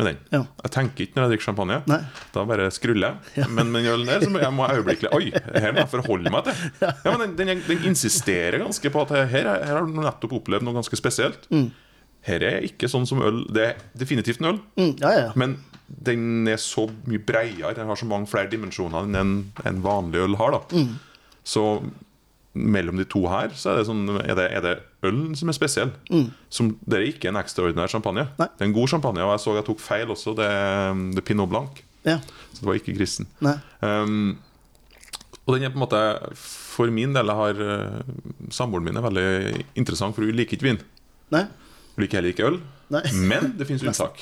med 0.01 0.07
den. 0.07 0.19
Ja. 0.33 0.41
Jeg 0.65 0.73
tenker 0.73 1.05
ikke 1.05 1.17
når 1.19 1.25
jeg 1.27 1.33
drikker 1.35 1.47
champagne. 1.51 1.77
Nei. 1.91 1.99
Da 2.33 2.45
bare 2.49 2.69
skruller 2.73 3.17
jeg. 3.35 3.49
Men 3.53 3.69
med 3.75 3.85
den 3.85 3.93
ølen 3.95 4.09
der 4.09 4.23
så 4.25 4.31
må 4.33 4.41
jeg 4.41 4.55
må 4.57 4.69
øyeblikkelig 4.71 5.11
Oi, 5.17 5.31
her 5.61 5.75
må 5.77 5.83
jeg 5.83 5.91
forholde 5.93 6.33
meg 6.33 6.47
til. 6.47 6.63
Ja, 6.81 6.93
men 7.19 7.25
den, 7.25 7.35
den, 7.41 7.63
den 7.69 7.83
insisterer 7.91 8.63
ganske 8.63 8.93
på 8.95 9.03
at 9.05 9.13
her, 9.17 9.51
her 9.51 9.75
har 9.75 9.85
du 9.89 9.99
nettopp 10.01 10.37
opplevd 10.41 10.65
noe 10.65 10.79
ganske 10.79 10.97
spesielt. 11.01 11.49
Her 12.27 12.45
er 12.49 12.65
ikke 12.69 12.89
sånn 12.93 13.05
som 13.09 13.21
øl. 13.25 13.43
Det 13.53 13.67
er 13.67 13.83
definitivt 13.99 14.41
en 14.43 14.51
øl, 14.55 14.63
Mm, 14.81 14.95
ja, 15.03 15.13
ja. 15.19 15.29
men 15.41 15.59
den 16.07 16.47
er 16.49 16.57
så 16.63 16.87
mye 17.07 17.19
bredere. 17.27 17.75
Den 17.75 17.87
har 17.91 17.97
så 17.99 18.07
mange 18.07 18.29
flere 18.31 18.51
dimensjoner 18.53 19.05
enn 19.09 19.17
en, 19.19 19.33
en 19.67 19.81
vanlig 19.85 20.21
øl 20.23 20.37
har. 20.39 20.55
da 20.59 20.85
Så 21.45 21.65
mellom 22.55 22.97
de 22.99 23.05
to 23.07 23.21
her 23.31 23.53
Så 23.55 23.71
er 23.71 23.77
det, 23.79 23.85
sånn, 23.87 24.01
er 24.25 24.35
det, 24.35 24.47
er 24.59 24.63
det 24.65 24.73
ølen 25.07 25.37
som 25.39 25.49
er 25.53 25.55
spesiell. 25.57 25.93
Som, 26.51 26.73
det 26.83 26.99
er 26.99 27.07
ikke 27.13 27.31
en 27.31 27.39
ekstraordinær 27.41 27.91
champagne. 27.93 28.25
Nei. 28.41 28.49
Det 28.59 28.65
er 28.65 28.69
en 28.71 28.75
god 28.77 28.89
champagne, 28.91 29.23
og 29.25 29.33
jeg 29.37 29.43
så 29.45 29.55
jeg 29.59 29.67
tok 29.69 29.81
feil 29.83 30.11
også. 30.15 30.35
Det, 30.39 30.47
er- 30.51 31.03
det 31.15 31.23
er 31.23 31.27
Pinot 31.31 31.51
Blanc. 31.53 31.83
ja. 32.07 32.19
Så 32.51 32.65
det 32.65 32.67
var 32.67 32.79
ikke 32.81 32.97
grisen. 32.99 33.29
Um, 33.81 34.37
og 35.47 35.55
den 35.55 35.65
er 35.65 35.71
på 35.73 35.79
en 35.79 35.85
måte 35.85 36.01
For 36.37 36.91
min 36.93 37.15
del 37.15 37.31
har 37.33 37.57
uh, 37.63 38.01
Samboeren 38.53 38.85
min 38.85 38.99
er 38.99 39.05
veldig 39.07 39.65
interessant, 39.79 40.15
for 40.15 40.27
hun 40.27 40.35
liker 40.37 40.59
ikke 40.59 40.67
vin. 40.69 40.81
Nei. 41.33 41.45
Hun 41.95 42.03
liker 42.05 42.19
heller 42.21 42.35
ikke 42.35 42.49
øl. 42.51 42.59
Nei. 42.91 43.03
Men 43.31 43.53
det 43.59 43.67
finnes 43.71 43.83
unntak. 43.87 44.21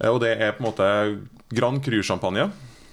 Eh, 0.00 0.08
Og 0.10 0.20
det 0.22 0.34
er 0.40 0.52
på 0.56 0.62
en 0.64 0.68
måte 0.70 0.88
Grand 1.54 1.80
Cru-champagne. 1.84 2.48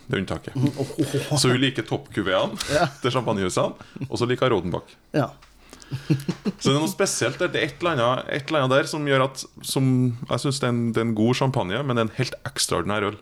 Det 0.05 0.13
er 0.17 0.21
unntaket. 0.21 0.53
Så 1.41 1.49
hun 1.49 1.57
liker 1.61 1.85
toppkuveene 1.87 2.57
Ja. 2.77 2.85
til 3.01 3.11
champagnehusene, 3.15 3.73
og 4.09 4.17
så 4.21 4.27
liker 4.29 4.49
hun 4.49 4.59
Rodenbach. 4.59 4.91
Ja. 5.17 5.31
Så 6.59 6.69
det 6.69 6.75
er 6.75 6.81
noe 6.81 6.89
spesielt 6.91 7.37
der. 7.41 7.49
Det 7.53 7.61
er 7.61 7.67
et 7.71 7.81
eller 7.81 7.95
annet, 7.95 8.29
et 8.33 8.47
eller 8.49 8.63
annet 8.65 8.75
der 8.79 8.89
som 8.89 9.05
gjør 9.09 9.23
at 9.27 9.43
som, 9.65 9.87
Jeg 10.29 10.41
syns 10.45 10.59
det, 10.61 10.71
det 10.95 11.01
er 11.01 11.07
en 11.09 11.15
god 11.17 11.35
champagne, 11.41 11.81
men 11.85 11.97
det 11.97 12.03
er 12.03 12.07
en 12.09 12.15
helt 12.19 12.37
ekstraordinær 12.49 13.09
øl. 13.11 13.17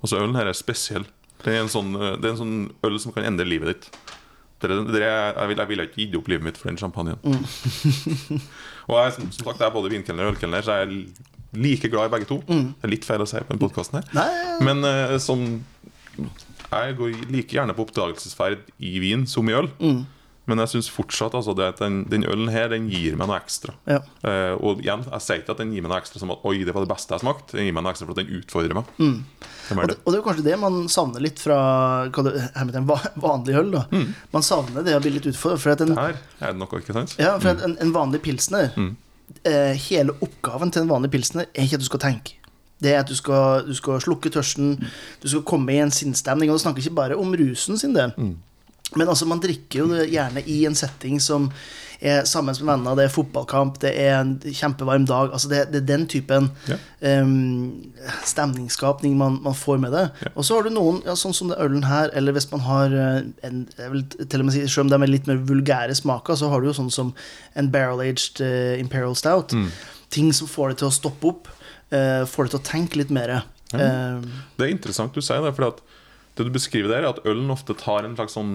Altså 0.00 0.20
Ølen 0.20 0.36
her 0.36 0.48
er 0.52 0.56
spesiell. 0.56 1.06
Det 1.44 1.52
er 1.52 1.60
en 1.64 1.68
sånn, 1.72 1.92
eh, 1.96 2.14
det 2.20 2.28
er 2.30 2.34
en 2.38 2.40
sånn 2.40 2.58
øl 2.88 2.98
som 3.00 3.12
kan 3.12 3.24
endre 3.28 3.44
livet 3.48 3.72
ditt. 3.74 3.88
Det 4.64 4.70
er, 4.70 4.84
det 4.88 5.00
er, 5.04 5.34
jeg 5.42 5.50
ville 5.50 5.64
vil 5.68 5.82
ikke 5.84 5.98
gitt 6.00 6.14
opp 6.16 6.28
livet 6.32 6.44
mitt 6.46 6.56
for 6.60 6.70
den 6.70 6.78
champagnen. 6.80 7.18
og 8.88 8.96
jeg, 8.96 9.12
som 9.16 9.28
som 9.32 9.44
sagt, 9.50 9.60
jeg 9.60 9.66
er 9.68 9.74
både 9.74 9.90
vinkelner 9.92 10.24
og 10.28 10.34
ølkelner, 10.38 10.64
så 10.64 10.78
jeg 10.80 11.08
like 11.56 11.90
glad 11.92 12.10
i 12.10 12.14
begge 12.16 12.28
to. 12.30 12.40
Det 12.46 12.88
er 12.88 12.92
litt 12.94 13.06
feil 13.08 13.22
å 13.24 13.28
si 13.28 13.40
på 13.42 13.54
den 13.54 13.62
podkasten 13.62 14.00
her. 14.00 14.10
Nei, 14.16 14.58
Men 14.64 14.84
uh, 14.86 15.16
som 15.22 15.44
Jeg 16.70 16.96
går 16.98 17.14
like 17.30 17.54
gjerne 17.54 17.74
på 17.76 17.84
oppdagelsesferd 17.86 18.66
i 18.82 18.98
vin 19.02 19.26
som 19.30 19.48
i 19.50 19.56
øl. 19.56 19.70
Men 20.44 20.60
jeg 20.60 20.74
syns 20.74 20.90
fortsatt 20.92 21.32
altså, 21.38 21.54
det 21.56 21.64
at 21.72 21.78
den, 21.80 22.02
den 22.12 22.26
ølen 22.28 22.50
her 22.52 22.66
Den 22.68 22.90
gir 22.92 23.14
meg 23.16 23.30
noe 23.30 23.38
ekstra. 23.40 23.72
Ja. 23.88 24.02
Uh, 24.20 24.52
og 24.60 24.82
igjen, 24.84 25.00
jeg 25.08 25.24
sier 25.24 25.40
ikke 25.40 25.54
at 25.54 25.62
den 25.62 25.70
gir 25.72 25.84
meg 25.84 25.88
noe 25.94 26.00
ekstra 26.02 26.20
som 26.20 26.34
at 26.34 26.44
Oi, 26.44 26.58
det 26.68 26.74
var 26.76 26.84
det 26.84 26.90
beste 26.90 27.14
jeg 27.14 27.16
har 27.16 27.22
smakt. 27.24 27.54
Den 27.56 27.64
gir 27.68 27.76
meg 27.76 27.86
noe 27.86 27.94
ekstra 27.94 28.08
for 28.10 28.12
at 28.16 28.20
den 28.20 28.42
utfordrer 28.42 28.76
meg. 28.76 28.90
Det 28.98 29.72
er 29.72 29.78
Og 29.80 29.88
det, 29.88 29.94
det. 29.94 29.96
og 30.04 30.12
det 30.12 30.18
er 30.18 30.26
kanskje 30.26 30.44
det 30.44 30.58
man 30.60 30.76
savner 30.92 31.24
litt 31.24 31.40
fra 31.40 31.56
det, 32.12 32.34
her 32.52 32.68
med 32.68 32.76
en 32.82 32.90
vanlig 33.24 33.56
øl. 33.62 33.70
da 33.72 33.86
Man 34.36 34.44
savner 34.44 34.84
det 34.84 34.98
å 34.98 35.00
bli 35.00 35.14
litt 35.16 35.30
utfordret. 35.32 35.62
For 35.64 35.72
at 35.72 35.86
en, 35.86 35.96
Her 35.96 36.18
er 36.44 36.52
det 36.52 36.60
noe, 36.60 36.82
ikke 36.82 36.98
sant? 36.98 37.16
ja, 37.16 37.32
for 37.40 37.56
mm. 37.56 37.64
en, 37.70 37.78
en 37.86 37.94
vanlig 37.96 38.20
pilsner 38.26 38.68
eh, 39.44 39.74
Hele 39.88 40.16
oppgaven 40.20 40.72
til 40.72 40.84
en 40.84 40.90
vanlig 40.90 41.10
pilsner 41.10 41.46
er 41.52 41.66
ikke 41.66 41.78
at 41.80 41.84
du 41.84 41.90
skal 41.90 42.02
tenke. 42.06 42.40
Det 42.82 42.92
er 42.92 43.00
at 43.00 43.08
du 43.08 43.16
skal, 43.16 43.64
du 43.66 43.74
skal 43.74 44.00
slukke 44.02 44.30
tørsten, 44.30 44.74
du 45.22 45.28
skal 45.30 45.44
komme 45.46 45.72
i 45.72 45.80
en 45.80 45.92
sinnsstemning. 45.94 46.50
Og 46.50 46.58
du 46.58 46.64
snakker 46.64 46.82
ikke 46.84 46.98
bare 46.98 47.16
om 47.16 47.32
rusen 47.32 47.78
sin 47.80 47.94
del. 47.96 48.12
Men 48.96 49.08
altså, 49.08 49.26
man 49.26 49.40
drikker 49.40 49.78
jo 49.80 49.86
det 49.90 50.10
gjerne 50.12 50.42
i 50.46 50.64
en 50.68 50.74
setting 50.74 51.20
som 51.22 51.48
er 52.04 52.24
sammen 52.28 52.54
med 52.60 52.68
venner. 52.68 52.96
Det 52.98 53.04
er 53.08 53.12
fotballkamp, 53.14 53.78
det 53.82 53.90
er 54.00 54.18
en 54.20 54.32
kjempevarm 54.44 55.06
dag. 55.08 55.32
Altså, 55.32 55.48
det, 55.52 55.62
det 55.72 55.80
er 55.82 55.86
den 55.88 56.06
typen 56.10 56.50
Ja. 56.68 56.76
um, 57.22 57.94
stemningsskapning 58.28 59.16
man, 59.16 59.38
man 59.44 59.54
får 59.56 59.78
med 59.82 59.92
det. 59.96 60.04
Og 60.34 60.44
så 60.44 60.58
har 60.58 60.66
du 60.68 60.72
noen, 60.74 61.00
ja, 61.06 61.14
sånn 61.18 61.34
som 61.36 61.48
det 61.52 61.58
ølen 61.64 61.86
her, 61.88 62.10
eller 62.16 62.36
hvis 62.36 62.50
man 62.52 62.64
har 62.66 62.92
eh, 62.92 63.16
en 63.48 63.64
jeg 63.78 63.90
vil 63.94 64.04
til 64.28 64.40
og 64.42 64.48
med 64.48 64.54
si, 64.56 64.66
Selv 64.68 64.86
om 64.86 64.92
de 64.92 65.00
er 65.02 65.12
litt 65.14 65.26
mer 65.30 65.40
vulgære 65.48 65.94
smaker, 65.98 66.36
så 66.38 66.50
har 66.52 66.60
du 66.64 66.68
jo 66.70 66.76
sånn 66.76 66.92
som 66.92 67.14
en 67.56 67.70
barrel-aged 67.74 68.40
uh, 68.44 68.74
Imperial 68.80 69.16
Stout. 69.18 69.54
Ting 70.14 70.30
som 70.36 70.48
får 70.50 70.72
det 70.74 70.78
til 70.82 70.90
å 70.90 70.94
stoppe 70.94 71.30
opp, 71.32 71.48
uh, 71.94 72.22
får 72.28 72.46
det 72.48 72.54
til 72.54 72.60
å 72.62 72.68
tenke 72.68 73.00
litt 73.00 73.10
mer. 73.14 73.38
Eh, 73.74 74.20
Det 74.56 74.68
er 74.68 74.70
interessant 74.70 75.14
du 75.14 75.20
sier 75.24 75.42
det, 75.42 75.54
for 75.56 75.72
det 76.36 76.44
du 76.46 76.50
beskriver 76.54 76.90
der, 76.92 77.02
er 77.04 77.12
at 77.14 77.24
ølen 77.26 77.50
ofte 77.50 77.74
tar 77.78 78.04
en 78.06 78.14
slags 78.18 78.34
sånn 78.36 78.52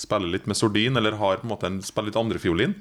Spiller 0.00 0.30
litt 0.32 0.48
med 0.50 0.58
sordin, 0.58 0.96
eller 0.96 1.18
har 1.20 1.42
på 1.42 1.46
en 1.46 1.52
måte 1.52 1.68
en, 1.70 1.82
spiller 1.84 2.10
litt 2.10 2.20
andrefiolin. 2.20 2.74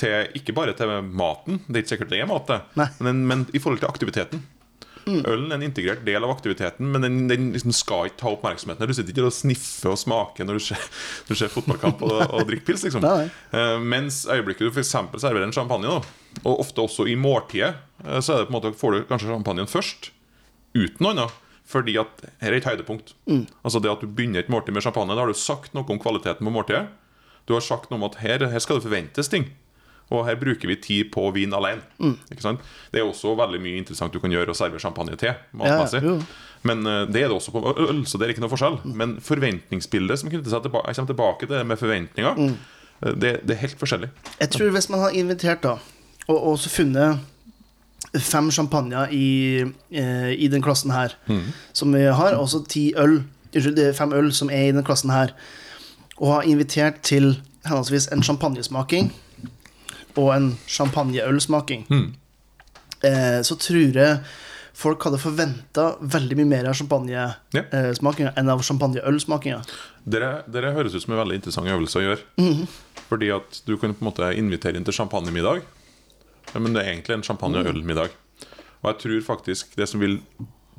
Til, 0.00 0.32
ikke 0.38 0.54
bare 0.56 0.72
til 0.76 0.88
maten, 1.04 1.60
det 1.68 1.76
er 1.76 1.84
ikke 1.84 1.94
sikkert 1.96 2.12
det 2.14 2.22
er 2.24 2.28
mat, 2.30 2.48
men, 3.04 3.26
men 3.28 3.46
i 3.52 3.60
forhold 3.60 3.82
til 3.82 3.90
aktiviteten. 3.90 4.40
Ølen 5.02 5.50
er 5.50 5.56
en 5.56 5.64
integrert 5.66 6.04
del 6.06 6.22
av 6.22 6.30
aktiviteten, 6.30 6.86
men 6.92 7.02
den, 7.02 7.16
den 7.30 7.50
liksom 7.54 7.74
skal 7.74 8.08
ikke 8.08 8.20
ta 8.20 8.30
oppmerksomheten. 8.36 8.86
Du 8.86 8.94
sitter 8.94 9.14
ikke 9.14 9.26
og 9.26 9.34
sniffer 9.34 9.92
og 9.92 9.98
smaker 9.98 10.46
når 10.46 10.58
du 10.60 10.64
ser, 10.68 10.84
når 11.26 11.34
du 11.34 11.40
ser 11.40 11.52
fotballkamp 11.52 12.04
og, 12.06 12.18
og 12.28 12.46
drikker 12.48 12.68
pils. 12.70 12.86
Liksom. 12.86 13.06
Eh, 13.06 13.76
mens 13.82 14.22
øyeblikket 14.30 14.68
du 14.68 14.70
f.eks. 14.70 14.94
serverer 14.94 15.46
en 15.48 15.54
champagne, 15.54 15.90
da, 15.90 16.38
og 16.44 16.62
ofte 16.62 16.84
også 16.84 17.08
i 17.10 17.16
måltidet, 17.18 17.74
eh, 18.04 18.20
så 18.22 18.36
er 18.36 18.44
det 18.44 18.50
på 18.50 18.54
en 18.54 18.58
måte, 18.60 18.74
får 18.78 18.94
du 18.94 19.06
kanskje 19.10 19.32
champagnen 19.32 19.70
først, 19.70 20.12
uten 20.76 21.02
noe 21.02 21.16
annet. 21.16 21.40
Fordi 21.72 21.94
at 22.00 22.22
her 22.42 22.52
er 22.52 22.58
et 22.60 22.66
høydepunkt. 22.68 23.14
Altså 23.64 23.80
det 23.80 23.90
at 23.92 24.02
du 24.04 24.06
begynner 24.12 24.42
et 24.44 24.52
måltid 24.52 24.74
med 24.76 24.84
champagne, 24.84 25.14
da 25.16 25.22
har 25.24 25.32
du 25.32 25.38
sagt 25.38 25.72
noe 25.74 25.88
om 25.88 25.98
kvaliteten 26.02 26.44
på 26.44 26.52
måltidet. 26.52 26.86
Du 27.48 27.54
har 27.56 27.64
sagt 27.64 27.88
noe 27.90 27.96
om 27.98 28.04
at 28.10 28.18
her, 28.22 28.44
her 28.52 28.60
skal 28.62 28.78
det 28.78 28.84
forventes 28.86 29.28
ting. 29.32 29.48
Og 30.12 30.26
her 30.26 30.36
bruker 30.36 30.68
vi 30.68 30.76
tid 30.76 31.08
på 31.14 31.22
vin 31.32 31.54
alene. 31.56 31.80
Ikke 32.28 32.44
sant? 32.44 32.60
Det 32.92 33.00
er 33.00 33.06
også 33.08 33.32
veldig 33.38 33.60
mye 33.64 33.78
interessant 33.80 34.12
du 34.12 34.20
kan 34.20 34.34
gjøre 34.34 34.52
å 34.52 34.56
servere 34.58 34.82
champagne 34.82 35.16
til. 35.16 35.32
matmessig 35.56 36.02
jo. 36.04 36.18
Men 36.68 36.84
eh, 36.86 37.06
det 37.08 37.22
er 37.24 37.30
det 37.32 37.38
også 37.38 37.54
på 37.54 37.62
øl, 37.72 38.02
så 38.06 38.20
det 38.20 38.26
er 38.28 38.34
ikke 38.34 38.44
noe 38.44 38.52
forskjell. 38.52 38.76
Men 38.92 39.16
forventningsbildet 39.24 40.20
som 40.20 40.28
knytter 40.30 40.52
seg 40.52 40.66
tilbake 40.66 40.92
Jeg 40.92 40.98
kommer 41.00 41.12
tilbake 41.14 41.46
til 41.48 41.56
det 41.56 41.64
med 41.66 41.80
forventninger. 41.80 42.42
eh, 43.06 43.14
Det, 43.16 43.32
det 43.48 43.56
er 43.56 43.62
helt 43.64 43.80
forskjellig. 43.80 44.10
Jeg 44.38 44.50
tror 44.52 44.70
hvis 44.76 44.90
man 44.92 45.00
har 45.06 45.16
invitert 45.16 45.62
da 45.64 45.78
Og, 46.28 46.36
og 46.36 46.58
så 46.60 46.70
funnet 46.70 47.18
fem 48.20 48.50
champagner 48.50 49.08
i, 49.12 49.60
eh, 49.92 50.30
i 50.36 50.48
den 50.48 50.62
klassen 50.62 50.90
her 50.92 51.14
Som 51.72 51.92
vi 51.92 52.02
har, 52.04 52.34
og 52.36 52.48
så 52.48 52.62
ti 52.68 52.92
øl 52.96 53.22
Unnskyld, 53.54 53.76
det 53.76 53.86
er 53.88 53.92
fem 53.92 54.12
øl 54.12 54.32
som 54.32 54.50
er 54.50 54.68
i 54.68 54.72
den 54.72 54.84
klassen 54.84 55.10
her 55.10 55.32
Og 56.18 56.34
har 56.34 56.42
invitert 56.48 57.02
til 57.02 57.34
henholdsvis 57.66 58.08
en 58.12 58.22
champagnesmaking 58.22 59.12
og 60.16 60.34
en 60.36 60.58
champagneølsmaking, 60.68 61.86
Mm. 61.88 62.12
eh, 63.04 63.40
så 63.42 63.56
tror 63.56 63.92
jeg 63.94 64.18
folk 64.74 65.02
hadde 65.04 65.18
forventa 65.18 65.96
veldig 66.00 66.36
mye 66.36 66.44
mer 66.50 66.66
av 66.68 66.74
Ja. 66.74 66.78
champagnesmakinga 66.82 68.32
enn 68.36 68.48
av 68.50 68.60
champagneølsmakinga. 68.62 69.62
Dere, 70.06 70.42
dere 70.50 70.72
høres 70.74 70.94
ut 70.94 71.02
som 71.02 71.14
en 71.14 71.20
veldig 71.24 71.34
interessant 71.40 71.66
øvelse 71.66 71.96
å 71.96 72.02
gjøre. 72.04 72.20
Mhm. 72.38 72.68
Fordi 73.08 73.30
at 73.34 73.60
du 73.66 73.76
kan 73.78 73.94
på 73.94 74.02
en 74.04 74.10
måte 74.12 74.36
invitere 74.36 74.76
inn 74.76 74.84
til 74.84 74.92
champagnemiddag, 74.94 75.62
men 76.60 76.72
det 76.74 76.82
er 76.82 76.90
egentlig 76.92 77.16
en 77.18 77.22
champagne- 77.26 77.62
og 77.62 77.70
ølmiddag. 77.72 78.10
Og 78.82 78.90
jeg 78.90 78.98
tror 79.04 79.20
faktisk 79.36 79.76
det 79.78 79.86
som 79.88 80.00
vil 80.02 80.18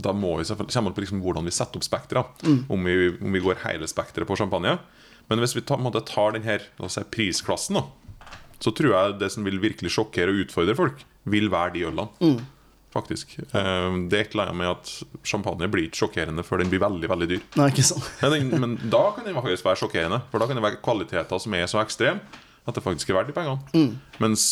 Da 0.01 0.11
må 0.11 0.32
vi 0.39 0.43
selvfølgelig 0.43 0.74
komme 0.74 0.89
det 0.89 0.95
på 0.97 1.01
liksom 1.05 1.21
hvordan 1.21 1.45
vi 1.45 1.51
setter 1.53 1.78
opp 1.78 1.86
spekteret. 1.86 2.43
Mm. 2.43 2.63
Om, 2.74 2.84
vi, 2.89 3.09
om 3.21 3.36
vi 3.38 3.41
går 3.45 3.59
hele 3.61 3.86
spekteret 3.88 4.26
på 4.28 4.36
champagne. 4.36 4.80
Men 5.30 5.39
hvis 5.39 5.53
vi 5.55 5.61
tar, 5.61 5.78
tar 6.01 6.32
den 6.34 6.43
her 6.47 6.65
la 6.80 6.88
oss 6.88 6.97
si, 6.97 7.03
prisklassen, 7.13 7.78
da, 7.78 7.84
så 8.59 8.74
tror 8.74 8.89
jeg 8.95 9.19
det 9.21 9.30
som 9.32 9.45
vil 9.45 9.59
virkelig 9.61 9.93
sjokkere 9.93 10.34
og 10.34 10.41
utfordre 10.47 10.76
folk, 10.76 11.03
vil 11.30 11.49
være 11.53 11.76
de 11.76 11.86
ølene. 11.86 12.07
Mm. 12.26 12.41
Faktisk. 12.93 13.38
Eh, 13.39 13.95
Det 14.09 14.17
er 14.17 14.26
et 14.26 14.34
eller 14.36 14.49
annet 14.49 14.59
med 14.59 14.69
at 14.74 14.91
champagne 15.26 15.69
blir 15.71 15.88
ikke 15.88 16.03
sjokkerende 16.03 16.43
før 16.45 16.61
den 16.61 16.69
blir 16.74 16.82
veldig 16.84 17.09
veldig 17.09 17.30
dyr. 17.30 17.41
Nei, 17.57 17.69
ikke 17.71 17.86
sånn. 17.86 18.03
men, 18.34 18.49
men 18.61 18.76
da 18.89 19.11
kan 19.15 19.26
den 19.26 19.38
faktisk 19.38 19.65
være 19.65 19.82
sjokkerende. 19.82 20.21
For 20.32 20.41
da 20.41 20.49
kan 20.49 20.57
det 20.59 20.65
være 20.65 20.82
kvaliteter 20.84 21.41
som 21.41 21.53
er 21.57 21.69
så 21.69 21.82
ekstreme 21.82 22.21
at 22.63 22.78
det 22.78 22.84
faktisk 22.86 23.09
er 23.11 23.17
verdt 23.17 23.32
de 23.32 23.36
pengene. 23.36 23.59
Mm. 23.76 23.95
Mens 24.24 24.43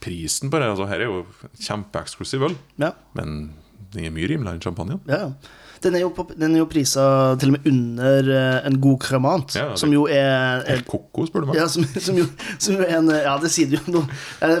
prisen 0.00 0.50
på 0.52 0.58
det 0.60 0.68
altså, 0.72 0.86
Her 0.90 1.00
er 1.00 1.08
jo 1.10 1.24
kjempeeksklusiv 1.60 2.48
øl, 2.50 2.56
Ja. 2.80 2.92
men 3.14 3.50
den 3.92 4.04
er 4.06 4.10
mye 4.14 4.28
rimeligere 4.30 4.54
enn 4.58 4.62
champagne. 4.68 5.00
ja. 5.08 5.32
Den 5.80 5.94
er 5.96 6.02
jo, 6.02 6.10
på, 6.12 6.26
den 6.36 6.52
er 6.52 6.58
jo 6.60 6.66
prisa 6.68 7.02
til 7.40 7.48
og 7.48 7.54
med 7.54 7.64
under 7.70 8.26
eh, 8.36 8.66
en 8.68 8.74
god 8.84 8.98
kremant, 9.00 9.54
Ja, 9.56 9.70
som 9.80 9.88
jo 9.94 10.02
er, 10.12 10.60
er 10.68 10.82
koko, 10.84 11.24
spør 11.24 11.40
du 11.40 11.46
meg. 11.48 11.56
ja, 11.56 11.64
som, 11.72 11.86
som, 11.96 12.18
jo, 12.20 12.26
som 12.60 12.74
jo 12.76 12.84
en 12.84 13.08
Ja, 13.08 13.38
det 13.40 13.48
sier 13.48 13.70
du 13.70 13.78
jo. 13.78 13.94
nå. 13.94 14.02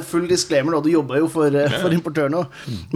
Full 0.08 0.24
disclaimer, 0.30 0.72
da. 0.72 0.80
Du 0.80 0.88
jobber 0.88 1.18
jo 1.20 1.28
for, 1.28 1.52
eh, 1.52 1.68
for 1.82 1.92
importøren 1.92 2.38
òg. 2.38 2.46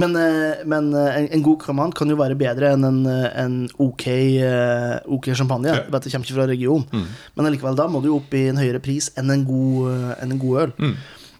Men, 0.01 0.17
eh, 0.17 0.65
men 0.65 0.89
en, 0.97 1.29
en 1.37 1.45
god 1.45 1.59
kremant 1.67 1.93
kan 1.95 2.09
jo 2.09 2.17
være 2.17 2.39
bedre 2.41 2.71
enn 2.73 2.89
en, 2.89 3.03
en 3.45 3.59
ok, 3.85 4.07
ok 5.19 5.29
champagne. 5.37 5.69
Ja. 5.77 5.85
Dette 5.93 6.09
kommer 6.09 6.25
ikke 6.25 6.39
fra 6.41 6.49
regionen. 6.49 7.05
Men 7.37 7.51
allikevel, 7.51 7.77
da 7.77 7.91
må 7.93 8.01
du 8.01 8.09
jo 8.09 8.23
opp 8.23 8.33
i 8.41 8.47
en 8.49 8.57
høyere 8.65 8.81
pris 8.81 9.11
enn 9.21 9.29
en 9.37 9.45
god, 9.45 10.17
enn 10.25 10.33
en 10.33 10.41
god 10.41 10.63
øl. 10.65 10.75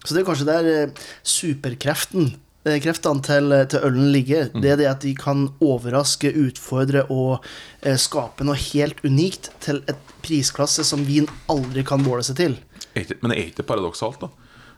Så 0.05 0.15
det 0.15 0.21
er 0.21 0.27
kanskje 0.27 0.47
der 0.49 0.69
eh, 0.71 1.05
superkreften 1.25 2.31
eh, 2.65 2.77
Kreftene 2.83 3.25
til, 3.25 3.55
til 3.71 3.87
ølen 3.89 4.11
ligger. 4.13 4.49
Det 4.53 4.71
er 4.73 4.79
det 4.81 4.89
at 4.91 5.03
de 5.05 5.15
kan 5.17 5.47
overraske, 5.63 6.31
utfordre 6.45 7.05
og 7.13 7.45
eh, 7.81 7.97
skape 7.99 8.47
noe 8.47 8.57
helt 8.71 9.01
unikt 9.05 9.51
til 9.65 9.81
et 9.91 10.15
prisklasse 10.25 10.85
som 10.87 11.05
vin 11.07 11.29
aldri 11.51 11.85
kan 11.85 12.03
måle 12.05 12.25
seg 12.25 12.39
til. 12.41 12.57
Men 12.95 13.31
det 13.31 13.37
er 13.37 13.47
ikke 13.49 13.67
paradoksalt, 13.67 14.23
da? 14.23 14.31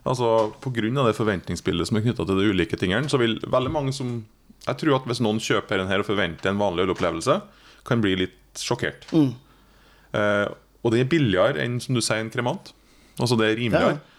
Altså, 0.08 0.28
av 0.56 1.08
det 1.10 1.18
forventningsbildet 1.18 1.90
som 1.90 1.98
er 2.00 2.06
knytta 2.06 2.24
til 2.24 2.40
de 2.40 2.52
ulike 2.54 2.80
tingene, 2.80 3.10
så 3.12 3.20
vil 3.20 3.38
veldig 3.44 3.72
mange 3.74 3.94
som 3.96 4.22
Jeg 4.68 4.80
tror 4.82 4.98
at 4.98 5.06
hvis 5.08 5.22
noen 5.24 5.40
kjøper 5.40 5.80
den 5.80 5.88
her 5.88 6.02
og 6.02 6.08
forventer 6.08 6.50
en 6.52 6.60
vanlig 6.60 6.84
ølopplevelse, 6.88 7.38
kan 7.88 8.02
bli 8.04 8.18
litt 8.20 8.60
sjokkert. 8.60 9.06
Eh, 10.18 10.48
og 10.84 10.92
den 10.92 11.04
er 11.06 11.12
billigere 11.12 11.62
enn 11.64 11.78
som 11.84 11.96
du 11.96 12.02
sier 12.04 12.20
en 12.20 12.32
kremant. 12.34 12.74
Altså 13.16 13.38
det 13.40 13.48
er 13.48 13.60
rimeligere. 13.60 13.96
Ja. 13.96 14.17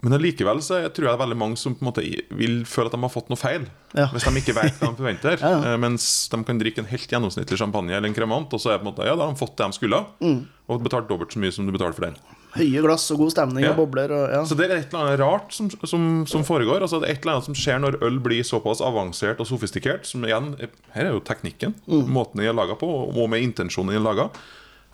Men 0.00 0.14
allikevel 0.14 0.60
så 0.62 0.76
jeg 0.84 0.92
tror 0.94 1.08
jeg 1.08 1.10
det 1.10 1.16
er 1.18 1.22
veldig 1.24 1.36
mange 1.40 1.56
som 1.58 1.74
på 1.74 1.82
en 1.82 1.88
måte 1.88 2.02
vil 2.38 2.60
føle 2.70 2.86
at 2.86 2.94
de 2.94 3.00
har 3.02 3.10
fått 3.10 3.30
noe 3.32 3.40
feil. 3.40 3.64
Ja. 3.98 4.04
Hvis 4.12 4.28
de 4.28 4.32
ikke 4.38 4.54
vet 4.54 4.76
hva 4.78 4.92
de 4.92 5.00
forventer. 5.00 5.38
Ja, 5.42 5.50
ja. 5.56 5.72
Eh, 5.72 5.78
mens 5.82 6.04
de 6.30 6.38
kan 6.46 6.60
drikke 6.60 6.84
en 6.84 6.90
helt 6.92 7.10
gjennomsnittlig 7.10 7.58
champagne 7.58 7.96
eller 7.96 8.06
en 8.06 8.14
kremant, 8.14 8.52
og 8.54 8.62
så 8.62 8.70
er 8.70 8.76
det 8.78 8.84
på 8.84 8.86
en 8.86 8.92
måte, 8.92 9.06
ja, 9.08 9.16
da 9.18 9.26
har 9.26 9.34
de 9.34 9.40
fått 9.42 9.56
det 9.58 9.66
de 9.72 9.78
skulle, 9.80 10.00
Mm. 10.22 10.38
og 10.70 10.84
betalt 10.86 11.08
dobbelt 11.10 11.34
så 11.34 11.42
mye 11.42 11.50
som 11.56 11.66
du 11.66 11.72
betalte 11.74 11.98
for 11.98 12.06
den. 12.06 12.20
Høye 12.54 12.80
glass 12.82 13.04
og 13.12 13.18
god 13.20 13.32
stemning 13.34 13.66
og 13.68 13.74
bobler 13.76 14.12
og 14.14 14.30
ja. 14.32 14.38
Så 14.48 14.56
det 14.56 14.68
er 14.70 14.76
et 14.78 14.94
eller 14.94 15.02
annet 15.04 15.20
rart 15.20 15.50
som, 15.52 15.66
som, 15.84 16.04
som 16.30 16.44
foregår. 16.46 16.80
Altså 16.86 16.96
det 17.02 17.10
er 17.10 17.18
et 17.18 17.20
eller 17.26 17.34
annet 17.36 17.48
som 17.50 17.58
skjer 17.58 17.82
når 17.82 17.98
øl 18.06 18.16
blir 18.24 18.40
såpass 18.46 18.80
avansert 18.82 19.42
og 19.42 19.46
sofistikert. 19.50 20.06
Som 20.08 20.24
igjen, 20.24 20.54
Her 20.94 21.10
er 21.10 21.12
jo 21.12 21.20
teknikken. 21.28 21.74
Måten 21.86 22.40
den 22.40 22.48
er 22.48 22.56
laga 22.56 22.74
på, 22.80 22.88
og 22.88 23.28
med 23.30 23.44
intensjonen 23.44 23.92
den 23.92 24.00
er 24.00 24.06
laga. 24.06 24.28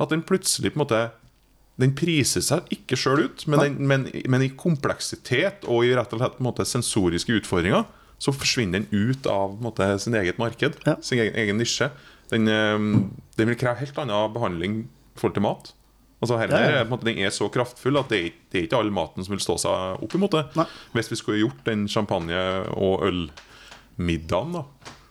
At 0.03 0.11
den 0.11 0.25
plutselig 0.27 0.73
på 0.75 0.81
en 0.81 0.83
måte 0.83 1.01
Den 1.81 1.95
priser 1.99 2.41
seg 2.45 2.69
ikke 2.71 2.95
sjøl 2.97 3.25
ut, 3.27 3.47
men, 3.51 3.59
den, 3.61 3.79
men, 3.91 4.05
men 4.31 4.43
i 4.47 4.51
kompleksitet 4.55 5.65
og 5.67 5.83
i 5.85 5.95
rett 5.97 6.13
og 6.15 6.21
slett 6.23 6.37
måte 6.45 6.63
sensoriske 6.69 7.35
utfordringer 7.41 7.85
så 8.23 8.31
forsvinner 8.33 8.85
den 8.85 9.11
ut 9.11 9.27
av 9.27 9.57
måte, 9.61 9.89
sin 10.01 10.15
eget 10.15 10.39
marked, 10.39 10.77
Ja. 10.87 10.95
sin 11.03 11.19
egen, 11.19 11.35
egen 11.35 11.59
nisje. 11.59 11.91
Den, 12.31 12.47
eh, 12.49 12.79
den 13.37 13.51
vil 13.51 13.59
kreve 13.59 13.81
helt 13.83 13.99
annen 13.99 14.33
behandling 14.33 14.77
i 14.85 15.19
forhold 15.19 15.35
til 15.35 15.43
mat. 15.43 15.73
Altså 16.23 16.39
her, 16.39 16.49
Ja, 16.55 16.71
ja. 16.79 16.85
måte, 16.89 17.05
Den 17.05 17.19
er 17.19 17.29
så 17.35 17.51
kraftfull 17.53 17.99
at 18.01 18.09
det 18.09 18.21
er, 18.23 18.31
det 18.53 18.61
er 18.61 18.67
ikke 18.69 18.79
all 18.79 18.91
maten 18.95 19.25
som 19.27 19.35
vil 19.35 19.43
stå 19.43 19.59
seg 19.61 20.01
opp 20.07 20.15
imot 20.15 20.31
det. 20.31 20.45
Nei. 20.57 20.65
Hvis 20.95 21.11
vi 21.11 21.17
skulle 21.17 21.43
gjort 21.43 21.65
den 21.67 21.87
champagne- 21.91 22.71
og 22.79 23.03
ølmiddagen, 23.99 24.53
da, 24.55 24.65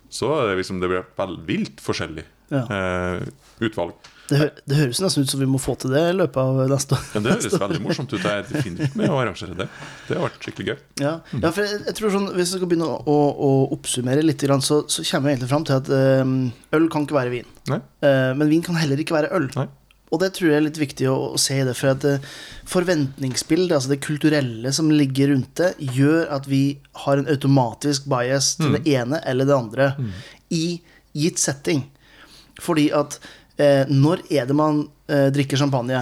så 0.10 0.32
er 0.40 0.48
det 0.56 0.64
liksom 0.64 0.80
det 0.82 0.90
blir 0.90 1.06
veldig 1.20 1.46
vilt 1.46 1.84
forskjellig 1.84 2.24
eh, 2.54 3.28
utvalg. 3.68 3.94
Det, 4.30 4.38
hø 4.40 4.46
det 4.70 4.78
høres 4.78 5.02
nesten 5.04 5.26
ut 5.26 5.32
som 5.34 5.42
vi 5.42 5.48
må 5.50 5.60
få 5.60 5.76
til 5.80 5.92
det 5.92 6.02
i 6.14 6.16
løpet 6.16 6.40
av 6.40 6.62
neste 6.72 6.96
år. 6.96 7.04
Men 7.14 7.26
det 7.26 7.36
høres 7.36 7.58
veldig 7.66 7.82
morsomt 7.84 8.14
ut. 8.14 8.22
Jeg 8.22 8.32
er 8.32 8.48
definitivt 8.48 8.98
med 9.00 9.12
å 9.12 9.20
arrangere 9.20 9.58
det. 9.60 9.68
Det 10.08 10.18
har 10.18 10.26
vært 10.30 10.48
skikkelig 10.48 10.68
gøy. 10.70 10.82
Ja, 11.04 11.14
ja 11.36 11.52
for 11.52 11.68
jeg, 11.68 11.82
jeg 11.90 11.98
tror 12.00 12.14
sånn 12.16 12.30
Hvis 12.32 12.54
vi 12.54 12.62
skal 12.62 12.72
begynne 12.72 12.88
å, 12.88 12.98
å, 13.04 13.20
å 13.34 13.52
oppsummere 13.76 14.24
litt, 14.24 14.48
så, 14.64 14.82
så 14.88 15.06
kommer 15.10 15.30
vi 15.30 15.36
egentlig 15.36 15.52
fram 15.52 15.68
til 15.68 15.80
at 15.80 15.92
eh, 15.92 16.36
øl 16.80 16.90
kan 16.94 17.08
ikke 17.08 17.20
være 17.20 17.34
vin. 17.36 17.56
Nei? 17.72 17.80
Eh, 18.06 18.32
men 18.40 18.52
vin 18.52 18.64
kan 18.66 18.80
heller 18.80 19.04
ikke 19.04 19.18
være 19.18 19.34
øl. 19.36 19.50
Nei. 19.60 19.68
Og 20.14 20.22
det 20.22 20.30
tror 20.36 20.52
jeg 20.52 20.60
er 20.60 20.66
litt 20.68 20.78
viktig 20.78 21.08
å, 21.10 21.16
å 21.34 21.42
se 21.42 21.58
i 21.58 21.66
det. 21.66 21.74
For 21.78 21.92
at 21.92 22.06
eh, 22.08 22.26
forventningsbildet, 22.70 23.76
altså 23.76 23.92
det 23.92 24.02
kulturelle 24.06 24.74
som 24.76 24.92
ligger 24.94 25.34
rundt 25.34 25.56
det, 25.60 25.74
gjør 25.98 26.30
at 26.38 26.48
vi 26.50 26.64
har 27.04 27.20
en 27.20 27.30
automatisk 27.34 28.06
bias 28.12 28.54
til 28.62 28.78
det 28.78 28.86
ene 28.94 29.20
eller 29.28 29.50
det 29.50 29.58
andre 29.58 29.90
i 30.54 30.66
gitt 31.18 31.42
setting. 31.42 31.88
Fordi 32.62 32.92
at 32.94 33.18
eh, 33.58 33.86
når 33.90 34.24
er 34.32 34.46
det 34.50 34.56
man 34.58 34.84
eh, 35.10 35.30
drikker 35.34 35.60
champagne? 35.60 36.02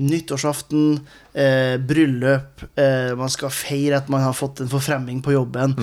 Nyttårsaften, 0.00 1.00
eh, 1.34 1.76
bryllup, 1.76 2.62
eh, 2.78 3.10
man 3.18 3.28
skal 3.32 3.52
feire 3.52 3.98
at 4.00 4.08
man 4.12 4.22
har 4.24 4.32
fått 4.36 4.62
en 4.64 4.70
forfremming 4.70 5.20
på 5.22 5.34
jobben. 5.34 5.74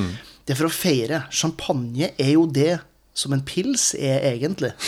Det 0.47 0.55
er 0.55 0.59
for 0.61 0.71
å 0.71 0.73
feire. 0.73 1.25
Champagne 1.29 2.13
er 2.17 2.31
jo 2.33 2.47
det 2.49 2.79
som 3.17 3.33
en 3.35 3.43
pils 3.45 3.91
er, 3.97 4.21
egentlig. 4.33 4.71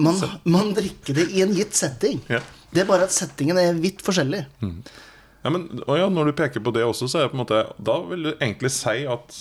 Man, 0.00 0.16
man 0.48 0.70
drikker 0.72 1.12
det 1.18 1.26
i 1.36 1.42
en 1.44 1.50
gitt 1.52 1.74
setting. 1.76 2.22
Ja. 2.30 2.38
Det 2.72 2.80
er 2.80 2.86
bare 2.88 3.04
at 3.04 3.12
settingen 3.12 3.58
er 3.60 3.74
vidt 3.76 4.00
forskjellig. 4.06 4.46
Ja, 4.62 5.50
men 5.52 5.66
ja, 5.84 6.06
Når 6.08 6.30
du 6.30 6.32
peker 6.38 6.62
på 6.64 6.72
det 6.72 6.86
også, 6.86 7.08
så 7.10 7.18
er 7.18 7.26
det 7.26 7.32
på 7.34 7.36
en 7.38 7.42
måte 7.42 7.60
Da 7.84 7.98
vil 8.08 8.22
du 8.24 8.30
egentlig 8.32 8.70
si 8.72 9.02
at 9.04 9.36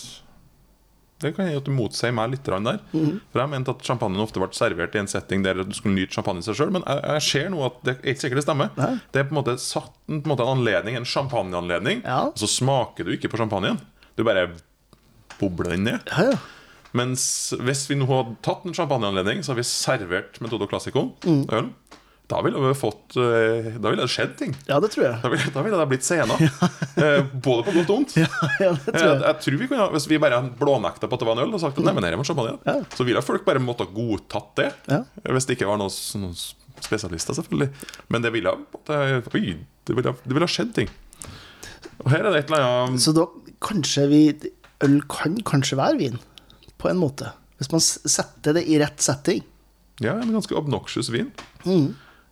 Det 1.19 1.33
kan 1.35 1.49
jeg 1.49 1.59
at 1.59 1.65
du 1.67 1.71
motsier 1.75 2.13
meg 2.15 2.31
litt 2.31 2.45
der. 2.47 2.77
For 2.93 3.41
jeg 3.41 3.51
mente 3.51 3.73
at 3.75 3.81
champagnen 3.83 4.21
ofte 4.23 4.39
ble 4.39 4.47
servert 4.55 4.93
i 4.95 5.01
en 5.01 5.09
setting 5.11 5.43
der 5.43 5.59
du 5.63 5.73
skulle 5.75 5.97
nyte 5.97 6.15
champagne 6.15 6.41
seg 6.45 6.55
sjøl. 6.55 6.71
Men 6.71 6.85
jeg, 6.87 7.01
jeg 7.03 7.25
ser 7.27 7.49
nå 7.51 7.63
at 7.67 7.81
det 7.83 7.95
er 7.97 8.13
ikke 8.13 8.23
sikkert 8.23 8.39
det 8.39 8.45
stemmer. 8.47 8.69
Nei. 8.79 8.91
Det 9.11 9.19
er 9.19 9.27
på 9.27 9.35
en 9.35 9.39
måte 9.41 9.57
satt 9.59 9.91
på 10.07 10.15
en, 10.15 10.21
måte 10.31 10.45
en 10.47 10.53
anledning, 10.57 10.95
en 10.95 11.05
champagneanledning, 11.09 12.05
Ja. 12.07 12.21
og 12.31 12.39
så 12.39 12.47
smaker 12.47 13.03
du 13.09 13.11
ikke 13.17 13.31
på 13.33 13.41
champagnen. 13.41 13.81
Du 14.15 14.23
bare 14.27 14.47
bobler 15.39 15.75
den 15.75 15.83
ned. 15.89 15.99
Ja, 16.15 16.31
ja. 16.31 16.39
Mens 16.97 17.53
hvis 17.61 17.83
vi 17.85 17.99
nå 17.99 18.07
hadde 18.09 18.31
tatt 18.41 18.63
en 18.65 18.73
champagneanledning, 18.73 19.43
så 19.45 19.51
har 19.53 19.59
vi 19.59 19.67
servert 19.69 20.39
Metodo 20.41 20.65
Classico, 20.71 21.03
øl. 21.27 21.67
Da 22.29 22.39
ville 22.45 22.59
vi 22.61 22.73
fått 22.77 23.15
eh, 23.17 23.71
Da 23.81 23.89
ville 23.89 24.03
det 24.05 24.11
skjedd 24.13 24.35
ting. 24.37 24.51
ja, 24.67 24.77
det 24.83 24.91
tror 24.93 25.05
jeg. 25.07 25.15
Da 25.23 25.29
ville, 25.33 25.47
da 25.55 25.63
ville 25.65 25.79
det 25.81 25.87
blitt 25.89 26.05
scener. 26.05 26.43
Ja. 26.99 27.21
både 27.31 27.63
på 27.63 27.71
godt 27.77 27.89
og 27.89 27.95
vondt. 27.95 28.15
Ja, 28.19 28.27
ja, 28.59 28.69
det 28.75 28.91
tror 28.91 28.99
Jeg, 28.99 29.09
jeg. 29.15 29.21
jeg 29.23 29.35
tror 29.45 29.57
vi 29.61 29.67
kunne, 29.71 29.85
Hvis 29.95 30.07
vi 30.11 30.17
bare 30.21 30.39
blånekta 30.59 31.07
på 31.09 31.15
at 31.15 31.21
det 31.23 31.27
var 31.29 31.37
en 31.37 31.43
øl, 31.45 31.53
og 31.55 31.61
sagt 31.63 31.77
at 31.79 31.85
nei, 31.87 31.93
men 31.95 32.03
her 32.05 32.17
er 32.17 32.23
champagne, 32.27 32.57
Ja. 32.67 32.75
så 32.97 33.05
ville 33.07 33.21
folk 33.25 33.45
bare 33.47 33.61
måtte 33.63 33.87
ha 33.87 33.93
godtatt 33.95 34.51
det. 34.59 34.69
Ja. 34.91 34.99
Hvis 35.31 35.47
det 35.47 35.55
ikke 35.57 35.69
var 35.71 35.79
noen, 35.81 35.95
noen 36.21 36.35
spesialister, 36.83 37.37
selvfølgelig. 37.39 37.69
Men 38.13 38.21
det 38.25 38.33
ville, 38.35 38.51
oi, 38.53 39.45
det 39.87 39.95
ville, 39.97 40.13
det 40.25 40.35
ville 40.37 40.49
skjedd 40.51 40.73
ting. 40.75 40.91
Og 42.03 42.11
her 42.13 42.25
er 42.27 42.31
det 42.35 42.43
et 42.45 42.51
eller 42.53 42.65
annet 42.67 43.01
Så 43.03 43.11
da 43.15 43.25
kanskje 43.63 44.05
vi 44.11 44.21
Øl 44.85 44.99
kan 45.11 45.33
kanskje 45.43 45.75
være 45.79 45.97
vin, 45.99 46.19
på 46.79 46.87
en 46.91 46.99
måte. 47.01 47.31
Hvis 47.59 47.71
man 47.73 47.81
setter 47.83 48.55
det 48.55 48.61
i 48.71 48.77
rett 48.79 49.01
setting. 49.03 49.41
Ja, 49.99 50.13
en 50.21 50.31
ganske 50.31 50.55
obnoxious 50.55 51.09
vin. 51.11 51.31
Mm. 51.65 51.89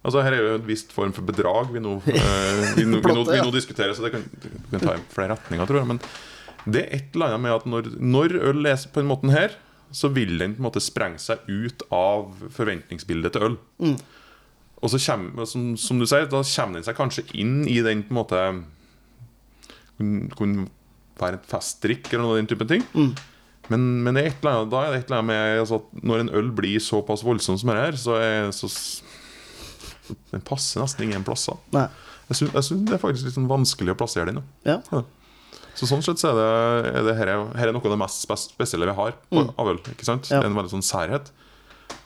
Altså 0.07 0.23
Her 0.23 0.37
er 0.37 0.39
jo 0.39 0.55
en 0.55 0.67
viss 0.69 0.85
form 0.95 1.11
for 1.15 1.27
bedrag 1.27 1.73
vi 1.73 1.83
nå, 1.83 1.97
eh, 2.07 2.65
vi, 2.77 2.87
nå, 2.87 3.01
vi, 3.03 3.13
nå, 3.13 3.23
vi 3.27 3.39
nå 3.43 3.51
diskuterer, 3.51 3.91
så 3.97 4.05
det 4.05 4.13
kan, 4.15 4.23
det 4.31 4.51
kan 4.71 4.85
ta 4.85 4.97
flere 5.11 5.35
retninger, 5.35 5.67
tror 5.67 5.81
jeg. 5.81 5.89
Men 5.91 5.99
det 6.67 6.83
er 6.83 6.93
et 6.95 7.15
eller 7.15 7.33
annet 7.33 7.43
med 7.43 7.55
at 7.57 7.67
når, 7.67 7.89
når 7.99 8.37
øl 8.51 8.71
er 8.71 8.79
på 8.93 9.03
den 9.03 9.11
måten 9.11 9.33
her, 9.35 9.57
så 9.91 10.11
vil 10.11 10.35
den 10.39 10.55
på 10.55 10.61
en 10.61 10.67
måte 10.67 10.83
sprenge 10.83 11.19
seg 11.23 11.43
ut 11.47 11.83
av 11.95 12.31
forventningsbildet 12.55 13.35
til 13.35 13.49
øl. 13.49 13.59
Mm. 13.83 13.97
Og 14.77 14.91
så 14.93 14.99
kommer, 15.01 15.47
som, 15.49 15.69
som 15.79 15.99
du 15.99 16.05
sier, 16.07 16.27
da 16.29 16.43
kommer 16.43 16.79
den 16.79 16.87
seg 16.87 16.97
kanskje 16.97 17.25
inn 17.39 17.61
i 17.67 17.79
den 17.83 18.03
på 18.05 18.13
en 18.13 18.21
måte 18.21 18.41
Kunne 20.37 20.67
være 21.17 21.39
en 21.39 21.47
festdrikk 21.49 22.11
eller 22.11 22.21
noe 22.21 22.35
av 22.35 22.41
den 22.43 22.49
typen 22.51 22.69
ting. 22.69 22.83
Mm. 22.93 23.15
Men, 23.71 23.85
men 24.05 24.15
det 24.15 24.21
er 24.21 24.29
et 24.29 24.43
eller 24.43 24.59
annet, 24.59 24.71
da 24.71 24.81
er 24.83 24.91
det 24.93 24.99
et 24.99 25.07
eller 25.09 25.17
annet 25.17 25.29
med 25.31 25.61
altså, 25.63 25.79
når 26.05 26.21
en 26.21 26.29
øl 26.39 26.51
blir 26.55 26.83
såpass 26.83 27.23
voldsom 27.25 27.57
som 27.57 27.71
det 27.71 27.79
her, 27.79 27.97
så 27.99 28.19
er 28.21 28.51
så 28.55 28.69
Den 30.31 30.43
passer 30.45 30.83
nesten 30.83 31.07
ingen 31.07 31.25
plasser. 31.27 31.57
Nei. 31.75 31.87
Jeg 32.27 32.41
syns, 32.41 32.71
det 32.87 32.97
er 32.97 33.01
faktisk 33.01 33.27
litt 33.27 33.37
sånn 33.37 33.47
vanskelig 33.49 33.93
å 33.93 33.99
plassere 33.99 34.31
den. 34.31 34.41
Ja. 34.67 34.81
Ja. 34.91 35.03
Så 35.77 35.87
sånn 35.87 36.01
sett 36.03 36.19
så 36.19 36.31
er 36.31 36.37
det, 36.37 36.91
er 36.91 37.03
det 37.05 37.17
her, 37.19 37.31
er, 37.31 37.43
her 37.59 37.69
er 37.69 37.75
noe 37.75 37.85
av 37.85 37.93
det 37.93 37.99
mest 38.01 38.25
spesielle 38.25 38.87
vi 38.89 38.95
har 38.97 39.13
på, 39.29 39.43
mm. 39.43 39.51
øl. 39.61 39.81
ikke 39.93 40.07
sant? 40.07 40.29
Ja. 40.31 40.41
Det 40.41 40.47
er 40.47 40.51
en 40.51 40.57
veldig 40.57 40.73
sånn 40.73 40.85
særhet. 40.85 41.29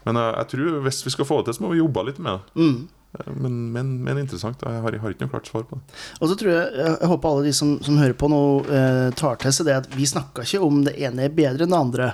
Men 0.06 0.20
jeg, 0.20 0.34
jeg 0.36 0.50
tror 0.54 0.82
hvis 0.88 1.00
vi 1.08 1.14
skal 1.16 1.30
få 1.30 1.40
det 1.40 1.50
til, 1.50 1.58
så 1.58 1.66
må 1.66 1.72
vi 1.72 1.80
jobbe 1.80 2.04
litt 2.10 2.20
med 2.22 2.36
det. 2.36 2.66
Mm. 2.66 2.82
Men, 3.12 3.56
men, 3.74 3.90
men 4.06 4.22
interessant. 4.22 4.62
Jeg 4.64 4.84
har, 4.84 4.96
jeg 4.96 5.02
har 5.04 5.14
ikke 5.14 5.26
noe 5.26 5.34
klart 5.34 5.50
svar 5.50 5.66
på 5.68 5.78
det. 5.78 5.98
Og 6.22 6.30
så 6.32 6.38
tror 6.40 6.52
jeg, 6.54 6.68
jeg, 6.80 7.10
håper 7.12 7.32
alle 7.32 7.44
de 7.50 7.54
som, 7.56 7.74
som 7.84 8.00
hører 8.00 8.16
på 8.18 8.30
nå, 8.32 8.40
eh, 8.72 9.08
tar 9.20 9.42
til 9.42 9.56
seg 9.58 9.68
det 9.68 9.76
at 9.82 9.90
vi 9.98 10.08
snakka 10.08 10.46
ikke 10.48 10.62
om 10.64 10.80
det 10.88 10.96
ene 11.04 11.28
er 11.28 11.36
bedre 11.36 11.68
enn 11.68 11.76
det 11.76 11.82
andre. 11.82 12.08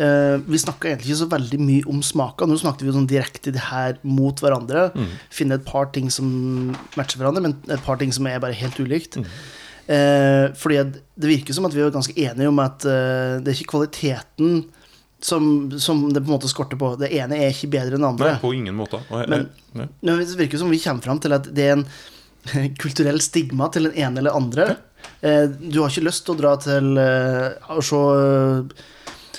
Eh, 0.00 0.36
vi 0.48 0.62
snakka 0.62 0.90
egentlig 0.90 1.12
ikke 1.12 1.20
så 1.20 1.30
veldig 1.36 1.60
mye 1.66 1.84
om 1.92 2.00
smaker. 2.06 2.48
Nå 2.48 2.56
snakket 2.62 2.86
vi 2.88 2.96
sånn 2.96 3.10
direkte 3.10 3.52
det 3.54 3.66
her 3.68 4.00
mot 4.08 4.40
hverandre. 4.44 4.88
Finne 5.34 5.60
et 5.60 5.68
par 5.68 5.92
ting 5.92 6.08
som 6.12 6.28
matcher 6.96 7.20
hverandre, 7.20 7.44
men 7.44 7.58
et 7.68 7.84
par 7.84 8.00
ting 8.00 8.14
som 8.14 8.28
er 8.30 8.40
bare 8.42 8.56
helt 8.56 8.80
ulikt. 8.80 9.20
Eh, 9.88 10.48
fordi 10.56 10.80
det 11.16 11.30
virker 11.30 11.56
som 11.56 11.68
at 11.68 11.76
vi 11.76 11.84
er 11.84 11.92
ganske 11.92 12.16
enige 12.16 12.48
om 12.50 12.58
at 12.60 12.84
eh, 12.88 13.38
det 13.40 13.52
er 13.52 13.56
ikke 13.56 13.72
kvaliteten 13.76 14.58
som, 15.20 15.70
som 15.82 16.04
det 16.12 16.20
på 16.22 16.28
en 16.30 16.36
måte 16.36 16.48
skorter 16.50 16.78
på. 16.78 16.92
Det 17.00 17.08
ene 17.18 17.36
er 17.42 17.50
ikke 17.54 17.70
bedre 17.72 17.96
enn 17.98 18.04
det 18.04 18.10
andre. 18.12 18.32
Nei, 18.34 18.42
på 18.42 18.52
ingen 18.54 18.76
måte. 18.78 19.00
Og 19.10 19.22
jeg, 19.24 19.28
Men- 19.32 19.48
jeg. 19.74 19.88
Men 20.02 20.18
det 20.22 20.36
virker 20.38 20.58
som 20.62 20.70
vi 20.70 20.78
kommer 20.82 21.02
fram 21.02 21.18
til 21.20 21.32
at 21.34 21.48
det 21.54 21.64
er 21.68 21.76
en 21.78 21.86
kulturell 22.82 23.18
stigma 23.24 23.68
til 23.74 23.88
den 23.88 23.96
ene 23.98 24.22
eller 24.22 24.36
andre. 24.38 24.68
Eh, 25.22 25.46
Du 25.48 25.80
har 25.82 25.90
ikke 25.90 26.06
lyst 26.06 26.24
til 26.26 26.36
å 26.36 26.38
dra 26.38 26.54
til 26.62 26.96
eh, 27.02 27.58
å 27.74 27.82
se 27.82 27.98
eh, 27.98 28.84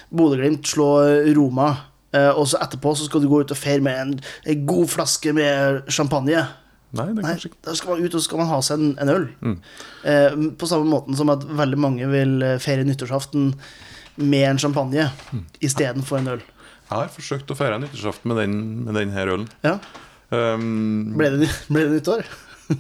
Bodø-Glimt 0.09 0.65
slå 0.67 0.89
Roma, 1.37 1.69
eh, 2.15 2.31
og 2.33 2.47
så 2.49 2.59
etterpå 2.63 2.95
så 2.97 3.05
skal 3.07 3.21
du 3.23 3.29
gå 3.31 3.43
ut 3.43 3.51
og 3.53 3.59
feire 3.59 3.83
med 3.85 3.99
en, 4.01 4.13
en 4.49 4.63
god 4.65 4.89
flaske 4.89 5.33
med 5.37 5.83
champagne. 5.91 6.47
nei, 6.91 7.05
det 7.13 7.21
er 7.21 7.21
Nei, 7.21 7.33
kanskje 7.35 7.51
ikke 7.51 7.67
da 7.69 7.75
skal 7.77 7.91
man 7.93 8.07
ut 8.07 8.15
og 8.17 8.23
skal 8.25 8.39
man 8.41 8.49
ha 8.49 8.59
seg 8.65 8.79
en, 8.81 8.95
en 9.03 9.11
øl. 9.13 9.27
Eh, 10.09 10.39
på 10.57 10.69
samme 10.71 10.89
måten 10.89 11.15
som 11.19 11.29
at 11.29 11.45
veldig 11.45 11.77
mange 11.79 12.07
vil 12.09 12.39
feire 12.63 12.87
nyttårsaften 12.87 13.51
med 14.19 14.45
en 14.49 14.61
champagne 14.61 15.09
mm. 15.31 15.45
istedenfor 15.65 16.19
en 16.19 16.35
øl. 16.35 16.45
Jeg 16.89 16.95
har 16.97 17.09
forsøkt 17.13 17.51
å 17.53 17.57
feire 17.57 17.79
nyttårsaften 17.81 18.31
med 18.31 18.53
med 18.87 18.95
den 18.97 19.11
her 19.13 19.33
ølen. 19.35 19.49
Ja. 19.65 19.77
Um, 20.29 21.15
Ble, 21.17 21.31
det, 21.41 21.49
ble 21.69 21.85
det 21.87 21.99
nyttår? 21.99 22.23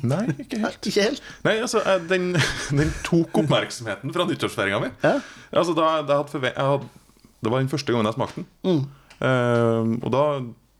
Nei, 0.05 0.23
ikke 0.37 0.59
helt. 0.61 0.79
Ikke 0.89 1.05
helt? 1.07 1.27
Nei, 1.45 1.55
altså, 1.63 1.81
den, 2.09 2.31
den 2.79 2.93
tok 3.05 3.41
oppmerksomheten 3.43 4.13
fra 4.13 4.25
nyttårsfeiringa 4.29 4.81
mi. 4.83 4.91
Ja. 5.05 5.17
Altså, 5.49 5.73
da, 5.77 5.99
da 6.05 6.21
hadde 6.21 6.53
hadde, 6.53 6.89
det 7.39 7.53
var 7.53 7.63
den 7.63 7.71
første 7.71 7.93
gangen 7.93 8.09
jeg 8.09 8.17
smakte 8.17 8.43
den. 8.43 8.49
Mm. 8.65 8.81
Um, 9.19 9.95
og 10.05 10.11
da, 10.13 10.23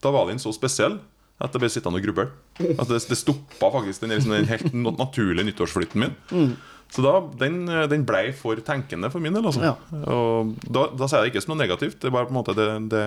da 0.05 0.12
var 0.16 0.30
den 0.30 0.41
så 0.41 0.53
spesiell 0.55 0.99
at 1.39 1.55
jeg 1.55 1.64
ble 1.64 1.70
sittende 1.72 1.99
og 2.01 2.05
gruble. 2.05 2.28
Altså, 2.60 2.91
det, 2.93 3.01
det 3.10 3.18
stoppa 3.18 3.72
faktisk 3.78 4.03
den, 4.03 4.14
liksom, 4.14 4.36
den 4.36 4.49
helt 4.49 4.74
naturlige 4.99 5.47
nyttårsflytten 5.47 6.03
min. 6.03 6.18
Mm. 6.30 6.51
Så 6.90 7.04
da, 7.06 7.12
den, 7.38 7.68
den 7.92 8.04
blei 8.08 8.32
for 8.34 8.58
tenkende 8.66 9.12
for 9.14 9.22
min 9.22 9.36
del. 9.36 9.46
Altså. 9.46 9.62
Ja. 9.62 9.76
Og 10.10 10.56
da, 10.66 10.88
da 10.98 11.06
sier 11.06 11.22
jeg 11.22 11.30
det 11.30 11.36
ikke 11.36 11.44
som 11.46 11.54
noe 11.54 11.62
negativt. 11.62 12.00
Det 12.02 12.10
er 12.10 12.16
bare 12.16 12.26
på 12.26 12.34
en 12.34 12.40
måte 12.40 12.56
Det, 12.58 12.66
det, 12.90 13.04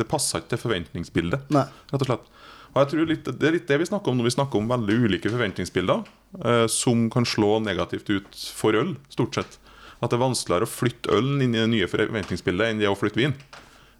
det 0.00 0.06
passer 0.08 0.40
ikke 0.40 0.54
til 0.54 0.62
forventningsbildet. 0.62 1.50
Nei. 1.52 1.66
Rett 1.92 2.00
og 2.06 2.08
slett. 2.08 2.30
Og 2.72 2.80
jeg 2.82 2.88
tror 2.92 3.06
litt, 3.08 3.28
Det 3.40 3.46
er 3.48 3.54
litt 3.58 3.68
det 3.68 3.78
vi 3.80 3.88
snakker 3.88 4.12
om 4.12 4.18
når 4.20 4.26
vi 4.30 4.34
snakker 4.38 4.60
om 4.60 4.66
veldig 4.72 4.96
ulike 5.04 5.30
forventningsbilder, 5.32 6.02
eh, 6.44 6.64
som 6.72 7.06
kan 7.12 7.24
slå 7.28 7.58
negativt 7.64 8.08
ut 8.12 8.40
for 8.56 8.76
øl, 8.76 8.94
stort 9.12 9.36
sett. 9.38 9.58
At 10.00 10.10
det 10.12 10.18
er 10.18 10.24
vanskeligere 10.26 10.68
å 10.68 10.72
flytte 10.72 11.12
ølen 11.16 11.40
inn 11.44 11.54
i 11.56 11.60
det 11.62 11.70
nye 11.72 11.88
forventningsbildet 11.88 12.72
enn 12.72 12.80
det 12.82 12.88
å 12.90 12.96
flytte 13.00 13.20
vin. 13.20 13.36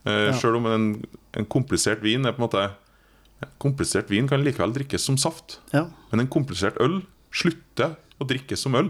Eh, 0.04 0.26
Ja. 0.30 0.34
Selv 0.36 0.60
om 0.60 0.66
en, 0.72 0.88
en 1.36 1.46
komplisert 1.48 2.00
vin 2.04 2.24
er 2.28 2.32
på 2.36 2.40
en 2.42 2.48
måte 2.48 2.66
Komplisert 3.60 4.08
vin 4.08 4.24
kan 4.28 4.40
likevel 4.40 4.72
drikkes 4.72 5.02
som 5.04 5.16
saft. 5.20 5.58
Ja. 5.74 5.82
Men 6.10 6.22
en 6.24 6.28
komplisert 6.32 6.78
øl 6.80 7.02
slutter 7.36 7.96
å 8.16 8.24
drikkes 8.24 8.62
som 8.64 8.72
øl. 8.78 8.88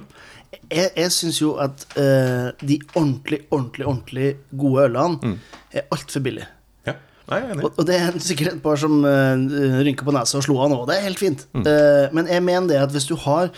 Jeg, 0.70 0.90
jeg 0.96 1.12
syns 1.14 1.40
jo 1.40 1.54
at 1.62 1.86
uh, 1.96 2.50
de 2.60 2.78
ordentlig, 2.94 3.42
ordentlig, 3.50 3.86
ordentlig 3.86 4.30
gode 4.58 4.86
ølene 4.88 5.36
er 5.72 5.86
altfor 5.94 6.24
billige. 6.24 6.48
Ja, 6.86 6.96
Nei, 7.26 7.40
jeg 7.40 7.48
er 7.48 7.52
enig. 7.56 7.66
Og, 7.66 7.78
og 7.78 7.88
det 7.88 7.98
er 7.98 8.18
sikkert 8.22 8.54
et 8.54 8.62
par 8.64 8.80
som 8.80 8.98
uh, 9.04 9.82
rynker 9.86 10.06
på 10.06 10.14
nesa 10.14 10.40
og 10.40 10.46
slo 10.46 10.58
av 10.62 10.72
nå. 10.72 10.80
Det 10.88 10.96
er 10.96 11.06
helt 11.08 11.22
fint. 11.22 11.46
Eh, 11.58 12.06
men 12.16 12.30
jeg 12.30 12.44
mener 12.46 12.70
det 12.70 12.82
at 12.82 12.94
hvis 12.94 13.08
du 13.10 13.16
har 13.26 13.52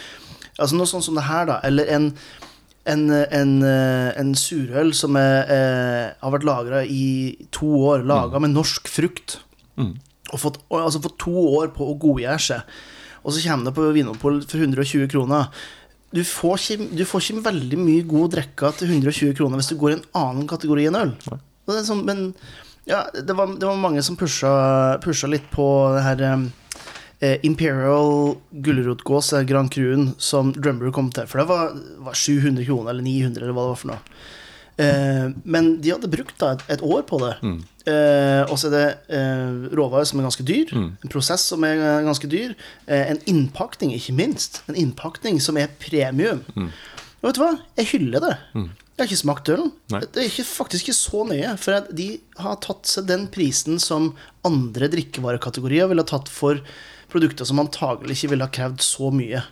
Altså 0.58 0.74
noe 0.74 0.90
sånt 0.90 1.04
som 1.06 1.14
det 1.14 1.22
her, 1.22 1.44
da, 1.46 1.60
eller 1.62 1.86
en 1.94 2.08
en, 2.88 3.10
en, 3.12 3.50
en 3.62 4.30
surøl 4.34 4.94
som 4.96 5.14
er, 5.20 5.50
eh, 5.52 6.06
har 6.18 6.32
vært 6.34 6.46
lagra 6.48 6.80
i 6.82 7.36
to 7.54 7.68
år, 7.90 8.02
laga 8.08 8.40
med 8.42 8.54
norsk 8.56 8.88
frukt, 8.90 9.36
og 10.32 10.40
fått, 10.40 10.58
altså 10.74 11.02
fått 11.04 11.18
to 11.20 11.34
år 11.60 11.70
på 11.76 11.86
å 11.86 11.96
godgjøre 12.00 12.40
seg, 12.42 12.78
og 13.22 13.34
så 13.34 13.44
kommer 13.44 13.68
det 13.68 13.74
på 13.76 13.88
Vinopol 13.94 14.40
for 14.48 14.64
120 14.64 15.08
kroner 15.12 15.52
du 16.14 16.22
får, 16.24 16.62
ikke, 16.62 16.86
du 16.96 17.04
får 17.04 17.24
ikke 17.24 17.44
veldig 17.50 17.78
mye 17.82 18.04
god 18.08 18.32
drikke 18.38 18.70
til 18.78 18.94
120 18.94 19.34
kroner 19.36 19.60
hvis 19.60 19.68
du 19.74 19.76
går 19.80 19.92
i 19.92 19.96
en 19.98 20.06
annen 20.16 20.48
kategori 20.48 20.86
enn 20.88 20.96
øl. 21.02 21.12
Sånn, 21.84 22.06
men 22.08 22.30
ja, 22.88 23.02
det 23.12 23.36
var, 23.36 23.52
det 23.60 23.68
var 23.68 23.76
mange 23.76 24.00
som 24.04 24.16
pusha, 24.16 24.50
pusha 25.04 25.28
litt 25.28 25.44
på 25.52 25.66
det 25.92 26.04
her 26.06 26.24
eh, 27.20 27.36
Imperial 27.44 28.38
gulrotgås, 28.64 29.34
eh, 29.36 29.44
Grand 29.48 29.68
Cruen, 29.74 30.14
som 30.16 30.54
Drumber 30.56 30.94
kom 30.96 31.12
til. 31.12 31.28
For 31.28 31.42
det 31.42 31.48
var, 31.50 31.76
var 32.06 32.16
700 32.16 32.64
kroner, 32.64 32.94
eller 32.94 33.04
900, 33.04 33.44
eller 33.44 33.52
hva 33.52 33.66
det 33.66 33.74
var 33.74 33.82
for 33.82 33.92
noe. 33.92 34.00
Eh, 34.78 35.28
men 35.44 35.72
de 35.82 35.90
hadde 35.90 36.10
brukt 36.12 36.36
da 36.38 36.52
et, 36.54 36.64
et 36.76 36.82
år 36.86 37.02
på 37.08 37.18
det. 37.22 37.34
Eh, 37.88 38.42
og 38.46 38.56
så 38.60 38.68
er 38.68 38.74
det 38.76 38.88
eh, 39.16 39.68
råvarer 39.74 40.06
som 40.06 40.20
er 40.20 40.26
ganske 40.28 40.44
dyr, 40.46 40.70
en 40.76 41.10
prosess 41.12 41.46
som 41.50 41.64
er 41.66 41.80
eh, 41.80 42.02
ganske 42.06 42.28
dyr, 42.30 42.52
eh, 42.86 43.08
en 43.14 43.22
innpakning, 43.30 43.94
ikke 43.96 44.14
minst. 44.18 44.62
En 44.70 44.78
innpakning 44.78 45.40
som 45.42 45.58
er 45.58 45.72
premium. 45.82 46.44
Og 47.18 47.30
vet 47.30 47.38
du 47.40 47.42
hva? 47.42 47.54
Jeg 47.80 47.90
hyller 47.96 48.22
det. 48.22 48.36
Jeg 48.54 49.04
har 49.04 49.08
ikke 49.12 49.20
smakt 49.22 49.48
ølen. 49.54 49.72
Det 49.90 50.22
er 50.22 50.26
ikke, 50.26 50.44
faktisk 50.46 50.88
ikke 50.88 50.98
så 50.98 51.24
nøye. 51.26 51.52
For 51.62 51.86
de 51.94 52.06
har 52.42 52.56
tatt 52.62 52.86
seg 52.90 53.06
den 53.10 53.26
prisen 53.34 53.78
som 53.82 54.12
andre 54.46 54.88
drikkevarekategorier 54.90 55.86
ville 55.90 56.06
tatt 56.06 56.30
for 56.30 56.58
produkter 57.08 57.44
som 57.48 57.60
antagelig 57.62 58.16
ikke 58.18 58.30
ville 58.34 58.44
ha 58.48 58.52
krevd 58.52 58.80
så 58.84 59.10
mye 59.14 59.42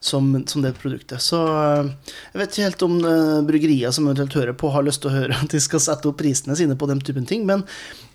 som, 0.00 0.28
som 0.46 0.62
det 0.62 0.74
produktet. 0.78 1.22
Så 1.24 1.38
øh, 1.46 1.88
jeg 2.34 2.40
vet 2.42 2.50
ikke 2.52 2.66
helt 2.68 2.82
om 2.86 2.96
uh, 3.02 3.40
bryggerier 3.48 3.90
som 3.94 4.06
eventuelt 4.06 4.34
hører 4.38 4.54
på, 4.58 4.70
har 4.74 4.84
lyst 4.86 5.02
til 5.02 5.10
å 5.10 5.16
høre 5.16 5.38
at 5.42 5.50
de 5.54 5.60
skal 5.62 5.80
sette 5.82 6.06
opp 6.10 6.18
prisene 6.20 6.54
sine 6.58 6.76
på 6.78 6.86
den 6.90 7.00
typen 7.00 7.26
ting. 7.26 7.46
Men 7.48 7.64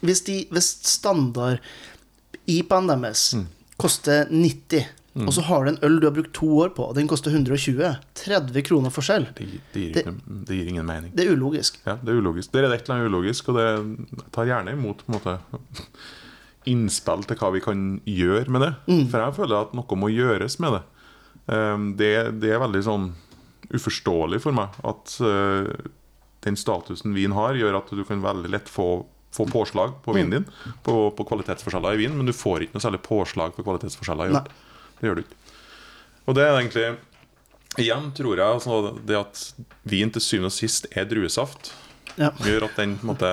hvis, 0.06 0.22
de, 0.28 0.42
hvis 0.54 0.70
standard 0.88 1.60
IPA-en 2.48 2.88
deres 2.94 3.30
koster 3.82 4.28
90 4.32 4.98
og 5.26 5.34
så 5.36 5.42
har 5.44 5.66
du 5.66 5.70
en 5.74 5.78
øl 5.84 5.98
du 6.00 6.06
har 6.08 6.14
brukt 6.16 6.32
to 6.38 6.48
år 6.64 6.70
på, 6.72 6.86
og 6.88 6.96
den 6.96 7.10
koster 7.12 7.34
120. 7.36 7.82
30 8.16 8.62
kroner 8.64 8.94
forskjell. 8.96 9.26
Det, 9.36 9.48
det, 9.74 9.82
gir 9.82 9.92
Det- 9.98 10.04
ikke, 10.06 10.14
det 10.48 10.56
gir 10.56 10.70
ingen 10.72 10.86
mening. 10.88 11.12
Det 11.18 11.26
er 11.26 11.34
ulogisk. 11.36 11.82
Ja, 11.84 11.98
det 12.00 12.14
er 12.14 12.22
ulogisk. 12.24 12.54
Det 12.54 12.62
er 12.62 12.70
et 12.72 12.86
eller 12.86 12.96
annet 12.96 13.12
ulogisk, 13.12 13.50
og 13.52 13.60
det 13.60 14.22
tar 14.32 14.48
gjerne 14.48 14.72
imot 14.78 15.04
på 15.04 15.12
en 15.12 15.18
måte, 15.18 15.34
innspill 16.70 17.24
til 17.26 17.38
hva 17.40 17.50
vi 17.56 17.62
kan 17.64 17.86
gjøre 18.06 18.52
med 18.54 18.62
det. 18.66 18.72
For 19.10 19.24
jeg 19.24 19.38
føler 19.40 19.64
at 19.64 19.74
noe 19.78 19.98
må 19.98 20.12
gjøres 20.14 20.60
med 20.62 20.78
det. 20.78 20.82
Um, 21.52 21.88
det, 21.98 22.12
det 22.42 22.52
er 22.54 22.62
veldig 22.62 22.84
sånn 22.86 23.08
uforståelig 23.72 24.42
for 24.44 24.54
meg 24.56 24.76
at 24.88 25.16
uh, 25.24 25.70
den 26.46 26.58
statusen 26.60 27.16
vin 27.18 27.34
har, 27.38 27.58
gjør 27.58 27.80
at 27.82 27.90
du 27.94 28.04
kan 28.08 28.22
veldig 28.24 28.52
lett 28.54 28.70
få, 28.70 29.06
få 29.34 29.46
påslag 29.50 29.96
på 30.06 30.14
vinen 30.18 30.32
din, 30.40 30.48
på, 30.86 30.96
på 31.18 31.26
kvalitetsforskjeller 31.30 31.98
i 31.98 32.04
vin, 32.04 32.16
men 32.18 32.30
du 32.30 32.34
får 32.36 32.66
ikke 32.66 32.78
noe 32.78 32.84
særlig 32.86 33.02
påslag 33.06 33.56
på 33.58 33.66
kvalitetsforskjeller 33.66 34.34
øl. 34.34 34.42
Det 35.00 35.08
gjør 35.08 35.18
du 35.18 35.24
ikke. 35.26 35.40
Og 36.30 36.38
det 36.38 36.46
er 36.48 36.58
egentlig 36.60 36.90
Igjen 37.80 38.10
tror 38.12 38.36
jeg 38.36 38.44
altså, 38.52 38.78
det 39.08 39.16
at 39.16 39.42
vin 39.88 40.10
til 40.12 40.20
syvende 40.20 40.50
og 40.52 40.56
sist 40.58 40.90
er 40.92 41.06
druesaft, 41.08 41.72
Ja. 42.20 42.34
gjør 42.44 42.66
at 42.68 42.76
den 42.76 42.98
på 43.00 43.06
en 43.06 43.12
måte 43.14 43.30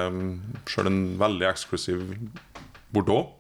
Selv 0.71 0.87
en 0.87 1.01
veldig 1.19 1.49
eksklusiv 1.49 2.05
Bordeaux 2.95 3.35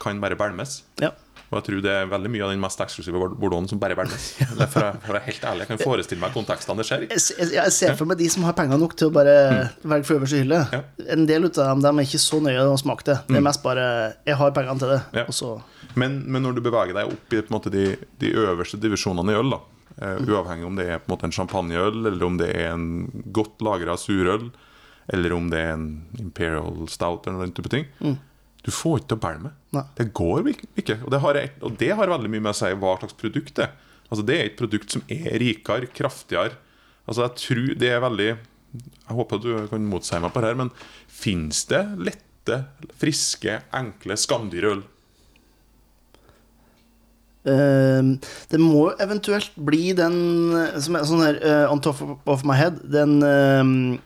kan 0.00 0.20
bare 0.22 0.36
belmes. 0.38 0.82
Ja. 1.02 1.12
Og 1.54 1.60
jeg 1.60 1.66
tror 1.68 1.82
det 1.84 1.92
er 1.92 2.08
veldig 2.10 2.30
mye 2.34 2.42
av 2.42 2.50
den 2.50 2.62
mest 2.62 2.80
eksklusive 2.82 3.20
Bordeauxen 3.38 3.68
som 3.70 3.80
bare 3.82 3.94
er 3.94 4.08
For 4.10 4.80
jeg 4.82 5.20
er 5.20 5.26
helt 5.28 5.44
ærlig, 5.46 5.62
jeg 5.62 5.70
kan 5.70 5.82
forestille 5.84 6.22
meg 6.24 6.34
kontekstene 6.34 6.82
det 6.82 6.86
skjer 6.88 7.04
i. 7.04 7.08
Jeg, 7.12 7.50
jeg, 7.54 7.74
ser 7.76 7.94
for 7.98 8.10
meg 8.10 8.18
de 8.18 8.28
som 8.32 8.46
har 8.48 8.56
penger 8.58 8.80
nok 8.80 8.96
til 8.98 9.12
å 9.12 9.14
bare 9.14 9.36
velge 9.84 10.08
for 10.08 10.18
øverste 10.18 10.40
hylle. 10.42 10.64
Ja. 10.74 10.80
En 11.14 11.28
del 11.30 11.46
av 11.46 11.54
dem, 11.60 11.84
de 11.84 11.92
er 11.92 12.08
ikke 12.08 12.22
så 12.24 12.40
nøye 12.42 12.66
å 12.72 12.74
smake 12.80 13.06
det. 13.06 13.20
Det 13.28 13.38
er 13.38 13.46
mest 13.46 13.62
bare 13.62 13.86
'jeg 14.26 14.40
har 14.40 14.56
pengene 14.56 14.82
til 14.82 14.92
det', 14.96 15.04
Ja. 15.20 15.24
og 15.28 15.34
så 15.34 15.62
Men, 15.94 16.24
men 16.26 16.42
når 16.42 16.54
du 16.56 16.60
beveger 16.60 16.94
deg 16.94 17.06
opp 17.06 17.32
i 17.32 17.42
måte, 17.50 17.70
de, 17.70 17.96
de 18.18 18.32
øverste 18.34 18.80
divisjonene 18.80 19.30
i 19.30 19.38
øl, 19.38 19.50
da, 19.50 19.60
eh, 20.02 20.18
uavhengig 20.26 20.66
om 20.66 20.74
det 20.74 20.88
er 20.88 20.98
på 20.98 21.06
en 21.06 21.14
måte 21.14 21.24
en 21.24 21.38
champagneøl, 21.38 22.06
eller 22.06 22.26
om 22.26 22.36
det 22.36 22.50
er 22.50 22.72
en 22.72 23.06
godt 23.30 23.62
lagra 23.62 23.94
surøl, 23.94 24.50
eller 25.06 25.32
om 25.32 25.50
det 25.50 25.58
er 25.60 25.72
en 25.74 26.02
Imperial 26.18 26.88
Stout 26.88 27.28
eller 27.28 27.46
den 27.46 27.52
type 27.52 27.68
ting 27.68 27.86
Du 28.64 28.72
får 28.72 29.00
ikke 29.00 29.10
til 29.12 29.18
å 29.18 29.24
bælme. 29.26 29.50
Nei. 29.76 29.84
Det 29.98 30.06
går 30.16 30.50
ikke. 30.54 30.98
Og, 31.02 31.10
det 31.12 31.20
har, 31.20 31.38
og 31.60 31.76
det 31.80 31.90
har 31.98 32.12
veldig 32.14 32.30
mye 32.32 32.46
med 32.46 32.54
å 32.54 32.56
si 32.56 32.70
hva 32.72 32.94
slags 33.00 33.18
produkt 33.20 33.58
det 33.58 33.66
er. 33.66 33.74
Altså, 34.08 34.24
det 34.24 34.36
er 34.38 34.48
et 34.48 34.58
produkt 34.58 34.94
som 34.94 35.04
er 35.12 35.36
rikere, 35.42 35.90
kraftigere. 35.92 36.56
Altså, 37.04 37.26
jeg 37.26 37.40
tror 37.42 37.78
det 37.80 37.90
er 37.92 38.02
veldig 38.04 38.30
Jeg 38.30 39.16
håper 39.18 39.40
du 39.42 39.50
kan 39.70 39.84
motsi 39.86 40.18
meg 40.18 40.32
på 40.34 40.42
det 40.42 40.50
her, 40.50 40.58
men 40.64 40.72
fins 41.10 41.62
det 41.70 41.82
lette, 42.00 42.64
friske, 42.98 43.60
enkle 43.76 44.16
Skandyr-øl? 44.18 44.82
Eh, 47.44 48.00
det 48.50 48.60
må 48.62 48.86
eventuelt 49.04 49.52
bli 49.68 49.92
den 49.94 50.16
eh, 50.56 50.80
som 50.80 50.96
er 50.96 51.06
sånn 51.06 51.22
her 51.22 51.38
uh, 51.44 51.66
on 51.68 51.82
top 51.84 52.00
of 52.24 52.42
my 52.48 52.56
head, 52.56 52.80
den 52.88 53.18
eh, 53.20 54.00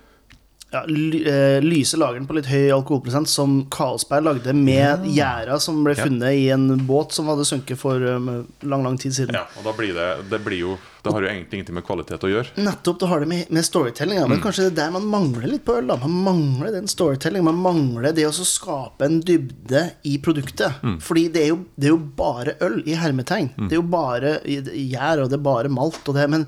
ja, 0.70 0.82
ly, 0.86 1.22
eh, 1.24 1.60
lyse 1.64 1.96
lageren 1.96 2.26
på 2.28 2.34
litt 2.36 2.48
høy 2.50 2.66
alkoholprosent 2.74 3.28
som 3.32 3.62
Karlsberg 3.72 4.26
lagde 4.26 4.52
med 4.52 5.06
gjæra 5.14 5.56
som 5.64 5.78
ble 5.84 5.94
Ja. 5.96 6.04
funnet 6.04 6.34
i 6.36 6.50
en 6.52 6.66
båt 6.86 7.12
som 7.16 7.26
hadde 7.30 7.46
sunket 7.48 7.78
for 7.80 7.96
um, 8.04 8.46
lang, 8.60 8.82
lang 8.84 8.98
tid 9.00 9.14
siden. 9.16 9.32
Ja, 9.34 9.46
og 9.56 9.64
da 9.64 9.72
blir 9.72 9.94
det 9.96 10.28
Det 10.28 10.40
blir 10.44 10.58
jo 10.60 10.78
Det 11.02 11.12
har 11.14 11.22
jo 11.22 11.28
egentlig 11.30 11.54
ingenting 11.56 11.74
med 11.78 11.84
kvalitet 11.86 12.20
å 12.26 12.28
gjøre. 12.28 12.52
Nettopp, 12.60 12.98
det 13.00 13.08
har 13.08 13.20
det 13.20 13.28
med, 13.30 13.50
med 13.54 13.64
storytelling. 13.64 14.18
Ja. 14.18 14.26
Mm. 14.26 14.30
Men 14.34 14.40
kanskje 14.44 14.66
det 14.66 14.72
er 14.72 14.76
der 14.82 14.90
man 14.98 15.06
mangler 15.08 15.46
litt 15.48 15.64
på 15.64 15.78
øl. 15.78 15.86
da 15.86 15.96
Man 15.96 16.16
mangler 16.26 16.72
den 16.74 16.88
storytelling. 16.90 17.44
Man 17.44 17.62
mangler 17.64 18.12
det 18.12 18.26
å 18.28 18.32
skape 18.34 19.06
en 19.06 19.20
dybde 19.24 19.86
i 20.04 20.18
produktet. 20.18 20.82
Mm. 20.82 20.98
Fordi 21.00 21.28
det 21.32 21.44
er, 21.46 21.52
jo, 21.54 21.62
det 21.78 21.88
er 21.88 21.94
jo 21.94 22.02
bare 22.18 22.56
øl, 22.60 22.82
i 22.84 22.98
hermetegn. 22.98 23.48
Det 23.56 23.72
er 23.72 23.80
jo 23.80 23.86
bare 23.88 24.34
gjær, 24.44 25.22
og 25.22 25.30
det 25.30 25.38
er 25.38 25.46
bare 25.48 25.68
malt. 25.72 26.02
Og 26.04 26.18
det, 26.18 26.28
men 26.28 26.44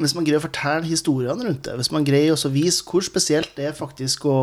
hvis 0.00 0.14
man 0.16 0.26
greier 0.26 0.40
å 0.40 0.46
fortelle 0.46 0.88
historiene 0.88 1.46
rundt 1.46 1.64
det, 1.66 1.76
hvis 1.78 1.92
man 1.94 2.06
greier 2.06 2.34
å 2.34 2.52
vise 2.52 2.84
hvor 2.86 3.04
spesielt 3.06 3.52
det 3.58 3.70
er 3.70 3.76
faktisk 3.76 4.26
å 4.30 4.38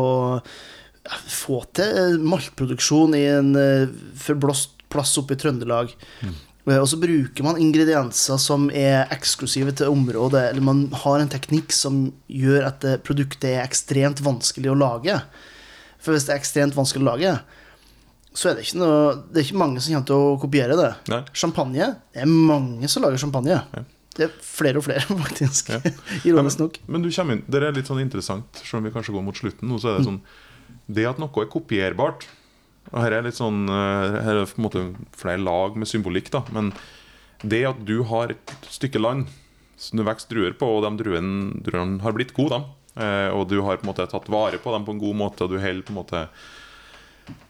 få 1.28 1.62
til 1.76 2.18
maltproduksjon 2.20 3.16
i 3.16 3.24
en 3.32 3.54
eh, 3.56 3.94
forblåst 4.20 4.74
plass 4.92 5.14
oppe 5.20 5.36
i 5.36 5.40
Trøndelag 5.40 5.92
mm. 6.24 6.36
Og 6.68 6.84
så 6.90 6.98
bruker 7.00 7.46
man 7.46 7.56
ingredienser 7.56 8.36
som 8.36 8.66
er 8.68 9.08
eksklusive 9.14 9.72
til 9.78 9.88
området, 9.88 10.50
eller 10.50 10.64
man 10.64 10.82
har 11.04 11.22
en 11.22 11.30
teknikk 11.32 11.72
som 11.72 12.10
gjør 12.28 12.66
at 12.68 12.84
produktet 13.06 13.54
er 13.54 13.62
ekstremt 13.62 14.20
vanskelig 14.20 14.74
å 14.74 14.76
lage. 14.76 15.16
For 15.96 16.12
hvis 16.12 16.28
det 16.28 16.34
er 16.34 16.42
ekstremt 16.42 16.76
vanskelig 16.76 17.06
å 17.06 17.08
lage, 17.08 17.32
så 18.36 18.50
er 18.50 18.58
det 18.58 18.66
ikke, 18.66 18.80
noe, 18.82 19.14
det 19.32 19.40
er 19.40 19.46
ikke 19.46 19.62
mange 19.62 19.80
som 19.80 19.94
kommer 19.94 20.10
til 20.10 20.26
å 20.26 20.34
kopiere 20.42 20.76
det. 20.78 20.90
Nei. 21.10 21.22
Champagne 21.32 21.88
Det 22.12 22.22
er 22.22 22.28
mange 22.28 22.90
som 22.92 23.06
lager 23.06 23.22
champagne. 23.22 23.62
Det 24.18 24.26
er 24.26 24.34
flere 24.42 24.80
og 24.80 24.86
flere, 24.88 25.04
faktisk. 25.24 25.70
Ja. 25.70 25.94
Ironisk 26.26 26.62
nok. 26.62 26.78
Men 26.90 27.04
du 27.04 27.10
kommer 27.14 27.38
inn, 27.38 27.44
det 27.46 27.62
er 27.62 27.76
litt 27.76 27.90
sånn 27.90 28.02
interessant, 28.02 28.62
selv 28.64 28.80
om 28.80 28.88
vi 28.88 28.94
kanskje 28.94 29.14
går 29.14 29.26
mot 29.28 29.38
slutten 29.38 29.70
nå, 29.70 29.78
så 29.78 29.92
er 29.92 30.00
det 30.00 30.08
sånn 30.08 30.22
Det 30.90 31.04
at 31.08 31.20
noe 31.22 31.44
er 31.44 31.50
kopierbart 31.52 32.26
Og 32.90 32.98
her 32.98 33.14
er 33.18 33.26
litt 33.28 33.38
sånn 33.38 33.68
eh, 33.70 34.16
Her 34.24 34.32
er 34.34 34.40
det 34.42 34.48
på 34.50 34.60
en 34.60 34.66
måte 34.66 34.84
flere 35.16 35.40
lag 35.42 35.78
med 35.78 35.90
symbolikk, 35.90 36.32
da. 36.34 36.42
Men 36.56 36.72
det 37.46 37.62
at 37.68 37.84
du 37.86 38.00
har 38.10 38.32
et 38.34 38.54
stykke 38.66 38.98
land 38.98 39.28
som 39.78 40.00
du 40.00 40.02
vokser 40.02 40.32
druer 40.32 40.54
på, 40.58 40.66
og 40.66 40.82
de 40.82 41.04
druene, 41.04 41.60
druene 41.62 42.02
har 42.02 42.16
blitt 42.16 42.34
gode, 42.34 42.56
dem, 42.56 42.64
eh, 42.98 43.28
og 43.30 43.46
du 43.46 43.60
har 43.62 43.78
på 43.78 43.86
en 43.86 43.92
måte 43.92 44.08
tatt 44.10 44.26
vare 44.32 44.58
på 44.58 44.72
dem 44.74 44.86
på 44.88 44.96
en 44.96 45.02
god 45.04 45.18
måte, 45.20 45.46
og 45.46 45.52
du 45.54 45.60
holder 45.62 45.84
på 45.86 45.94
en 45.94 46.00
måte 46.00 46.24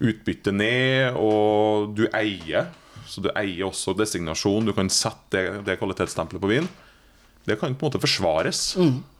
utbyttet 0.02 0.52
ned, 0.52 1.16
og 1.16 1.94
du 1.96 2.04
eier. 2.12 2.68
Så 3.08 3.24
du 3.24 3.30
eier 3.32 3.66
også 3.68 3.96
designasjon. 3.98 4.68
Du 4.68 4.74
kan 4.76 4.90
sette 4.92 5.32
det, 5.32 5.64
det 5.66 5.78
kvalitetsstempelet 5.80 6.44
på 6.44 6.52
vin. 6.52 6.68
Det 7.48 7.56
kan 7.56 7.74
på 7.74 7.86
en 7.86 7.88
måte 7.88 8.02
forsvares. 8.02 8.62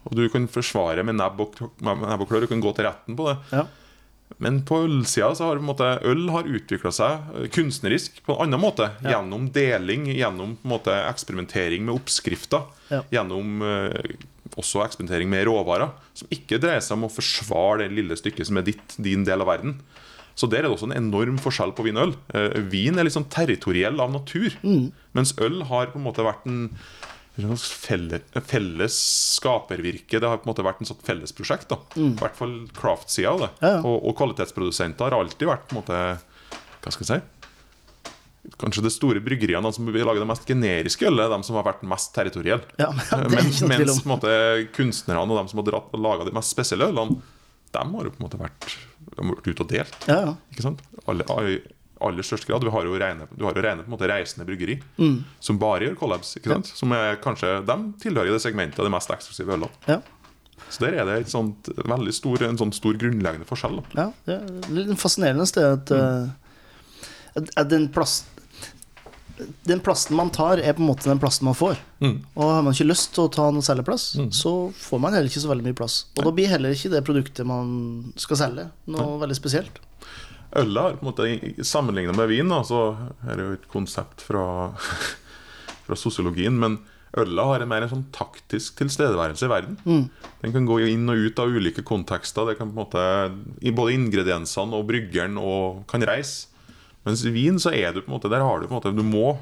Og 0.04 0.16
du 0.16 0.26
kan 0.32 0.48
forsvare 0.52 1.04
med 1.06 1.16
nebb 1.16 1.40
og, 1.40 1.60
nebb 1.80 2.24
og 2.24 2.28
klør. 2.28 2.44
Du 2.44 2.52
kan 2.52 2.62
gå 2.64 2.74
til 2.76 2.88
retten 2.88 3.16
på 3.18 3.30
det. 3.30 3.38
Ja. 3.56 3.66
Men 4.44 4.60
på 4.68 4.82
ølsida 4.84 5.30
så 5.34 5.48
har 5.48 5.62
måte 5.64 5.86
øl 6.06 6.26
har 6.34 6.48
utvikla 6.48 6.92
seg 6.92 7.30
eh, 7.32 7.46
kunstnerisk 7.54 8.20
på 8.26 8.36
en 8.36 8.44
annen 8.44 8.60
måte. 8.60 8.90
Gjennom 9.00 9.48
deling, 9.54 10.10
gjennom 10.12 10.58
måte 10.68 10.92
eksperimentering 11.08 11.86
med 11.86 11.96
oppskrifter. 11.96 12.68
Ja. 12.92 13.00
Gjennom 13.16 13.64
eh, 13.64 14.12
også 14.58 14.84
eksperimentering 14.84 15.32
med 15.32 15.46
råvarer. 15.48 15.94
Som 16.18 16.30
ikke 16.34 16.60
dreier 16.60 16.84
seg 16.84 16.98
om 16.98 17.08
å 17.08 17.12
forsvare 17.12 17.86
det 17.86 17.96
lille 17.96 18.18
stykket 18.20 18.50
som 18.50 18.60
er 18.60 18.68
ditt, 18.68 18.98
din 19.00 19.24
del 19.26 19.44
av 19.44 19.50
verden. 19.50 19.78
Så 20.38 20.46
der 20.46 20.62
er 20.62 20.68
det 20.68 20.76
også 20.76 20.86
en 20.86 20.96
enorm 20.96 21.38
forskjell 21.42 21.74
på 21.74 21.84
vin 21.88 21.98
og 21.98 22.08
øl. 22.08 22.16
Eh, 22.38 22.58
vin 22.70 22.98
er 23.00 23.10
sånn 23.10 23.26
territoriell 23.32 23.98
av 24.02 24.12
natur. 24.14 24.54
Mens 25.16 25.34
øl 25.42 25.64
har 25.66 25.90
på 25.90 25.98
en 25.98 26.06
måte 26.06 26.26
vært 26.26 26.46
en 26.46 26.68
felles 27.38 28.98
skapervirke. 29.38 30.18
Det 30.18 30.26
har 30.26 30.40
på 30.40 30.46
en 30.48 30.52
måte 30.52 30.66
vært 30.66 30.82
en 30.82 30.90
sånn 30.90 31.02
fellesprosjekt. 31.06 31.70
da 31.70 31.78
I 31.98 32.12
hvert 32.18 32.38
fall 32.38 32.54
craft-sida 32.74 33.34
av 33.34 33.42
det. 33.44 33.50
Ja, 33.62 33.72
ja. 33.78 33.80
Og, 33.82 33.98
og 34.10 34.16
kvalitetsprodusenter 34.18 35.10
har 35.10 35.18
alltid 35.18 35.50
vært 35.50 35.66
på 35.68 35.76
en 35.76 35.82
måte 35.82 35.98
Hva 36.82 36.94
skal 36.94 37.04
jeg 37.04 37.10
si 37.10 37.20
Kanskje 38.58 38.84
det 38.86 38.94
store 38.94 39.20
bryggeriene 39.20 39.66
de 39.66 39.76
som 39.76 39.88
vil 39.92 40.06
lage 40.08 40.22
det 40.22 40.28
mest 40.30 40.46
generiske 40.48 41.04
ølet, 41.04 41.26
er 41.26 41.34
de 41.34 41.44
som 41.44 41.58
har 41.58 41.66
vært 41.66 41.82
mest 41.84 42.14
territorielle. 42.16 42.64
Ja, 42.80 42.88
men 43.28 43.50
tvil 43.50 43.68
mens 43.68 43.98
en 43.98 44.08
måte, 44.08 44.30
kunstnerne 44.72 45.20
og 45.26 45.34
de 45.36 45.50
som 45.50 45.60
har 45.60 45.98
laga 46.00 46.24
de 46.24 46.32
mest 46.32 46.54
spesielle 46.54 46.88
ølene, 46.88 47.18
de 47.72 47.82
har 47.94 48.04
jo 48.08 48.10
på 48.14 48.20
en 48.20 48.26
måte 48.26 48.38
vært, 48.40 48.68
vært 49.18 49.48
ute 49.50 49.64
og 49.64 49.68
delt. 49.72 49.98
Ja, 50.08 50.20
ja. 50.26 50.34
Ikke 50.52 50.64
sant? 50.64 50.80
Alle, 51.08 51.24
I 51.48 51.58
aller 52.00 52.22
største 52.26 52.46
grad. 52.46 52.62
Du 52.62 52.70
har 52.70 52.86
jo 52.86 52.94
rene, 52.98 53.26
du 53.34 53.44
har 53.44 53.56
jo 53.56 53.62
rene 53.64 53.82
på 53.82 53.90
en 53.90 53.96
måte 53.96 54.08
reisende 54.10 54.46
bryggeri 54.46 54.78
Mm. 54.98 55.24
som 55.40 55.58
bare 55.58 55.88
gjør 55.88 55.96
collabs. 55.98 56.36
Ikke 56.38 56.52
sant? 56.54 56.66
Som 56.78 56.92
er 56.92 57.16
kanskje, 57.16 57.64
De 57.66 57.76
tilhører 58.04 58.30
det 58.36 58.40
segmentet 58.44 58.78
av 58.78 58.86
de 58.86 58.94
mest 58.94 59.10
eksklusive 59.10 59.56
ølene. 59.58 59.70
ja. 59.88 60.00
Så 60.68 60.82
der 60.82 60.98
er 61.00 61.04
det 61.06 61.14
et 61.22 61.30
sånt, 61.32 61.68
veldig 61.86 62.12
stor, 62.12 62.42
en 62.44 62.58
sånn 62.58 62.72
stor 62.74 62.92
grunnleggende 62.98 63.46
forskjell. 63.48 63.78
Da. 63.94 64.02
Ja, 64.02 64.06
det 64.26 64.34
er 64.34 64.74
litt 64.74 64.98
fascinerende 65.00 65.46
sted 65.48 65.64
at, 65.64 65.88
mm. 65.88 66.32
uh, 67.38 67.64
den 67.70 67.86
plast 67.94 68.26
Den 69.68 69.80
plassen 69.84 70.16
man 70.18 70.30
tar, 70.34 70.58
er 70.58 70.74
på 70.74 70.82
en 70.82 70.88
måte 70.90 71.08
den 71.08 71.20
plassen 71.22 71.46
man 71.46 71.56
får. 71.58 71.78
Og 72.02 72.42
har 72.44 72.62
man 72.66 72.74
ikke 72.74 72.88
lyst 72.88 73.12
til 73.14 73.26
å 73.26 73.32
ta 73.32 73.48
noe 73.54 73.62
særlig 73.66 73.84
plass, 73.88 74.10
så 74.34 74.52
får 74.74 75.02
man 75.02 75.14
heller 75.14 75.30
ikke 75.30 75.42
så 75.44 75.50
veldig 75.52 75.66
mye 75.68 75.78
plass. 75.78 76.00
Og 76.16 76.24
da 76.26 76.32
blir 76.34 76.50
heller 76.50 76.74
ikke 76.74 76.90
det 76.92 77.04
produktet 77.06 77.46
man 77.48 78.12
skal 78.18 78.40
selge, 78.40 78.68
noe 78.90 79.18
veldig 79.22 79.38
spesielt. 79.38 79.80
Ølet 80.56 80.80
har 80.80 80.94
på 80.96 81.04
en 81.04 81.10
måte 81.10 81.64
sammenlignet 81.68 82.16
med 82.16 82.30
vin, 82.30 82.48
da, 82.48 82.62
så 82.64 82.94
her 83.26 83.34
er 83.34 83.42
jo 83.44 83.56
et 83.58 83.66
konsept 83.68 84.22
fra, 84.24 84.44
fra 85.86 85.98
sosiologien, 85.98 86.56
men 86.56 86.78
ølet 87.18 87.50
har 87.50 87.64
en 87.64 87.68
mer 87.70 87.84
en 87.84 87.90
sånn 87.92 88.06
taktisk 88.16 88.78
tilstedeværelse 88.80 89.44
i 89.46 89.52
verden. 89.52 89.76
Den 90.42 90.54
kan 90.54 90.68
gå 90.68 90.80
inn 90.88 91.08
og 91.08 91.20
ut 91.28 91.40
av 91.40 91.52
ulike 91.52 91.84
kontekster. 91.84 92.48
Det 92.48 92.58
kan 92.58 92.68
på 92.72 92.76
en 92.76 92.82
måte, 92.82 93.04
i 93.60 93.72
Både 93.76 93.94
ingrediensene 93.96 94.76
og 94.76 94.88
bryggeren 94.88 95.36
og 95.40 95.84
kan 95.90 96.04
reise. 96.04 96.47
Mens 97.08 97.24
i 97.24 97.32
vin 97.32 97.56
så 97.62 97.72
er 97.72 97.94
du 97.96 98.02
på 98.04 98.10
en 98.12 98.18
måte 98.18 98.28
der 98.32 98.44
har 98.44 98.60
du 98.60 98.68
på 98.68 98.74
en 98.76 98.80
måte 98.82 98.92
Du 98.96 99.02
må 99.06 99.32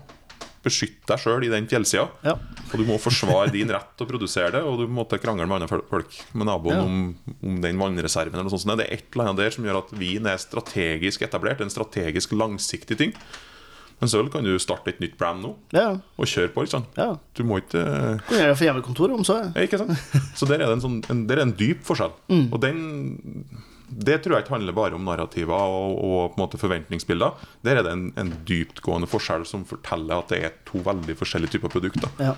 beskytte 0.67 1.07
deg 1.12 1.21
sjøl 1.23 1.45
i 1.47 1.51
den 1.53 1.67
fjellsida. 1.71 2.09
Ja. 2.27 2.33
Og 2.73 2.81
du 2.81 2.85
må 2.89 2.97
forsvare 2.99 3.53
din 3.55 3.69
rett 3.71 3.93
til 3.95 4.03
å 4.07 4.09
produsere 4.11 4.51
det, 4.57 4.62
og 4.67 4.81
du 4.81 4.89
må 4.91 5.05
krangle 5.07 5.47
med 5.47 5.61
andre 5.62 5.83
folk, 5.87 6.17
med 6.35 6.49
naboen, 6.49 6.75
Ja. 6.75 6.83
om, 6.83 7.37
om 7.47 7.61
den 7.62 7.79
vannreserven. 7.79 8.35
eller 8.35 8.49
noe 8.49 8.59
sånt. 8.59 8.75
Det 8.81 8.87
er 8.89 8.97
et 8.97 9.05
eller 9.14 9.29
annet 9.31 9.45
der 9.45 9.55
som 9.55 9.64
gjør 9.69 9.79
at 9.85 9.93
vin 9.95 10.27
er 10.27 10.41
strategisk 10.43 11.23
etablert. 11.23 11.61
En 11.62 11.71
strategisk 11.71 12.35
langsiktig 12.35 12.99
ting. 12.99 13.14
Mens 14.01 14.12
øl 14.19 14.27
kan 14.29 14.43
du 14.45 14.59
starte 14.61 14.91
et 14.93 14.99
nytt 15.01 15.14
brand 15.17 15.41
nå 15.41 15.55
Ja, 15.73 15.87
og 16.19 16.27
kjøre 16.29 16.51
på. 16.53 16.67
ikke 16.67 16.75
sant? 16.75 16.91
ja. 16.99 17.14
Du 17.33 17.45
må 17.49 17.62
ikke 17.62 17.81
Kan 18.27 18.37
gjøre 18.37 18.51
det 18.51 18.59
for 18.59 18.67
hjemmekontoret, 18.67 19.14
om 19.17 19.25
så. 19.25 19.39
ja, 19.55 19.62
ikke 19.64 19.79
sant? 19.79 19.95
Så 20.37 20.45
der 20.51 20.59
er 20.61 20.67
det 20.67 20.75
en, 20.81 20.83
sånn, 20.85 20.99
en, 21.14 21.23
der 21.31 21.39
er 21.39 21.47
en 21.47 21.55
dyp 21.57 21.87
forskjell. 21.87 22.12
Mm. 22.29 22.49
Og 22.53 22.61
den 22.61 22.83
det 23.89 24.18
tror 24.22 24.37
jeg 24.37 24.45
ikke 24.45 24.57
handler 24.57 24.74
bare 24.76 24.99
om 24.99 25.07
narrativer 25.07 25.55
og, 25.55 25.97
og 26.03 26.20
på 26.32 26.41
en 26.41 26.43
måte 26.43 26.61
forventningsbilder. 26.61 27.49
Der 27.66 27.78
er 27.78 27.87
det 27.87 27.95
en, 27.95 28.07
en 28.18 28.32
dyptgående 28.49 29.09
forskjell 29.11 29.47
som 29.47 29.66
forteller 29.68 30.18
at 30.18 30.32
det 30.32 30.41
er 30.43 30.57
to 30.66 30.82
veldig 30.87 31.14
forskjellige 31.18 31.55
typer 31.55 31.70
produkter. 31.70 32.11
Ja. 32.18 32.34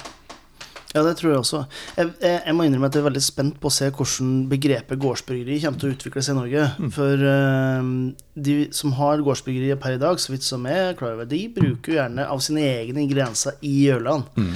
ja, 0.92 1.04
det 1.06 1.16
tror 1.16 1.32
jeg 1.32 1.40
også. 1.40 1.62
Jeg, 1.96 2.12
jeg, 2.20 2.42
jeg 2.44 2.56
må 2.58 2.68
innrømme 2.68 2.92
at 2.92 2.98
jeg 2.98 3.04
er 3.04 3.08
veldig 3.08 3.24
spent 3.24 3.58
på 3.62 3.70
å 3.70 3.76
se 3.78 3.88
hvordan 3.88 4.36
begrepet 4.52 5.00
gårdsbryggeri 5.00 5.58
kommer 5.64 5.80
til 5.80 5.88
å 5.88 5.96
utvikle 5.96 6.26
seg 6.26 6.36
i 6.36 6.40
Norge. 6.42 6.68
For 6.98 7.26
uh, 7.32 7.90
de 8.48 8.60
som 8.76 8.96
har 9.00 9.24
gårdsbryggerier 9.24 9.80
per 9.80 9.96
i 9.96 10.02
dag, 10.04 10.20
så 10.20 10.36
vidt 10.36 10.44
som 10.44 10.68
jeg 10.68 10.90
er 10.90 10.98
klar 11.00 11.16
over, 11.16 11.32
de 11.32 11.46
bruker 11.56 11.94
jo 11.94 12.00
gjerne 12.02 12.28
av 12.28 12.44
sine 12.44 12.68
egne 12.76 13.06
ingredienser 13.06 13.56
i 13.64 13.78
ølene. 13.96 14.52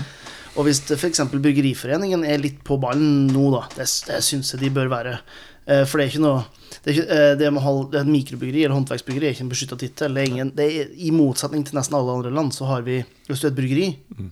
Og 0.53 0.67
hvis 0.69 0.85
f.eks. 0.93 1.25
Bryggeriforeningen 1.33 2.27
er 2.29 2.43
litt 2.43 2.59
på 2.69 2.77
ballen 2.77 3.31
nå, 3.33 3.49
da, 3.55 3.65
det, 3.79 3.89
det 4.11 4.19
syns 4.21 4.53
jeg 4.53 4.67
de 4.67 4.77
bør 4.77 4.93
være. 4.93 5.23
Uh, 5.65 5.87
For 5.89 5.97
det 5.97 6.05
er 6.05 6.13
ikke 6.13 6.29
noe 6.29 6.43
det 6.85 6.95
eh, 6.99 7.35
det 7.39 7.51
mikrobyggeri 7.53 7.91
det 7.93 8.01
er 8.01 8.09
mikrobryggeri 8.11 8.63
eller 8.65 8.75
håndverksbryggeri 8.75 9.27
er 9.29 9.35
ikke 9.37 9.45
en 9.47 9.53
beskytta 9.53 9.77
tittel. 9.79 10.17
I 10.19 11.11
motsetning 11.15 11.67
til 11.67 11.79
nesten 11.79 11.95
alle 11.99 12.17
andre 12.17 12.33
land, 12.35 12.55
så 12.55 12.67
har 12.67 12.83
vi 12.83 13.05
Hvis 13.29 13.41
du 13.41 13.47
er 13.47 13.53
et 13.53 13.59
bryggeri, 13.61 13.87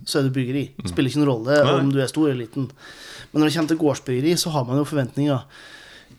så 0.05 0.19
er 0.19 0.27
du 0.27 0.35
bryggeri. 0.35 0.65
Det 0.77 0.91
spiller 0.91 1.11
ikke 1.11 1.23
noen 1.23 1.31
rolle 1.31 1.61
om 1.79 1.93
du 1.93 2.01
er 2.01 2.11
stor 2.11 2.29
eller 2.29 2.43
liten. 2.45 2.71
Men 3.31 3.41
når 3.41 3.47
det 3.49 3.55
kommer 3.55 3.69
til 3.69 3.79
gårdsbryggeri, 3.85 4.35
så 4.37 4.51
har 4.51 4.65
man 4.67 4.79
jo 4.79 4.85
forventninger. 4.85 5.47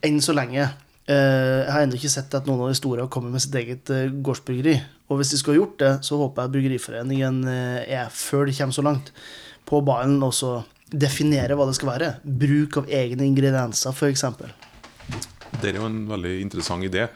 Enn 0.07 0.21
så 0.23 0.33
lenge. 0.33 0.69
Eh, 1.07 1.65
Jeg 1.65 1.71
har 1.73 1.83
ennå 1.83 1.99
ikke 1.99 2.09
sett 2.15 2.33
at 2.33 2.47
noen 2.47 2.61
av 2.63 2.71
de 2.71 2.79
store 2.79 3.01
har 3.01 3.11
kommet 3.11 3.31
med 3.35 3.41
sitt 3.43 3.55
eget 3.55 3.83
Gårdsbyggeri 3.85 4.21
gårdsbryggeri. 4.23 4.81
Og 5.11 5.17
hvis 5.19 5.31
de 5.33 5.37
skulle 5.37 5.57
ha 5.59 5.65
gjort 5.65 5.79
det, 5.79 5.91
så 6.07 6.15
håper 6.15 6.41
jeg 6.41 6.47
at 6.47 6.53
Bryggeriforeningen 6.55 7.43
eh, 7.51 7.97
er, 7.99 8.07
før 8.15 8.47
de 8.47 8.55
kommer 8.55 8.77
så 8.77 8.85
langt, 8.87 9.11
på 9.67 9.81
ballen 9.83 10.21
også 10.23 10.61
definere 10.91 11.55
hva 11.59 11.67
det 11.67 11.75
skal 11.75 11.91
være. 11.91 12.13
Bruk 12.23 12.77
av 12.79 12.87
egne 12.87 13.27
ingredienser, 13.27 13.91
f.eks. 13.91 14.23
Det 15.59 15.71
er 15.71 15.79
jo 15.81 15.87
en 15.89 16.03
veldig 16.09 16.35
interessant 16.41 16.85
idé. 16.87 17.07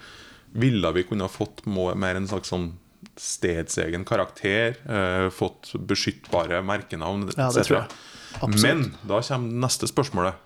Ville 0.56 0.92
vi 0.96 1.06
kunne 1.08 1.28
ha 1.28 1.32
fått 1.32 1.66
mer 1.68 2.16
en 2.16 2.28
slags 2.30 2.52
sånn 2.54 2.72
stedsegen 3.20 4.06
karakter? 4.08 4.78
Eh, 4.86 5.30
fått 5.34 5.74
beskyttbare 5.88 6.62
merkenavn? 6.66 7.30
Ja, 7.36 7.50
det 7.52 7.66
tror 7.68 7.82
jeg. 7.82 8.02
Absolutt. 8.42 8.64
Men 8.64 8.86
da 9.08 9.22
kommer 9.24 9.66
neste 9.66 9.90
spørsmålet. 9.90 10.42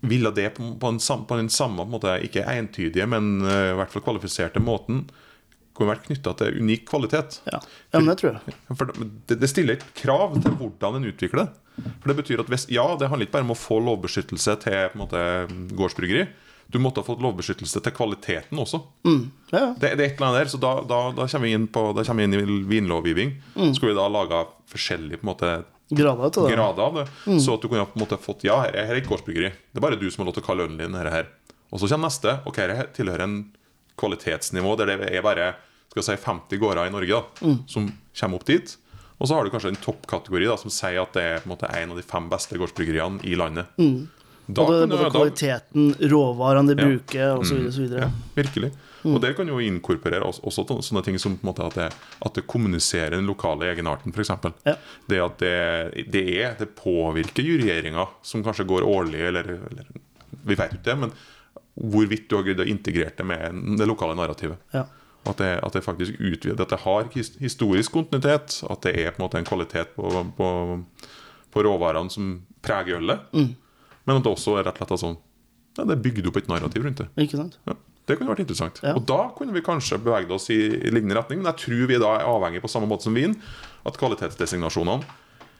Ville 0.00 0.30
det 0.34 0.50
på, 0.56 0.72
på, 0.80 0.90
en, 0.90 0.98
på 0.98 1.38
den 1.38 1.50
samme 1.52 1.84
på 1.84 1.86
en 1.86 1.94
måte, 1.94 2.18
ikke 2.26 2.46
entydige, 2.50 3.06
men 3.06 3.36
uh, 3.44 3.74
i 3.74 3.76
hvert 3.78 3.92
fall 3.92 4.02
kvalifiserte 4.08 4.62
måten 4.62 5.04
kunne 5.78 5.92
vært 5.92 6.08
knytta 6.08 6.32
til 6.40 6.58
unik 6.58 6.88
kvalitet. 6.88 7.38
Ja. 7.46 7.60
ja, 7.92 8.00
men 8.00 8.10
det 8.10 8.16
tror 8.18 8.32
jeg. 8.34 8.56
For 8.74 8.90
det, 8.90 9.38
det 9.38 9.50
stiller 9.50 9.78
et 9.78 9.86
krav 10.00 10.34
til 10.42 10.56
hvordan 10.58 10.98
en 10.98 11.06
utvikler 11.12 11.44
det. 11.44 11.84
For 12.00 12.10
det 12.10 12.18
betyr 12.18 12.42
at 12.42 12.50
hvis, 12.50 12.66
Ja, 12.74 12.88
det 12.98 13.06
handler 13.12 13.28
ikke 13.28 13.36
bare 13.36 13.46
om 13.46 13.54
å 13.54 13.58
få 13.58 13.78
lovbeskyttelse 13.86 14.56
til 14.64 14.80
på 14.90 14.98
en 14.98 15.04
måte, 15.04 15.22
gårdsbryggeri. 15.78 16.26
Du 16.68 16.76
måtte 16.78 17.00
ha 17.00 17.06
fått 17.06 17.22
lovbeskyttelse 17.24 17.80
til 17.80 17.92
kvaliteten 17.96 18.58
også. 18.60 18.82
Ja, 19.08 19.12
ja. 19.56 19.68
Det, 19.80 19.94
det 19.96 20.04
er 20.04 20.10
et 20.10 20.18
eller 20.18 20.26
annet 20.28 20.40
der, 20.42 20.50
så 20.52 20.58
da, 20.60 20.72
da, 20.84 20.98
da 21.16 21.24
kommer 21.32 21.48
vi 21.48 21.58
på, 21.72 21.84
da 21.96 22.04
kommer 22.04 22.20
vi 22.20 22.26
inn 22.28 22.36
i 22.36 22.58
vinlovgivning. 22.74 23.30
Skulle 23.72 23.94
vi 23.94 23.96
da 23.98 24.04
laga 24.12 24.42
forskjellige 24.68 25.24
måte, 25.24 25.54
Grader 25.88 26.28
til 26.28 26.44
det. 26.44 26.50
grader 26.52 26.82
av 26.84 26.96
det, 26.98 27.06
så 27.40 27.54
at 27.56 27.62
du 27.64 27.70
kunne 27.72 27.86
på 27.88 27.96
en 27.96 28.02
måte 28.02 28.18
fått 28.20 28.42
Ja, 28.44 28.58
her 28.60 28.74
er, 28.76 28.84
her 28.90 28.98
er 28.98 29.00
et 29.00 29.08
gårdsbryggeri. 29.08 29.48
Det 29.72 29.80
er 29.80 29.84
bare 29.86 29.96
du 29.96 30.04
som 30.12 30.20
har 30.20 30.28
lov 30.28 30.36
til 30.36 30.44
å 30.44 30.48
kalle 30.50 30.66
ølen 30.68 30.76
din 30.76 30.92
dette 30.92 31.14
her. 31.14 31.30
Og 31.72 31.80
så 31.80 31.88
kommer 31.88 32.10
neste. 32.10 32.34
Ok, 32.44 32.60
her 32.60 32.90
tilhører 32.92 33.24
en 33.24 33.38
kvalitetsnivå 33.96 34.74
der 34.78 34.92
det 34.92 35.08
er 35.16 35.24
bare 35.24 35.48
skal 35.88 36.04
si, 36.04 36.18
50 36.20 36.60
gårder 36.60 36.90
i 36.90 36.92
Norge 36.92 37.16
da, 37.22 37.54
som 37.72 37.88
kommer 38.20 38.36
opp 38.42 38.44
dit. 38.50 38.74
Og 39.18 39.26
så 39.26 39.34
har 39.34 39.44
du 39.48 39.50
kanskje 39.50 39.72
en 39.72 39.80
toppkategori 39.82 40.46
da, 40.46 40.58
som 40.60 40.70
sier 40.70 41.00
at 41.02 41.16
det 41.16 41.24
er 41.24 41.40
på 41.42 41.48
en 41.48 41.54
måte 41.56 41.70
en 41.74 41.94
av 41.94 41.98
de 41.98 42.04
fem 42.06 42.28
beste 42.30 42.60
gårdsbryggeriene 42.60 43.24
i 43.26 43.32
landet. 43.40 43.72
Da 43.80 44.17
Både 44.48 44.86
da- 44.88 45.10
kvaliteten, 45.12 45.94
råvarene 46.10 46.74
de 46.74 46.82
Ja. 46.82 46.86
bruker, 46.88 47.38
osv. 47.38 47.58
Mm, 47.68 47.98
ja, 47.98 48.10
virkelig. 48.34 48.72
Og 49.04 49.20
der 49.22 49.32
kan 49.34 49.46
jo 49.46 49.58
inkorporere 49.62 50.24
også, 50.24 50.40
også 50.42 50.80
sånne 50.82 51.04
ting 51.04 51.18
som 51.18 51.38
måte 51.44 51.62
at 51.66 51.74
det, 51.74 51.92
at 52.24 52.34
det 52.34 52.46
kommuniserer 52.50 53.10
den 53.14 53.26
lokale 53.26 53.68
egenarten, 53.70 54.12
f.eks. 54.12 54.30
Ja. 54.66 54.74
Det 55.08 55.20
at 55.22 55.38
det, 55.38 56.10
det 56.10 56.24
er 56.42 56.54
Det 56.58 56.74
påvirker 56.74 57.42
juryeringa, 57.44 58.06
som 58.22 58.42
kanskje 58.42 58.66
går 58.66 58.82
årlig, 58.82 59.20
eller, 59.20 59.42
eller 59.70 59.84
Vi 60.44 60.54
vet 60.54 60.72
ikke 60.72 60.84
det, 60.84 60.98
men 60.98 61.12
hvorvidt 61.78 62.28
du 62.28 62.36
har 62.36 62.42
greid 62.42 62.58
å 62.60 62.66
integrere 62.66 63.12
det 63.16 63.24
med 63.26 63.78
det 63.78 63.86
lokale 63.86 64.16
narrativet. 64.16 64.56
Ja. 64.74 64.86
At 65.26 65.36
det, 65.38 65.60
at 65.62 65.72
det 65.72 65.84
faktisk 65.84 66.14
utvider 66.18 66.62
At 66.62 66.70
det 66.70 66.78
har 66.80 67.04
historisk 67.12 67.92
kontinuitet. 67.92 68.62
At 68.70 68.80
det 68.82 68.96
er 68.96 69.10
på 69.12 69.20
en 69.22 69.26
måte 69.28 69.38
en 69.38 69.44
kvalitet 69.44 69.94
på, 69.94 70.10
på, 70.36 70.84
på 71.52 71.62
råvarene 71.62 72.10
som 72.10 72.42
preger 72.62 72.96
ølet. 72.98 73.20
Men 74.08 74.18
at 74.18 74.24
det 74.24 74.32
også 74.32 74.56
er 74.58 74.66
rett 74.70 74.80
og 74.80 74.88
slett 74.88 75.02
sånn 75.04 75.18
ja, 75.76 75.84
Det 75.84 75.94
er 75.94 76.02
bygd 76.08 76.26
opp 76.30 76.40
et 76.40 76.48
narrativ 76.50 76.86
rundt 76.86 77.02
det. 77.04 77.06
Ikke 77.22 77.38
sant? 77.38 77.58
Ja, 77.68 77.76
det 78.08 78.16
kunne 78.18 78.32
vært 78.32 78.42
interessant. 78.46 78.80
Ja. 78.82 78.96
Og 78.96 79.04
da 79.06 79.20
kunne 79.36 79.54
vi 79.54 79.62
kanskje 79.62 80.00
beveget 80.02 80.32
oss 80.34 80.48
i, 80.50 80.58
i 80.80 80.90
lignende 80.90 81.20
retning. 81.20 81.42
Men 81.42 81.52
jeg 81.52 81.60
tror 81.66 81.88
vi 81.92 82.00
da 82.00 82.14
er 82.16 82.26
avhengig 82.26 82.64
på 82.64 82.70
samme 82.72 82.88
måte 82.90 83.06
som 83.06 83.14
vin. 83.14 83.36
At 83.86 84.00
kvalitetsdesignasjonene 84.00 85.04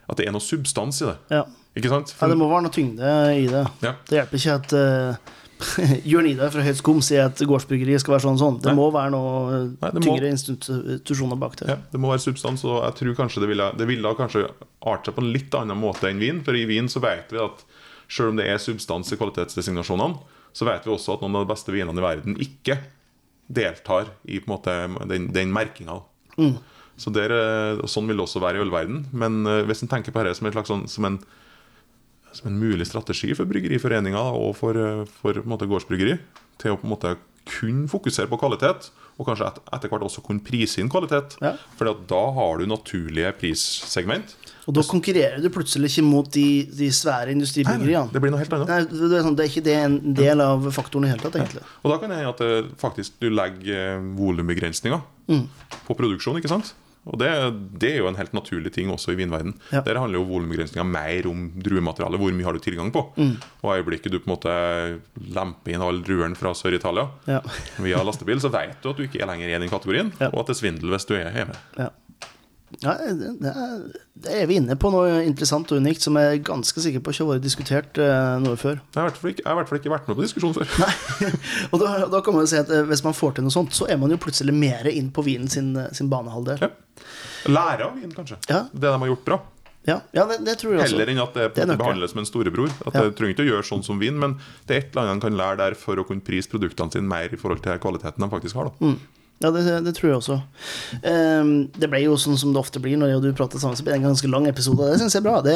At 0.08 0.18
det 0.18 0.26
er 0.26 0.32
noe 0.34 0.42
substans 0.42 1.02
i 1.04 1.10
det. 1.10 1.16
Ja. 1.36 1.44
Ikke 1.78 1.92
sant? 1.92 2.14
ja, 2.16 2.30
det 2.32 2.38
må 2.40 2.48
være 2.50 2.64
noe 2.66 2.74
tyngde 2.74 3.10
i 3.38 3.44
det. 3.52 3.66
Ja. 3.84 3.92
Det 4.08 4.16
hjelper 4.18 4.40
ikke 4.40 4.56
at 4.56 4.74
uh, 4.74 5.36
Jørn 6.10 6.28
Idar 6.30 6.50
fra 6.54 6.62
Høyt 6.64 6.78
Skum 6.80 7.00
sier 7.04 7.28
at 7.28 7.40
gårdsbyggeri 7.50 7.98
skal 8.00 8.16
være 8.16 8.24
sånn 8.24 8.38
og 8.38 8.42
sånn. 8.42 8.58
Det 8.64 8.72
Nei. 8.72 8.76
må 8.78 8.88
være 8.94 9.12
noe 9.14 9.60
Nei, 9.76 9.90
må- 9.92 10.02
tyngre 10.04 10.30
institusjoner 10.32 11.38
bak 11.38 11.58
det. 11.60 11.68
Ja, 11.70 11.78
det 11.92 12.00
må 12.02 12.10
være 12.12 12.24
substans, 12.24 12.64
og 12.66 12.80
jeg 12.80 12.96
tror 13.02 13.18
kanskje 13.22 13.44
det 13.44 13.50
ville, 13.52 13.68
det 13.78 13.88
ville 13.90 14.14
kanskje 14.18 14.46
arte 14.88 15.10
seg 15.10 15.18
på 15.18 15.24
en 15.26 15.32
litt 15.34 15.54
annen 15.58 15.78
måte 15.78 16.10
enn 16.10 16.22
vin. 16.22 16.40
For 16.46 16.56
i 16.58 16.64
vin 16.70 16.90
så 16.90 17.02
vet 17.04 17.34
vi 17.34 17.42
at 17.42 17.64
selv 18.08 18.32
om 18.32 18.38
det 18.40 18.48
er 18.48 18.60
substans 18.62 19.12
i 19.12 19.18
kvalitetsdesignasjonene, 19.20 20.18
så 20.56 20.66
vet 20.66 20.86
vi 20.86 20.92
også 20.94 21.16
at 21.16 21.22
noen 21.22 21.36
av 21.38 21.44
de 21.44 21.52
beste 21.52 21.74
vinene 21.74 22.00
i 22.00 22.04
verden 22.04 22.38
ikke 22.42 22.78
deltar 23.48 24.12
i 24.28 24.40
måte 24.48 24.74
den, 25.08 25.28
den 25.32 25.52
merkinga. 25.54 26.00
Så 26.98 27.12
der, 27.14 27.32
eh, 27.32 27.86
Sånn 27.86 28.08
vil 28.10 28.18
det 28.18 28.26
også 28.26 28.42
være 28.42 28.58
i 28.58 28.64
ølverden. 28.64 29.04
Men 29.14 29.46
eh, 29.46 29.64
hvis 29.68 29.84
en 29.84 29.90
tenker 29.90 30.14
på 30.14 30.24
dette 30.24 30.38
som, 30.40 30.50
sånn, 30.66 30.86
som, 30.90 31.06
en, 31.06 31.18
som 32.34 32.50
en 32.50 32.58
mulig 32.58 32.88
strategi 32.90 33.30
for 33.38 33.48
bryggeriforeninger 33.50 34.38
og 34.38 34.56
for, 34.58 34.78
eh, 34.78 35.04
for 35.22 35.38
måte, 35.48 35.68
gårdsbryggeri, 35.70 36.18
til 36.58 36.74
å 36.74 36.80
på 36.80 36.88
en 36.88 36.94
måte 36.96 37.14
kun 37.48 37.86
fokusere 37.88 38.28
på 38.28 38.40
kvalitet, 38.40 38.90
og 39.16 39.28
kanskje 39.30 39.46
et, 39.48 39.60
etter 39.72 39.90
hvert 39.90 40.04
også 40.04 40.24
kunne 40.26 40.44
prise 40.44 40.82
inn 40.82 40.90
kvalitet. 40.92 41.38
Ja. 41.42 41.54
For 41.78 41.88
da 42.10 42.22
har 42.36 42.58
du 42.58 42.68
naturlige 42.68 43.32
prissegment. 43.40 44.34
Og 44.68 44.74
da 44.76 44.84
konkurrerer 44.84 45.40
du 45.40 45.48
plutselig 45.52 45.88
ikke 45.94 46.04
mot 46.04 46.26
de, 46.34 46.66
de 46.68 46.90
svære 46.92 47.32
Nei, 47.32 47.46
Det 48.12 48.20
blir 48.20 48.32
noe 48.34 48.40
helt 48.42 48.52
annet. 48.52 48.68
Nei, 48.68 48.82
det, 48.90 49.06
er 49.16 49.24
sånn, 49.24 49.38
det 49.38 49.46
er 49.46 49.52
ikke 49.52 49.64
det 49.64 49.76
en 49.80 49.96
del 50.18 50.42
av 50.44 50.66
faktoren 50.76 51.06
i 51.08 51.12
hele 51.12 51.22
tatt, 51.22 51.38
egentlig. 51.40 51.62
Og 51.80 51.94
da 51.94 51.96
kan 52.02 52.12
det 52.12 52.18
hende 52.20 52.34
at 52.34 52.42
det, 52.42 52.76
faktisk 52.80 53.16
du 53.22 53.30
legger 53.32 54.02
volumbegrensninger 54.18 55.00
mm. 55.32 55.46
på 55.86 55.96
produksjon, 55.96 56.36
ikke 56.42 56.52
sant? 56.52 56.74
Og 57.08 57.16
det, 57.20 57.28
det 57.80 57.94
er 57.94 58.02
jo 58.02 58.08
en 58.10 58.18
helt 58.18 58.34
naturlig 58.36 58.74
ting 58.74 58.90
også 58.92 59.14
i 59.14 59.18
vinverden. 59.18 59.54
Ja. 59.72 59.80
Der 59.86 59.96
handler 60.02 60.20
jo 60.20 60.26
volumbegrensninga 60.28 60.84
mer 60.84 61.28
om 61.30 61.46
druematerialet. 61.64 62.20
Hvor 62.20 62.34
mye 62.36 62.48
har 62.48 62.58
du 62.58 62.60
tilgang 62.60 62.90
på? 62.92 63.06
Og 63.16 63.70
i 63.70 63.78
øyeblikket 63.78 64.12
du 64.12 64.18
på 64.18 64.28
en 64.28 64.34
måte 64.34 64.56
lemper 65.38 65.72
inn 65.72 65.84
all 65.86 66.02
druene 66.04 66.36
fra 66.36 66.52
Sør-Italia 66.58 67.06
Ja. 67.30 67.40
via 67.80 68.02
lastebil, 68.04 68.42
så 68.44 68.52
vet 68.52 68.82
du 68.82 68.90
at 68.92 69.00
du 69.00 69.06
ikke 69.06 69.22
er 69.24 69.30
lenger 69.30 69.48
i 69.48 69.56
den 69.56 69.72
kategorien, 69.72 70.12
Ja. 70.20 70.28
og 70.34 70.42
at 70.42 70.50
det 70.52 70.58
er 70.58 70.60
svindel 70.60 70.92
hvis 70.92 71.08
du 71.08 71.16
er 71.16 71.32
hjemme. 71.32 71.56
Ja. 71.78 71.88
Ja, 72.82 72.94
det, 73.00 73.48
er, 73.48 73.78
det 74.24 74.34
er 74.42 74.48
vi 74.50 74.58
inne 74.60 74.76
på 74.78 74.90
noe 74.92 75.22
interessant 75.24 75.70
og 75.72 75.80
unikt 75.80 76.04
som 76.04 76.18
jeg 76.20 76.36
er 76.36 76.42
ganske 76.44 76.82
sikker 76.84 77.02
på 77.02 77.14
ikke 77.14 77.24
har 77.24 77.30
vært 77.32 77.46
diskutert 77.46 78.00
eh, 78.02 78.34
noe 78.44 78.58
før. 78.60 78.78
Jeg 78.92 79.00
har 79.00 79.08
i 79.08 79.12
hvert 79.12 79.70
fall 79.70 79.80
ikke, 79.80 79.92
vært 79.92 80.10
med 80.10 80.18
på 80.18 80.26
diskusjonen 80.26 80.56
før. 80.58 80.74
Nei, 80.84 81.32
Og 81.72 81.82
da, 81.82 81.92
da 82.12 82.22
kan 82.24 82.36
man 82.36 82.44
jo 82.44 82.52
si 82.52 82.60
at 82.60 82.72
eh, 82.74 82.84
Hvis 82.90 83.04
man 83.06 83.16
får 83.16 83.38
til 83.38 83.48
noe 83.48 83.54
sånt, 83.54 83.72
så 83.76 83.88
er 83.90 84.00
man 84.00 84.12
jo 84.12 84.20
plutselig 84.20 84.54
mer 84.54 84.90
inn 84.92 85.08
på 85.14 85.24
vinen 85.26 85.48
sin, 85.52 85.72
eh, 85.80 85.88
sin 85.96 86.12
banehalvdel. 86.12 86.60
Ja. 86.66 86.72
Lære 87.48 87.88
av 87.88 87.96
vin, 87.96 88.12
kanskje. 88.12 88.40
Ja. 88.50 88.66
Det 88.72 88.84
de 88.84 88.96
har 89.00 89.12
gjort 89.14 89.26
bra. 89.26 89.40
Ja, 89.88 90.00
ja 90.12 90.24
det, 90.28 90.42
det 90.44 90.58
tror 90.60 90.74
jeg 90.74 90.82
også. 90.84 90.92
Heller 90.92 91.12
enn 91.14 91.22
at 91.24 91.36
det, 91.38 91.46
Det 91.56 91.76
behandles 91.80 92.12
som 92.12 92.20
en 92.20 92.28
storebror. 92.28 92.72
At 92.84 92.92
Ja. 92.92 93.06
Det 93.06 93.16
trenger 93.16 93.36
ikke 93.36 93.46
å 93.46 93.50
gjøre 93.52 93.68
sånn 93.70 93.84
som 93.86 94.00
vin, 94.02 94.18
men 94.20 94.36
det 94.68 94.76
er 94.76 94.82
et 94.82 94.90
eller 94.92 95.06
annet 95.06 95.16
en 95.16 95.24
kan 95.28 95.38
lære 95.40 95.60
der 95.62 95.78
for 95.78 96.00
å 96.00 96.04
kunne 96.08 96.24
prise 96.24 96.50
produktene 96.52 96.92
sine 96.92 97.08
mer 97.08 97.32
i 97.32 97.40
forhold 97.40 97.64
til 97.64 97.80
kvaliteten 97.80 98.24
de 98.24 98.28
faktisk 98.34 98.60
har. 98.60 98.68
Da. 98.68 98.92
Ja, 99.38 99.52
det, 99.54 99.62
det 99.86 99.92
tror 99.94 100.08
jeg 100.08 100.18
også. 100.18 100.36
Um, 101.04 101.50
det 101.78 101.86
ble 101.90 102.00
jo 102.02 102.16
sånn 102.18 102.38
som 102.40 102.50
det 102.54 102.58
ofte 102.58 102.80
blir 102.82 102.98
når 102.98 103.12
jeg 103.12 103.20
og 103.20 103.26
du 103.28 103.36
prater 103.38 103.62
sammen, 103.62 103.78
så 103.78 103.84
blir 103.86 103.94
det 103.94 104.00
en 104.00 104.08
ganske 104.08 104.30
lang 104.32 104.48
episode. 104.50 104.88
Det 104.90 104.98
syns 104.98 105.14
jeg 105.14 105.22
er 105.22 105.28
bra. 105.28 105.36
Det, 105.46 105.54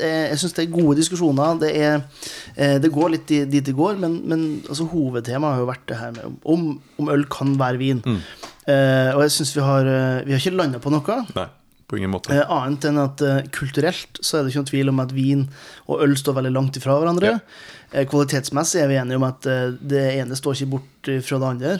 det, 0.00 0.10
jeg 0.32 0.40
syns 0.42 0.56
det 0.56 0.64
er 0.64 0.72
gode 0.72 0.96
diskusjoner. 0.98 1.60
Det, 1.62 1.70
er, 1.78 2.26
eh, 2.56 2.76
det 2.82 2.90
går 2.94 3.14
litt 3.14 3.30
dit 3.30 3.62
det 3.70 3.76
går, 3.78 4.00
men, 4.02 4.18
men 4.26 4.44
altså, 4.66 4.88
hovedtemaet 4.90 5.60
har 5.60 5.62
jo 5.62 5.70
vært 5.70 5.86
det 5.92 6.00
her 6.00 6.16
med 6.18 6.42
om, 6.42 6.66
om 6.98 7.14
øl 7.14 7.24
kan 7.30 7.54
være 7.60 7.82
vin. 7.84 8.02
Eh, 8.66 9.14
og 9.14 9.22
jeg 9.24 9.34
syns 9.38 9.54
vi 9.56 9.64
har 9.64 9.88
eh, 9.88 10.20
Vi 10.26 10.34
har 10.34 10.42
ikke 10.42 10.58
landa 10.58 10.82
på 10.82 10.92
noe. 10.92 11.22
Nei, 11.36 11.46
på 11.90 11.98
ingen 11.98 12.12
måte. 12.12 12.34
Eh, 12.34 12.54
annet 12.54 12.86
enn 12.90 13.00
at 13.02 13.22
uh, 13.24 13.42
kulturelt 13.54 14.20
så 14.22 14.38
er 14.38 14.42
det 14.42 14.52
ikke 14.52 14.64
noen 14.64 14.72
tvil 14.74 14.92
om 14.92 15.02
at 15.02 15.14
vin 15.14 15.46
og 15.86 16.04
øl 16.04 16.18
står 16.18 16.38
veldig 16.38 16.52
langt 16.54 16.78
ifra 16.78 16.98
hverandre. 17.00 17.36
Eh, 17.38 17.79
kvalitetsmessig 17.90 18.84
er 18.84 18.90
vi 18.90 18.98
enige 19.00 19.18
om 19.18 19.26
at 19.26 19.46
eh, 19.50 19.72
det 19.74 20.02
ene 20.20 20.36
står 20.38 20.54
ikke 20.54 20.70
bort 20.76 21.10
fra 21.26 21.38
det 21.40 21.48
andre. 21.48 21.72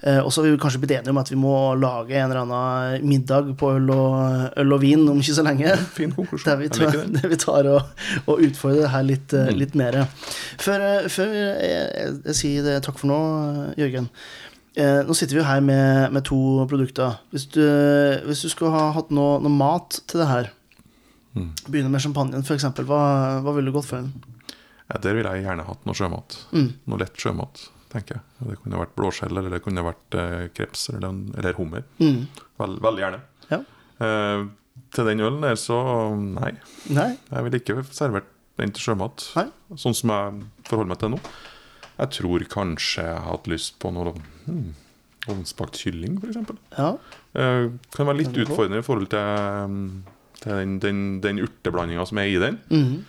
Eh, 0.00 0.18
og 0.18 0.32
så 0.32 0.42
har 0.42 0.50
vi 0.50 0.60
kanskje 0.60 0.80
blitt 0.82 0.94
enige 0.96 1.12
om 1.14 1.20
at 1.20 1.30
vi 1.30 1.38
må 1.38 1.54
lage 1.78 2.16
en 2.18 2.30
eller 2.32 2.42
annen 2.42 3.06
middag 3.06 3.52
på 3.60 3.70
øl 3.76 3.90
og, 3.94 4.48
øl 4.58 4.76
og 4.76 4.82
vin 4.82 5.04
om 5.12 5.20
ikke 5.22 5.36
så 5.38 5.44
lenge. 5.46 5.74
Fin 5.98 6.14
konklusjon. 6.16 6.48
Der 6.50 6.62
vi 6.62 6.70
tar, 6.72 6.96
der 7.14 7.28
vi 7.34 7.40
tar 7.40 7.68
og, 7.70 8.06
og 8.26 8.42
utfordrer 8.48 8.86
det 8.86 8.94
her 8.94 9.06
litt, 9.06 9.36
mm. 9.36 9.52
litt 9.60 9.76
mer. 9.78 10.00
Før, 10.62 10.86
eh, 10.88 11.10
før 11.12 11.36
jeg, 11.36 11.68
jeg, 11.74 12.16
jeg 12.30 12.40
sier 12.40 12.66
det, 12.66 12.80
takk 12.86 12.98
for 12.98 13.12
nå, 13.12 13.20
eh, 13.68 13.84
Jørgen. 13.84 14.10
Eh, 14.72 15.02
nå 15.06 15.14
sitter 15.14 15.36
vi 15.36 15.42
jo 15.42 15.46
her 15.46 15.62
med, 15.62 16.10
med 16.16 16.26
to 16.26 16.40
produkter. 16.70 17.20
Hvis 17.30 17.46
du, 17.54 17.62
hvis 18.26 18.42
du 18.42 18.50
skulle 18.50 18.74
ha 18.74 18.90
hatt 18.96 19.14
noe, 19.14 19.38
noe 19.44 19.52
mat 19.52 20.02
til 20.10 20.24
det 20.24 20.30
her, 20.30 20.50
begynne 21.68 21.88
med 21.92 22.02
champagnen 22.04 22.42
f.eks., 22.44 22.66
hva, 22.82 23.02
hva 23.44 23.54
ville 23.56 23.70
du 23.70 23.76
gått 23.76 23.88
for? 23.88 24.10
Ja, 24.92 24.98
der 25.00 25.16
ville 25.16 25.30
jeg 25.36 25.46
gjerne 25.46 25.64
hatt 25.64 25.86
noe 25.88 25.96
sjømat. 25.96 26.34
Mm. 26.52 26.66
Noe 26.92 27.00
lett 27.00 27.16
sjømat, 27.20 27.62
tenker 27.94 28.18
jeg. 28.18 28.48
Det 28.50 28.58
kunne 28.60 28.80
vært 28.82 28.96
blåskjell, 28.98 29.32
eller 29.40 29.54
det 29.56 29.62
kunne 29.64 29.84
vært 29.86 30.16
eh, 30.20 30.42
kreps 30.52 30.90
eller, 30.92 31.16
eller 31.40 31.56
hummer. 31.56 31.86
Mm. 32.02 32.26
Vel, 32.60 32.76
veldig 32.84 33.04
gjerne. 33.06 33.22
Ja. 33.48 33.62
Eh, 34.04 34.44
til 34.92 35.08
den 35.08 35.24
ølen 35.24 35.40
der, 35.44 35.56
så 35.60 35.78
nei. 36.20 36.52
Nei? 36.92 37.08
Jeg 37.30 37.46
ville 37.46 37.60
ikke 37.62 37.84
servert 37.88 38.28
den 38.60 38.72
til 38.76 38.84
sjømat, 38.90 39.24
Nei. 39.38 39.46
sånn 39.80 39.96
som 39.96 40.12
jeg 40.12 40.42
forholder 40.68 40.90
meg 40.92 41.00
til 41.00 41.12
nå. 41.14 41.20
Jeg 41.96 42.12
tror 42.18 42.44
kanskje 42.52 43.04
jeg 43.06 43.22
hadde 43.26 43.52
lyst 43.52 43.78
på 43.80 43.92
noe 43.94 44.12
hmm, 44.44 44.72
ovnsbakt 45.32 45.78
kylling, 45.80 46.18
f.eks. 46.20 46.52
Ja. 46.76 46.90
Eh, 47.38 47.70
kan 47.96 48.08
være 48.10 48.20
litt 48.20 48.36
utfordrende 48.44 48.82
i 48.82 48.86
forhold 48.86 49.08
til, 49.12 49.72
mm, 49.72 49.88
til 50.42 50.52
den, 50.60 50.76
den, 50.84 51.02
den 51.24 51.40
urteblandinga 51.46 52.04
som 52.08 52.20
er 52.20 52.28
i 52.32 52.38
den. 52.42 52.60
Mhm. 52.72 53.02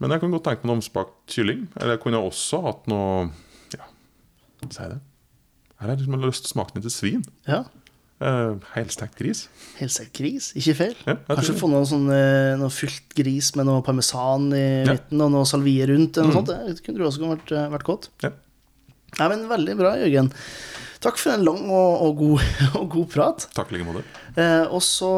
Men 0.00 0.10
jeg 0.14 0.20
kan 0.22 0.32
godt 0.32 0.44
tenke 0.48 0.64
meg 0.64 0.70
en 0.72 0.78
omspakt 0.78 1.12
kylling. 1.34 1.66
Eller 1.76 1.96
jeg 1.96 2.02
kunne 2.06 2.22
også 2.24 2.62
hatt 2.64 2.86
noe 2.88 3.28
Ja, 3.74 3.84
si 4.68 4.88
det. 4.88 5.00
Her 5.80 5.88
har 5.88 5.96
liksom 5.96 6.16
lyst 6.20 6.44
til 6.44 6.50
å 6.50 6.54
smake 6.56 6.74
den 6.76 6.82
til 6.88 6.90
svin. 6.96 7.22
ja. 7.48 7.64
Uh, 8.20 8.58
helstekt 8.74 9.14
gris. 9.16 9.46
Helstekt 9.78 10.12
gris, 10.18 10.50
ikke 10.52 10.74
feil. 10.76 10.96
Ja, 11.08 11.14
Kanskje 11.30 11.54
få 11.56 11.70
noe, 11.72 11.86
sånn, 11.88 12.02
eh, 12.12 12.50
noe 12.60 12.68
fylt 12.68 13.14
gris 13.16 13.48
med 13.56 13.64
noe 13.64 13.80
parmesan 13.80 14.50
i 14.52 14.84
Ja. 14.84 14.92
midten 14.92 15.22
og 15.24 15.30
noe 15.32 15.46
salvie 15.48 15.86
rundt. 15.88 16.18
Noe 16.20 16.26
Mm. 16.28 16.34
sånt. 16.36 16.46
Det 16.52 16.82
kunne 16.84 16.98
du 16.98 17.04
også 17.08 17.24
vært, 17.24 17.50
eh, 17.56 17.70
vært 17.72 17.82
godt. 17.88 18.08
Ja. 18.22 18.28
Nei, 19.18 19.28
men 19.30 19.48
Veldig 19.48 19.74
bra, 19.78 19.94
Jørgen. 19.96 20.30
Takk 21.00 21.16
for 21.16 21.30
en 21.32 21.44
lang 21.46 21.64
og, 21.70 22.02
og, 22.02 22.16
god, 22.18 22.40
og 22.82 22.90
god 22.90 23.08
prat. 23.08 23.48
Takk 23.54 23.72
i 23.72 23.78
like 23.78 23.86
måte. 23.88 24.04
Eh, 24.36 24.66
og 24.68 24.82
så 24.82 25.08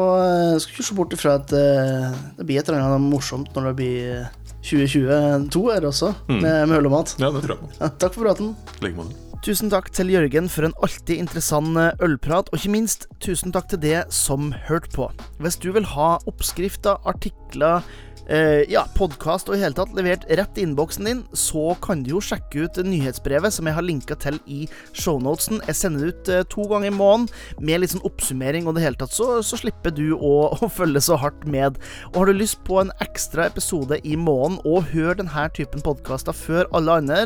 eh, 0.53 0.59
skal 0.59 0.71
vi 0.71 0.77
ikke 0.79 0.87
se 0.87 0.95
bort 0.95 1.11
ifra 1.11 1.35
at 1.43 1.51
eh, 1.51 2.15
det 2.37 2.47
blir 2.47 2.59
et 2.59 2.69
eller 2.69 2.79
annet 2.87 3.11
morsomt 3.11 3.51
når 3.53 3.67
det 3.67 3.75
blir 3.75 4.29
eh, 4.63 5.43
2022 5.49 5.79
det 5.81 5.89
også, 5.91 6.13
Mm. 6.29 6.41
med, 6.41 6.67
med 6.69 6.85
og 6.85 6.91
mat. 6.91 7.15
Ja, 7.19 7.29
det 7.31 7.43
tror 7.43 7.55
jeg 7.57 7.59
på. 7.59 7.69
Ja, 7.81 7.89
takk 7.99 8.13
for 8.15 8.23
praten. 8.25 8.55
Like 8.81 8.95
måte. 8.95 9.15
Tusen 9.43 9.69
takk 9.69 9.89
til 9.91 10.07
Jørgen 10.07 10.47
for 10.49 10.63
en 10.63 10.73
alltid 10.81 11.17
interessant 11.19 11.75
eh, 11.77 11.91
ølprat, 11.99 12.47
og 12.47 12.55
ikke 12.59 12.71
minst 12.71 13.07
tusen 13.19 13.51
takk 13.51 13.67
til 13.67 13.79
det 13.83 14.05
som 14.09 14.53
hørte 14.69 14.87
på. 14.95 15.09
Hvis 15.43 15.57
du 15.59 15.71
vil 15.75 15.83
ha 15.83 16.17
oppskrifter, 16.31 16.95
artikler, 17.05 17.83
eh, 18.27 18.63
ja, 18.71 18.85
podkast 18.97 19.49
og 19.49 19.57
i 19.57 19.61
hele 19.63 19.75
tatt 19.77 19.93
levert 19.97 20.25
rett 20.29 20.59
i 20.59 20.65
innboksen 20.65 21.07
din, 21.07 21.23
så 21.35 21.73
kan 21.83 22.03
du 22.03 22.13
jo 22.13 22.21
sjekke 22.23 22.65
ut 22.65 22.79
nyhetsbrevet 22.85 23.55
som 23.55 23.67
jeg 23.67 23.77
har 23.77 23.85
linka 23.85 24.17
til 24.19 24.39
i 24.45 24.63
shownotesen. 24.91 25.61
Jeg 25.67 25.79
sender 25.79 26.05
det 26.05 26.13
ut 26.13 26.31
eh, 26.33 26.45
to 26.53 26.67
ganger 26.69 26.91
i 26.91 26.95
måneden 26.95 27.63
med 27.63 27.83
litt 27.83 27.93
sånn 27.93 28.05
oppsummering 28.07 28.67
og 28.67 28.77
det 28.77 28.85
hele 28.85 28.99
tatt, 28.99 29.15
så, 29.15 29.41
så 29.45 29.59
slipper 29.59 29.95
du 29.95 30.13
å, 30.15 30.33
å, 30.63 30.71
følge 30.71 31.03
så 31.03 31.17
hardt 31.19 31.47
med. 31.49 31.79
Og 32.13 32.21
har 32.21 32.31
du 32.31 32.37
lyst 32.37 32.61
på 32.67 32.79
en 32.81 32.93
ekstra 33.03 33.47
episode 33.51 33.99
i 34.03 34.17
måneden 34.19 34.59
og 34.69 34.89
hør 34.93 35.17
denne 35.19 35.47
typen 35.55 35.83
podkaster 35.83 36.35
før 36.35 36.69
alle 36.75 36.99
andre, 37.01 37.21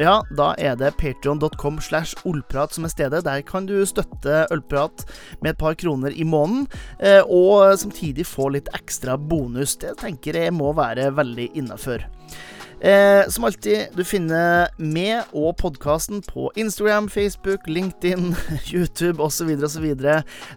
ja, 0.00 0.20
da 0.36 0.52
er 0.60 0.76
det 0.80 0.94
patrion.com 1.00 1.78
slash 1.82 2.16
ollprat 2.28 2.74
som 2.74 2.86
er 2.86 2.92
stedet. 2.92 3.24
Der 3.26 3.42
kan 3.46 3.66
du 3.68 3.74
støtte 3.88 4.46
Ølprat 4.52 5.04
med 5.42 5.52
et 5.52 5.60
par 5.60 5.76
kroner 5.78 6.14
i 6.16 6.24
måneden, 6.24 6.66
eh, 6.98 7.20
og 7.26 7.76
samtidig 7.78 8.26
få 8.28 8.48
litt 8.54 8.70
ekstra 8.76 9.18
bonus. 9.18 9.76
Det 9.80 9.94
tenker 10.00 10.31
tenker 10.32 10.48
jeg 10.48 10.56
må 10.56 10.72
være 10.76 11.12
veldig 11.14 11.50
innafor. 11.58 12.04
Eh, 12.82 13.28
som 13.30 13.44
alltid, 13.46 13.92
du 13.94 14.02
finner 14.02 14.72
meg 14.78 15.28
og 15.32 15.54
podkasten 15.60 16.22
på 16.26 16.48
Instagram, 16.58 17.08
Facebook, 17.08 17.68
LinkedIn, 17.68 18.34
YouTube 18.74 19.22
osv. 19.22 19.52
osv. 19.62 19.86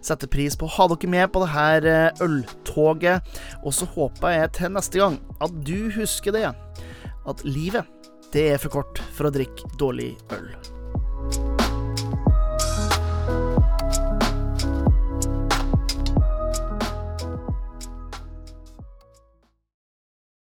Setter 0.02 0.30
pris 0.32 0.58
på 0.58 0.66
å 0.66 0.74
ha 0.74 0.88
dere 0.90 1.12
med 1.12 1.30
på 1.30 1.44
det 1.44 1.52
her 1.54 1.86
eh, 1.86 2.24
øltoget. 2.24 3.22
Og 3.62 3.76
så 3.76 3.86
håper 3.94 4.34
jeg 4.40 4.54
til 4.58 4.74
neste 4.74 5.02
gang 5.04 5.20
at 5.38 5.54
du 5.66 5.92
husker 5.94 6.34
det, 6.34 6.50
at 7.26 7.46
livet, 7.46 7.86
det 8.34 8.50
er 8.56 8.62
for 8.62 8.80
kort 8.80 9.02
for 9.14 9.28
å 9.28 9.34
drikke 9.34 9.76
dårlig 9.78 10.16
øl. 10.34 10.50